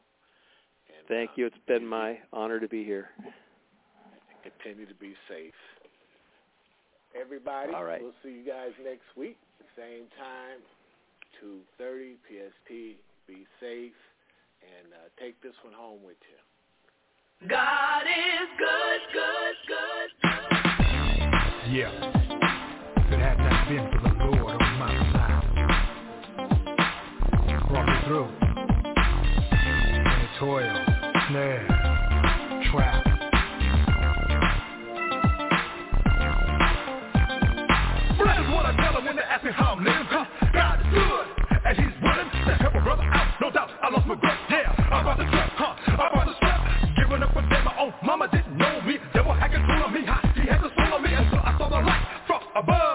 And, 0.93 1.09
Thank 1.09 1.31
uh, 1.31 1.37
you. 1.37 1.47
It's 1.47 1.65
been 1.67 1.87
my 1.87 2.19
honor 2.33 2.61
to 2.61 2.69
be 2.69 2.85
here. 2.85 3.09
Continue 4.45 4.87
to 4.87 4.95
be 4.95 5.15
safe. 5.29 5.57
Everybody, 7.17 7.73
All 7.73 7.85
right. 7.85 8.03
we'll 8.03 8.17
see 8.23 8.45
you 8.45 8.45
guys 8.45 8.77
next 8.85 9.09
week, 9.17 9.39
same 9.77 10.05
time. 10.21 10.61
2.30 11.81 12.17
PST. 12.29 13.01
Be 13.27 13.47
safe 13.61 13.97
and 14.83 14.93
uh, 14.93 15.09
take 15.21 15.41
this 15.43 15.55
one 15.63 15.75
home 15.75 16.03
with 16.05 16.17
you. 16.31 16.39
God 17.49 18.03
is 18.03 18.49
good, 18.59 19.01
good, 19.13 19.57
good, 19.69 20.11
good. 20.23 20.51
Yeah. 21.71 21.93
If 22.97 23.13
it 23.13 23.21
had 23.21 23.39
not 23.39 23.69
been 23.69 23.91
for 23.93 24.01
the 24.09 24.15
Lord 24.25 24.63
on 24.63 24.79
my 24.79 24.95
side, 25.13 25.47
brought 27.69 27.87
me 27.87 27.99
through. 28.07 28.29
Any 30.07 30.29
toil, 30.39 30.77
snare, 31.29 31.76
out. 43.57 43.71
I 43.83 43.91
lost 43.91 44.07
my 44.07 44.15
grip. 44.15 44.35
Yeah, 44.51 44.73
I'm 44.93 45.01
about 45.03 45.17
to 45.19 45.25
trip, 45.25 45.51
huh? 45.57 45.75
I'm 45.87 46.13
about 46.13 46.27
to 46.29 46.35
strip. 46.37 46.97
Giving 46.97 47.23
up 47.23 47.37
again, 47.37 47.65
my 47.65 47.77
own 47.81 47.95
mama 48.05 48.29
didn't 48.29 48.57
know 48.57 48.81
me. 48.83 48.99
Devil 49.15 49.33
had 49.33 49.53
control 49.53 49.85
of 49.85 49.93
me, 49.93 50.05
huh? 50.05 50.21
He 50.35 50.47
had 50.47 50.61
to 50.61 50.71
swallow 50.75 50.99
me 50.99 51.13
until 51.13 51.41
I 51.41 51.57
saw 51.59 51.69
the 51.69 51.81
light 51.81 52.05
from 52.27 52.43
above. 52.55 52.86